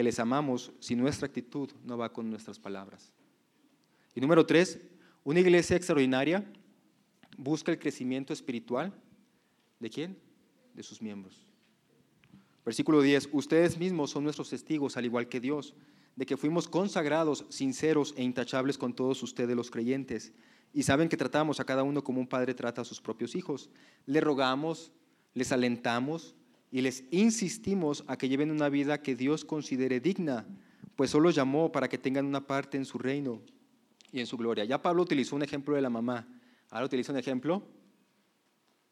que 0.00 0.04
les 0.04 0.18
amamos 0.18 0.72
si 0.80 0.96
nuestra 0.96 1.26
actitud 1.26 1.70
no 1.84 1.98
va 1.98 2.10
con 2.10 2.30
nuestras 2.30 2.58
palabras. 2.58 3.12
Y 4.14 4.20
número 4.22 4.46
tres, 4.46 4.80
una 5.24 5.40
iglesia 5.40 5.76
extraordinaria 5.76 6.50
busca 7.36 7.70
el 7.70 7.78
crecimiento 7.78 8.32
espiritual 8.32 8.94
de 9.78 9.90
quién? 9.90 10.18
De 10.72 10.82
sus 10.82 11.02
miembros. 11.02 11.52
Versículo 12.64 13.02
10, 13.02 13.28
ustedes 13.32 13.76
mismos 13.76 14.08
son 14.08 14.24
nuestros 14.24 14.48
testigos, 14.48 14.96
al 14.96 15.04
igual 15.04 15.28
que 15.28 15.38
Dios, 15.38 15.74
de 16.16 16.24
que 16.24 16.38
fuimos 16.38 16.66
consagrados, 16.66 17.44
sinceros 17.50 18.14
e 18.16 18.22
intachables 18.22 18.78
con 18.78 18.94
todos 18.94 19.22
ustedes 19.22 19.54
los 19.54 19.70
creyentes, 19.70 20.32
y 20.72 20.84
saben 20.84 21.10
que 21.10 21.18
tratamos 21.18 21.60
a 21.60 21.66
cada 21.66 21.82
uno 21.82 22.02
como 22.02 22.20
un 22.20 22.26
padre 22.26 22.54
trata 22.54 22.80
a 22.80 22.86
sus 22.86 23.02
propios 23.02 23.34
hijos. 23.34 23.68
Les 24.06 24.24
rogamos, 24.24 24.92
les 25.34 25.52
alentamos 25.52 26.36
y 26.70 26.80
les 26.80 27.04
insistimos 27.10 28.04
a 28.06 28.16
que 28.16 28.28
lleven 28.28 28.50
una 28.50 28.68
vida 28.68 29.02
que 29.02 29.16
Dios 29.16 29.44
considere 29.44 30.00
digna, 30.00 30.46
pues 30.96 31.10
solo 31.10 31.30
llamó 31.30 31.72
para 31.72 31.88
que 31.88 31.98
tengan 31.98 32.26
una 32.26 32.46
parte 32.46 32.76
en 32.76 32.84
su 32.84 32.98
reino 32.98 33.42
y 34.12 34.20
en 34.20 34.26
su 34.26 34.36
gloria. 34.36 34.64
Ya 34.64 34.80
Pablo 34.80 35.02
utilizó 35.02 35.36
un 35.36 35.42
ejemplo 35.42 35.74
de 35.74 35.82
la 35.82 35.90
mamá, 35.90 36.28
ahora 36.70 36.86
utiliza 36.86 37.12
un 37.12 37.18
ejemplo 37.18 37.62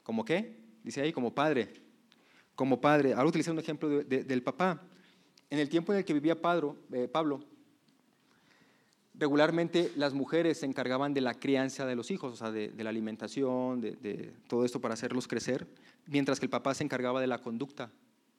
como 0.02 0.24
qué, 0.24 0.56
dice 0.82 1.02
ahí, 1.02 1.12
como 1.12 1.34
padre, 1.34 1.70
como 2.54 2.80
padre. 2.80 3.12
Ahora 3.12 3.28
utiliza 3.28 3.52
un 3.52 3.58
ejemplo 3.58 3.88
del 3.90 4.42
papá. 4.42 4.82
En 5.50 5.58
el 5.58 5.68
tiempo 5.68 5.92
en 5.92 5.98
el 5.98 6.04
que 6.06 6.14
vivía 6.14 6.32
eh, 6.32 7.08
Pablo, 7.08 7.44
regularmente 9.18 9.90
las 9.96 10.14
mujeres 10.14 10.58
se 10.58 10.66
encargaban 10.66 11.12
de 11.12 11.20
la 11.20 11.34
crianza 11.34 11.86
de 11.86 11.96
los 11.96 12.10
hijos, 12.10 12.32
o 12.32 12.36
sea, 12.36 12.50
de, 12.50 12.72
la 12.76 12.90
alimentación, 12.90 13.80
de, 13.80 14.32
todo 14.46 14.64
esto 14.64 14.80
para 14.80 14.94
hacerlos 14.94 15.26
crecer, 15.26 15.66
mientras 16.06 16.38
que 16.38 16.46
el 16.46 16.50
papá 16.50 16.74
se 16.74 16.84
encargaba 16.84 17.20
de 17.20 17.26
la 17.26 17.38
conducta, 17.38 17.90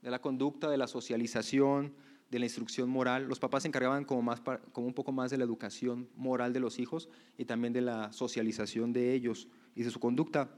de 0.01 0.09
la 0.09 0.19
conducta, 0.19 0.69
de 0.69 0.77
la 0.77 0.87
socialización, 0.87 1.93
de 2.31 2.39
la 2.39 2.45
instrucción 2.45 2.89
moral. 2.89 3.27
Los 3.27 3.39
papás 3.39 3.63
se 3.63 3.67
encargaban 3.67 4.05
como, 4.05 4.21
más, 4.21 4.41
como 4.71 4.87
un 4.87 4.93
poco 4.93 5.11
más 5.11 5.31
de 5.31 5.37
la 5.37 5.43
educación 5.43 6.07
moral 6.15 6.53
de 6.53 6.59
los 6.59 6.79
hijos 6.79 7.09
y 7.37 7.45
también 7.45 7.73
de 7.73 7.81
la 7.81 8.13
socialización 8.13 8.93
de 8.93 9.13
ellos 9.13 9.47
y 9.75 9.83
de 9.83 9.89
su 9.89 9.99
conducta. 9.99 10.49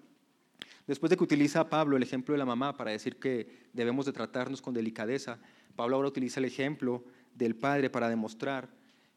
Después 0.85 1.09
de 1.09 1.17
que 1.17 1.23
utiliza 1.23 1.69
Pablo 1.69 1.95
el 1.95 2.03
ejemplo 2.03 2.33
de 2.33 2.39
la 2.39 2.45
mamá 2.45 2.75
para 2.75 2.91
decir 2.91 3.17
que 3.17 3.69
debemos 3.73 4.05
de 4.05 4.11
tratarnos 4.11 4.61
con 4.61 4.73
delicadeza, 4.73 5.39
Pablo 5.75 5.95
ahora 5.95 6.09
utiliza 6.09 6.39
el 6.39 6.45
ejemplo 6.45 7.05
del 7.33 7.55
padre 7.55 7.89
para 7.89 8.09
demostrar 8.09 8.69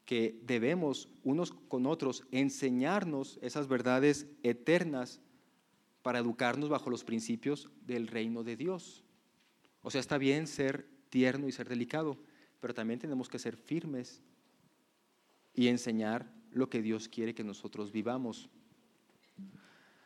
que 0.05 0.39
debemos 0.43 1.09
unos 1.23 1.53
con 1.53 1.87
otros 1.87 2.25
enseñarnos 2.31 3.39
esas 3.43 3.69
verdades 3.69 4.27
eternas 4.43 5.21
para 6.03 6.19
educarnos 6.19 6.69
bajo 6.69 6.91
los 6.91 7.05
principios 7.05 7.71
del 7.87 8.09
reino 8.09 8.45
de 8.45 8.57
Dios. 8.57 9.03
O 9.81 9.91
sea, 9.91 10.01
está 10.01 10.19
bien 10.19 10.47
ser 10.47 10.87
tierno 11.09 11.49
y 11.49 11.53
ser 11.53 11.69
delicado, 11.69 12.19
pero 12.61 12.75
también 12.75 12.99
tenemos 12.99 13.29
que 13.29 13.39
ser 13.39 13.57
firmes 13.57 14.21
y 15.55 15.69
enseñar 15.69 16.31
lo 16.51 16.69
que 16.69 16.83
Dios 16.83 17.09
quiere 17.09 17.35
que 17.35 17.45
nosotros 17.45 17.91
vivamos. 17.91 18.51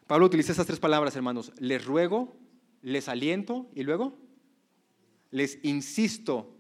Pablo 0.07 0.27
utiliza 0.27 0.53
esas 0.53 0.67
tres 0.67 0.79
palabras, 0.79 1.17
hermanos. 1.17 1.53
Les 1.59 1.85
ruego, 1.85 2.37
les 2.83 3.09
aliento 3.09 3.69
y 3.75 3.83
luego 3.83 4.17
les 5.31 5.59
insisto. 5.65 6.55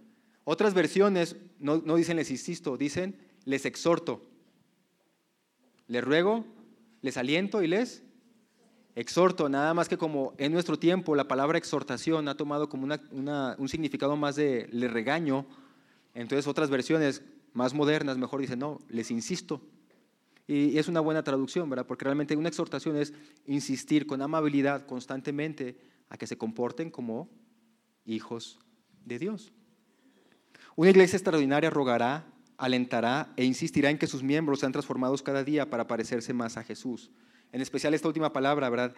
Otras 0.44 0.74
versiones 0.74 1.36
no, 1.58 1.78
no 1.84 1.96
dicen 1.96 2.16
les 2.16 2.30
insisto, 2.30 2.76
dicen 2.76 3.27
les 3.48 3.64
exhorto. 3.64 4.20
Les 5.86 6.04
ruego, 6.04 6.44
les 7.00 7.16
aliento 7.16 7.62
y 7.62 7.66
les 7.66 8.02
exhorto. 8.94 9.48
Nada 9.48 9.72
más 9.72 9.88
que 9.88 9.96
como 9.96 10.34
en 10.36 10.52
nuestro 10.52 10.78
tiempo 10.78 11.16
la 11.16 11.28
palabra 11.28 11.56
exhortación 11.56 12.28
ha 12.28 12.36
tomado 12.36 12.68
como 12.68 12.84
un 12.84 13.68
significado 13.70 14.16
más 14.16 14.36
de 14.36 14.68
le 14.70 14.86
regaño, 14.86 15.46
entonces 16.12 16.46
otras 16.46 16.68
versiones 16.68 17.22
más 17.54 17.72
modernas 17.72 18.18
mejor 18.18 18.42
dicen, 18.42 18.58
no, 18.58 18.82
les 18.90 19.10
insisto. 19.10 19.62
Y 20.46 20.76
es 20.76 20.86
una 20.88 21.00
buena 21.00 21.22
traducción, 21.22 21.70
¿verdad? 21.70 21.86
Porque 21.86 22.04
realmente 22.04 22.36
una 22.36 22.50
exhortación 22.50 22.96
es 22.98 23.14
insistir 23.46 24.06
con 24.06 24.20
amabilidad 24.20 24.84
constantemente 24.84 25.78
a 26.10 26.18
que 26.18 26.26
se 26.26 26.36
comporten 26.36 26.90
como 26.90 27.30
hijos 28.04 28.58
de 29.06 29.18
Dios. 29.18 29.52
Una 30.76 30.90
iglesia 30.90 31.16
extraordinaria 31.16 31.70
rogará 31.70 32.26
alentará 32.58 33.32
e 33.36 33.44
insistirá 33.44 33.88
en 33.88 33.98
que 33.98 34.08
sus 34.08 34.22
miembros 34.22 34.60
sean 34.60 34.72
transformados 34.72 35.22
cada 35.22 35.44
día 35.44 35.70
para 35.70 35.86
parecerse 35.86 36.34
más 36.34 36.56
a 36.56 36.64
Jesús. 36.64 37.10
En 37.52 37.62
especial 37.62 37.94
esta 37.94 38.08
última 38.08 38.32
palabra, 38.32 38.68
¿verdad? 38.68 38.94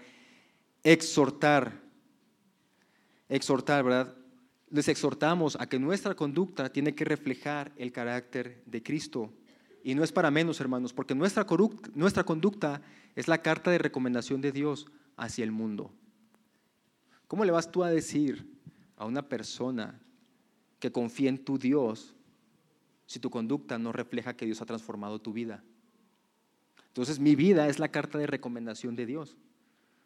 Exhortar. 0.82 1.80
Exhortar, 3.28 3.84
¿verdad? 3.84 4.16
Les 4.70 4.88
exhortamos 4.88 5.56
a 5.60 5.68
que 5.68 5.78
nuestra 5.78 6.14
conducta 6.14 6.72
tiene 6.72 6.94
que 6.94 7.04
reflejar 7.04 7.72
el 7.76 7.92
carácter 7.92 8.62
de 8.64 8.82
Cristo. 8.82 9.32
Y 9.84 9.94
no 9.94 10.02
es 10.04 10.10
para 10.10 10.30
menos, 10.30 10.60
hermanos, 10.60 10.92
porque 10.92 11.14
nuestra, 11.14 11.46
nuestra 11.94 12.24
conducta 12.24 12.82
es 13.14 13.28
la 13.28 13.42
carta 13.42 13.70
de 13.70 13.78
recomendación 13.78 14.40
de 14.40 14.52
Dios 14.52 14.86
hacia 15.16 15.44
el 15.44 15.52
mundo. 15.52 15.92
¿Cómo 17.26 17.44
le 17.44 17.52
vas 17.52 17.70
tú 17.70 17.84
a 17.84 17.90
decir 17.90 18.58
a 18.96 19.04
una 19.04 19.28
persona 19.28 20.00
que 20.78 20.90
confía 20.90 21.28
en 21.28 21.44
tu 21.44 21.58
Dios 21.58 22.16
si 23.10 23.18
tu 23.18 23.28
conducta 23.28 23.76
no 23.76 23.90
refleja 23.90 24.36
que 24.36 24.46
Dios 24.46 24.62
ha 24.62 24.66
transformado 24.66 25.20
tu 25.20 25.32
vida. 25.32 25.64
Entonces 26.86 27.18
mi 27.18 27.34
vida 27.34 27.66
es 27.66 27.80
la 27.80 27.88
carta 27.88 28.18
de 28.18 28.28
recomendación 28.28 28.94
de 28.94 29.04
Dios. 29.04 29.36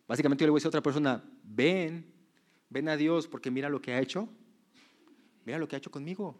Básicamente 0.08 0.40
yo 0.40 0.46
le 0.46 0.52
voy 0.52 0.56
a 0.56 0.60
decir 0.60 0.68
a 0.68 0.70
otra 0.70 0.82
persona, 0.82 1.22
ven, 1.42 2.10
ven 2.70 2.88
a 2.88 2.96
Dios 2.96 3.28
porque 3.28 3.50
mira 3.50 3.68
lo 3.68 3.82
que 3.82 3.92
ha 3.92 4.00
hecho. 4.00 4.26
Mira 5.44 5.58
lo 5.58 5.68
que 5.68 5.76
ha 5.76 5.80
hecho 5.80 5.90
conmigo. 5.90 6.34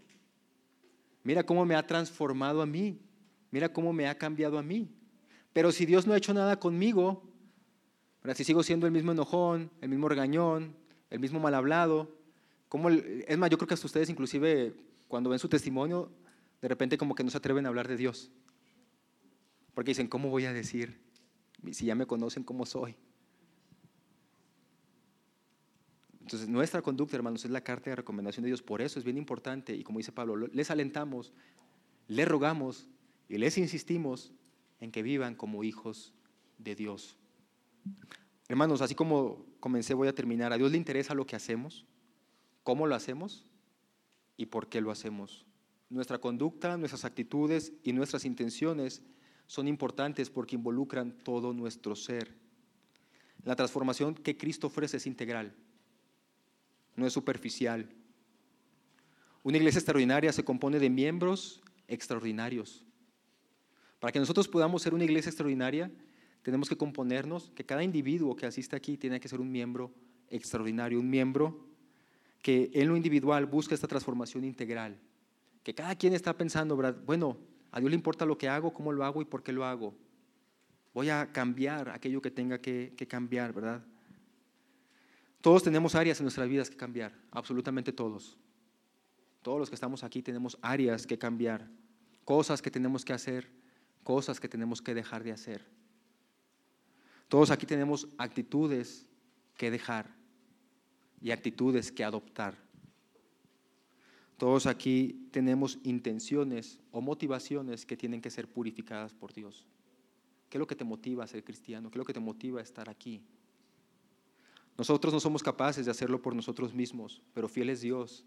Mira 1.22 1.44
cómo 1.44 1.66
me 1.66 1.74
ha 1.74 1.86
transformado 1.86 2.62
a 2.62 2.66
mí. 2.66 2.98
Mira 3.50 3.70
cómo 3.70 3.92
me 3.92 4.08
ha 4.08 4.16
cambiado 4.16 4.56
a 4.56 4.62
mí. 4.62 4.88
Pero 5.52 5.70
si 5.70 5.84
Dios 5.84 6.06
no 6.06 6.14
ha 6.14 6.16
hecho 6.16 6.32
nada 6.32 6.58
conmigo, 6.58 7.24
si 8.34 8.42
sigo 8.42 8.62
siendo 8.62 8.86
el 8.86 8.92
mismo 8.92 9.12
enojón, 9.12 9.70
el 9.82 9.90
mismo 9.90 10.08
regañón, 10.08 10.74
el 11.10 11.20
mismo 11.20 11.40
mal 11.40 11.52
hablado, 11.52 12.16
¿cómo, 12.70 12.88
es 12.88 13.36
más, 13.36 13.50
yo 13.50 13.58
creo 13.58 13.68
que 13.68 13.74
hasta 13.74 13.86
ustedes 13.86 14.08
inclusive 14.08 14.74
cuando 15.08 15.28
ven 15.28 15.38
su 15.38 15.50
testimonio, 15.50 16.10
de 16.64 16.68
repente 16.68 16.96
como 16.96 17.14
que 17.14 17.22
no 17.22 17.28
se 17.28 17.36
atreven 17.36 17.66
a 17.66 17.68
hablar 17.68 17.88
de 17.88 17.98
Dios. 17.98 18.30
Porque 19.74 19.90
dicen, 19.90 20.08
¿cómo 20.08 20.30
voy 20.30 20.46
a 20.46 20.52
decir 20.54 20.98
si 21.72 21.84
ya 21.84 21.94
me 21.94 22.06
conocen 22.06 22.42
cómo 22.42 22.64
soy? 22.64 22.96
Entonces, 26.22 26.48
nuestra 26.48 26.80
conducta, 26.80 27.16
hermanos, 27.16 27.44
es 27.44 27.50
la 27.50 27.60
carta 27.60 27.90
de 27.90 27.96
recomendación 27.96 28.44
de 28.44 28.46
Dios. 28.46 28.62
Por 28.62 28.80
eso 28.80 28.98
es 28.98 29.04
bien 29.04 29.18
importante, 29.18 29.76
y 29.76 29.84
como 29.84 29.98
dice 29.98 30.10
Pablo, 30.10 30.36
les 30.38 30.70
alentamos, 30.70 31.34
les 32.08 32.26
rogamos 32.26 32.86
y 33.28 33.36
les 33.36 33.58
insistimos 33.58 34.32
en 34.80 34.90
que 34.90 35.02
vivan 35.02 35.34
como 35.34 35.64
hijos 35.64 36.14
de 36.56 36.74
Dios. 36.74 37.18
Hermanos, 38.48 38.80
así 38.80 38.94
como 38.94 39.44
comencé, 39.60 39.92
voy 39.92 40.08
a 40.08 40.14
terminar. 40.14 40.54
A 40.54 40.56
Dios 40.56 40.72
le 40.72 40.78
interesa 40.78 41.12
lo 41.12 41.26
que 41.26 41.36
hacemos, 41.36 41.84
cómo 42.62 42.86
lo 42.86 42.94
hacemos 42.94 43.44
y 44.38 44.46
por 44.46 44.70
qué 44.70 44.80
lo 44.80 44.90
hacemos. 44.90 45.44
Nuestra 45.90 46.18
conducta, 46.18 46.76
nuestras 46.76 47.04
actitudes 47.04 47.72
y 47.82 47.92
nuestras 47.92 48.24
intenciones 48.24 49.02
son 49.46 49.68
importantes 49.68 50.30
porque 50.30 50.56
involucran 50.56 51.12
todo 51.12 51.52
nuestro 51.52 51.94
ser. 51.94 52.34
La 53.44 53.56
transformación 53.56 54.14
que 54.14 54.36
Cristo 54.36 54.68
ofrece 54.68 54.96
es 54.96 55.06
integral 55.06 55.54
no 56.96 57.06
es 57.06 57.12
superficial. 57.12 57.88
Una 59.42 59.58
iglesia 59.58 59.78
extraordinaria 59.78 60.32
se 60.32 60.44
compone 60.44 60.78
de 60.78 60.90
miembros 60.90 61.62
extraordinarios. 61.88 62.84
Para 64.00 64.12
que 64.12 64.18
nosotros 64.18 64.48
podamos 64.48 64.82
ser 64.82 64.94
una 64.94 65.04
iglesia 65.04 65.30
extraordinaria, 65.30 65.90
tenemos 66.42 66.68
que 66.68 66.76
componernos, 66.76 67.50
que 67.54 67.64
cada 67.64 67.82
individuo 67.82 68.36
que 68.36 68.46
asiste 68.46 68.76
aquí 68.76 68.96
tiene 68.96 69.20
que 69.20 69.28
ser 69.28 69.40
un 69.40 69.50
miembro 69.50 69.92
extraordinario, 70.30 71.00
un 71.00 71.10
miembro 71.10 71.66
que 72.42 72.70
en 72.74 72.88
lo 72.88 72.96
individual 72.96 73.46
busca 73.46 73.74
esta 73.74 73.88
transformación 73.88 74.44
integral. 74.44 74.98
Que 75.64 75.74
cada 75.74 75.96
quien 75.96 76.12
está 76.12 76.36
pensando, 76.36 76.76
bueno, 77.04 77.36
a 77.72 77.80
Dios 77.80 77.90
le 77.90 77.96
importa 77.96 78.24
lo 78.24 78.38
que 78.38 78.48
hago, 78.48 78.72
cómo 78.72 78.92
lo 78.92 79.04
hago 79.04 79.20
y 79.20 79.24
por 79.24 79.42
qué 79.42 79.52
lo 79.52 79.64
hago. 79.64 79.94
Voy 80.92 81.10
a 81.10 81.32
cambiar 81.32 81.88
aquello 81.88 82.22
que 82.22 82.30
tenga 82.30 82.60
que, 82.60 82.94
que 82.96 83.08
cambiar, 83.08 83.52
¿verdad? 83.52 83.82
Todos 85.40 85.64
tenemos 85.64 85.96
áreas 85.96 86.20
en 86.20 86.24
nuestras 86.24 86.48
vidas 86.48 86.70
que 86.70 86.76
cambiar, 86.76 87.12
absolutamente 87.32 87.92
todos. 87.92 88.38
Todos 89.42 89.58
los 89.58 89.68
que 89.68 89.74
estamos 89.74 90.04
aquí 90.04 90.22
tenemos 90.22 90.56
áreas 90.62 91.06
que 91.06 91.18
cambiar, 91.18 91.68
cosas 92.24 92.62
que 92.62 92.70
tenemos 92.70 93.04
que 93.04 93.12
hacer, 93.12 93.50
cosas 94.04 94.38
que 94.38 94.48
tenemos 94.48 94.80
que 94.80 94.94
dejar 94.94 95.24
de 95.24 95.32
hacer. 95.32 95.66
Todos 97.28 97.50
aquí 97.50 97.66
tenemos 97.66 98.06
actitudes 98.16 99.06
que 99.56 99.70
dejar 99.70 100.14
y 101.20 101.30
actitudes 101.30 101.90
que 101.90 102.04
adoptar. 102.04 102.63
Todos 104.36 104.66
aquí 104.66 105.28
tenemos 105.30 105.78
intenciones 105.84 106.80
o 106.90 107.00
motivaciones 107.00 107.86
que 107.86 107.96
tienen 107.96 108.20
que 108.20 108.30
ser 108.30 108.48
purificadas 108.48 109.14
por 109.14 109.32
Dios. 109.32 109.66
¿Qué 110.48 110.58
es 110.58 110.60
lo 110.60 110.66
que 110.66 110.76
te 110.76 110.84
motiva 110.84 111.24
a 111.24 111.26
ser 111.26 111.44
cristiano? 111.44 111.90
¿Qué 111.90 111.96
es 111.96 112.00
lo 112.00 112.04
que 112.04 112.12
te 112.12 112.20
motiva 112.20 112.60
a 112.60 112.62
estar 112.62 112.88
aquí? 112.88 113.22
Nosotros 114.76 115.12
no 115.12 115.20
somos 115.20 115.42
capaces 115.42 115.84
de 115.84 115.90
hacerlo 115.90 116.20
por 116.20 116.34
nosotros 116.34 116.74
mismos, 116.74 117.22
pero 117.32 117.48
fiel 117.48 117.70
es 117.70 117.80
Dios, 117.80 118.24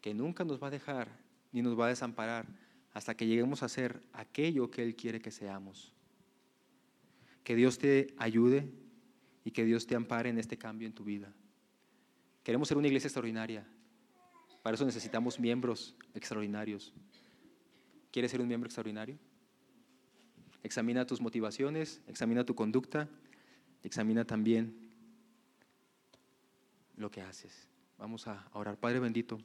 que 0.00 0.14
nunca 0.14 0.44
nos 0.44 0.62
va 0.62 0.68
a 0.68 0.70
dejar 0.70 1.08
ni 1.52 1.62
nos 1.62 1.78
va 1.78 1.86
a 1.86 1.90
desamparar 1.90 2.46
hasta 2.92 3.16
que 3.16 3.26
lleguemos 3.26 3.62
a 3.62 3.68
ser 3.68 4.02
aquello 4.12 4.70
que 4.70 4.82
Él 4.82 4.96
quiere 4.96 5.20
que 5.20 5.30
seamos. 5.30 5.92
Que 7.42 7.54
Dios 7.54 7.78
te 7.78 8.14
ayude 8.16 8.70
y 9.44 9.50
que 9.50 9.64
Dios 9.64 9.86
te 9.86 9.94
ampare 9.94 10.30
en 10.30 10.38
este 10.38 10.56
cambio 10.56 10.86
en 10.86 10.94
tu 10.94 11.04
vida. 11.04 11.32
Queremos 12.42 12.68
ser 12.68 12.78
una 12.78 12.86
iglesia 12.86 13.08
extraordinaria. 13.08 13.66
Para 14.64 14.76
eso 14.76 14.86
necesitamos 14.86 15.38
miembros 15.38 15.94
extraordinarios. 16.14 16.94
¿Quieres 18.10 18.30
ser 18.30 18.40
un 18.40 18.48
miembro 18.48 18.66
extraordinario? 18.66 19.18
Examina 20.62 21.06
tus 21.06 21.20
motivaciones, 21.20 22.00
examina 22.06 22.46
tu 22.46 22.54
conducta, 22.54 23.06
examina 23.82 24.24
también 24.24 24.74
lo 26.96 27.10
que 27.10 27.20
haces. 27.20 27.68
Vamos 27.98 28.26
a 28.26 28.48
orar. 28.54 28.78
Padre 28.78 29.00
bendito, 29.00 29.38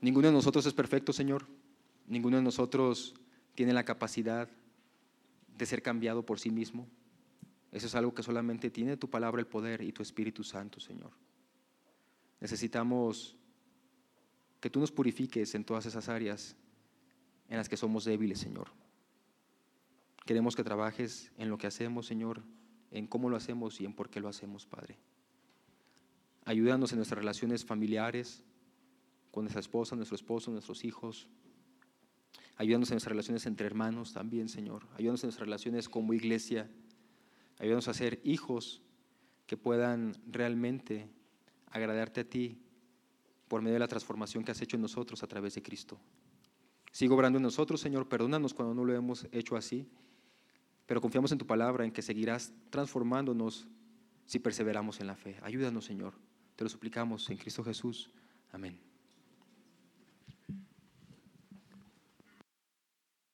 ninguno 0.00 0.26
de 0.26 0.34
nosotros 0.34 0.66
es 0.66 0.74
perfecto, 0.74 1.12
Señor. 1.12 1.46
Ninguno 2.08 2.38
de 2.38 2.42
nosotros 2.42 3.14
tiene 3.54 3.72
la 3.72 3.84
capacidad 3.84 4.48
de 5.56 5.64
ser 5.64 5.80
cambiado 5.80 6.26
por 6.26 6.40
sí 6.40 6.50
mismo. 6.50 6.88
Eso 7.70 7.86
es 7.86 7.94
algo 7.94 8.12
que 8.12 8.24
solamente 8.24 8.68
tiene 8.68 8.96
tu 8.96 9.08
palabra, 9.08 9.40
el 9.40 9.46
poder 9.46 9.82
y 9.82 9.92
tu 9.92 10.02
Espíritu 10.02 10.42
Santo, 10.42 10.80
Señor. 10.80 11.12
Necesitamos 12.40 13.36
que 14.60 14.70
tú 14.70 14.80
nos 14.80 14.92
purifiques 14.92 15.54
en 15.54 15.64
todas 15.64 15.86
esas 15.86 16.08
áreas 16.08 16.56
en 17.48 17.56
las 17.56 17.68
que 17.68 17.76
somos 17.76 18.04
débiles, 18.04 18.38
Señor. 18.38 18.68
Queremos 20.24 20.56
que 20.56 20.64
trabajes 20.64 21.32
en 21.38 21.48
lo 21.48 21.58
que 21.58 21.66
hacemos, 21.66 22.06
Señor, 22.06 22.42
en 22.90 23.06
cómo 23.06 23.30
lo 23.30 23.36
hacemos 23.36 23.80
y 23.80 23.84
en 23.84 23.94
por 23.94 24.10
qué 24.10 24.20
lo 24.20 24.28
hacemos, 24.28 24.66
Padre. 24.66 24.98
Ayúdanos 26.44 26.92
en 26.92 26.98
nuestras 26.98 27.18
relaciones 27.18 27.64
familiares, 27.64 28.44
con 29.30 29.44
nuestra 29.44 29.60
esposa, 29.60 29.96
nuestro 29.96 30.16
esposo, 30.16 30.50
nuestros 30.50 30.84
hijos. 30.84 31.28
Ayúdanos 32.56 32.90
en 32.90 32.94
nuestras 32.94 33.12
relaciones 33.12 33.46
entre 33.46 33.66
hermanos 33.66 34.12
también, 34.12 34.48
Señor. 34.48 34.86
Ayúdanos 34.96 35.22
en 35.22 35.28
nuestras 35.28 35.46
relaciones 35.46 35.88
como 35.88 36.12
iglesia. 36.12 36.70
Ayúdanos 37.58 37.88
a 37.88 37.94
ser 37.94 38.20
hijos 38.24 38.82
que 39.46 39.56
puedan 39.56 40.14
realmente 40.26 41.08
agradarte 41.70 42.20
a 42.20 42.24
ti 42.24 42.58
por 43.48 43.62
medio 43.62 43.74
de 43.74 43.80
la 43.80 43.88
transformación 43.88 44.44
que 44.44 44.52
has 44.52 44.60
hecho 44.60 44.76
en 44.76 44.82
nosotros 44.82 45.22
a 45.22 45.26
través 45.26 45.54
de 45.54 45.62
Cristo. 45.62 45.98
Sigo 46.92 47.14
obrando 47.14 47.38
en 47.38 47.42
nosotros, 47.42 47.80
Señor. 47.80 48.08
Perdónanos 48.08 48.54
cuando 48.54 48.74
no 48.74 48.84
lo 48.84 48.94
hemos 48.94 49.26
hecho 49.32 49.56
así. 49.56 49.88
Pero 50.86 51.00
confiamos 51.00 51.32
en 51.32 51.38
tu 51.38 51.46
palabra, 51.46 51.84
en 51.84 51.92
que 51.92 52.02
seguirás 52.02 52.52
transformándonos 52.70 53.68
si 54.24 54.38
perseveramos 54.38 55.00
en 55.00 55.06
la 55.06 55.16
fe. 55.16 55.36
Ayúdanos, 55.42 55.84
Señor. 55.84 56.14
Te 56.56 56.64
lo 56.64 56.70
suplicamos 56.70 57.28
en 57.30 57.36
Cristo 57.36 57.62
Jesús. 57.62 58.10
Amén. 58.52 58.87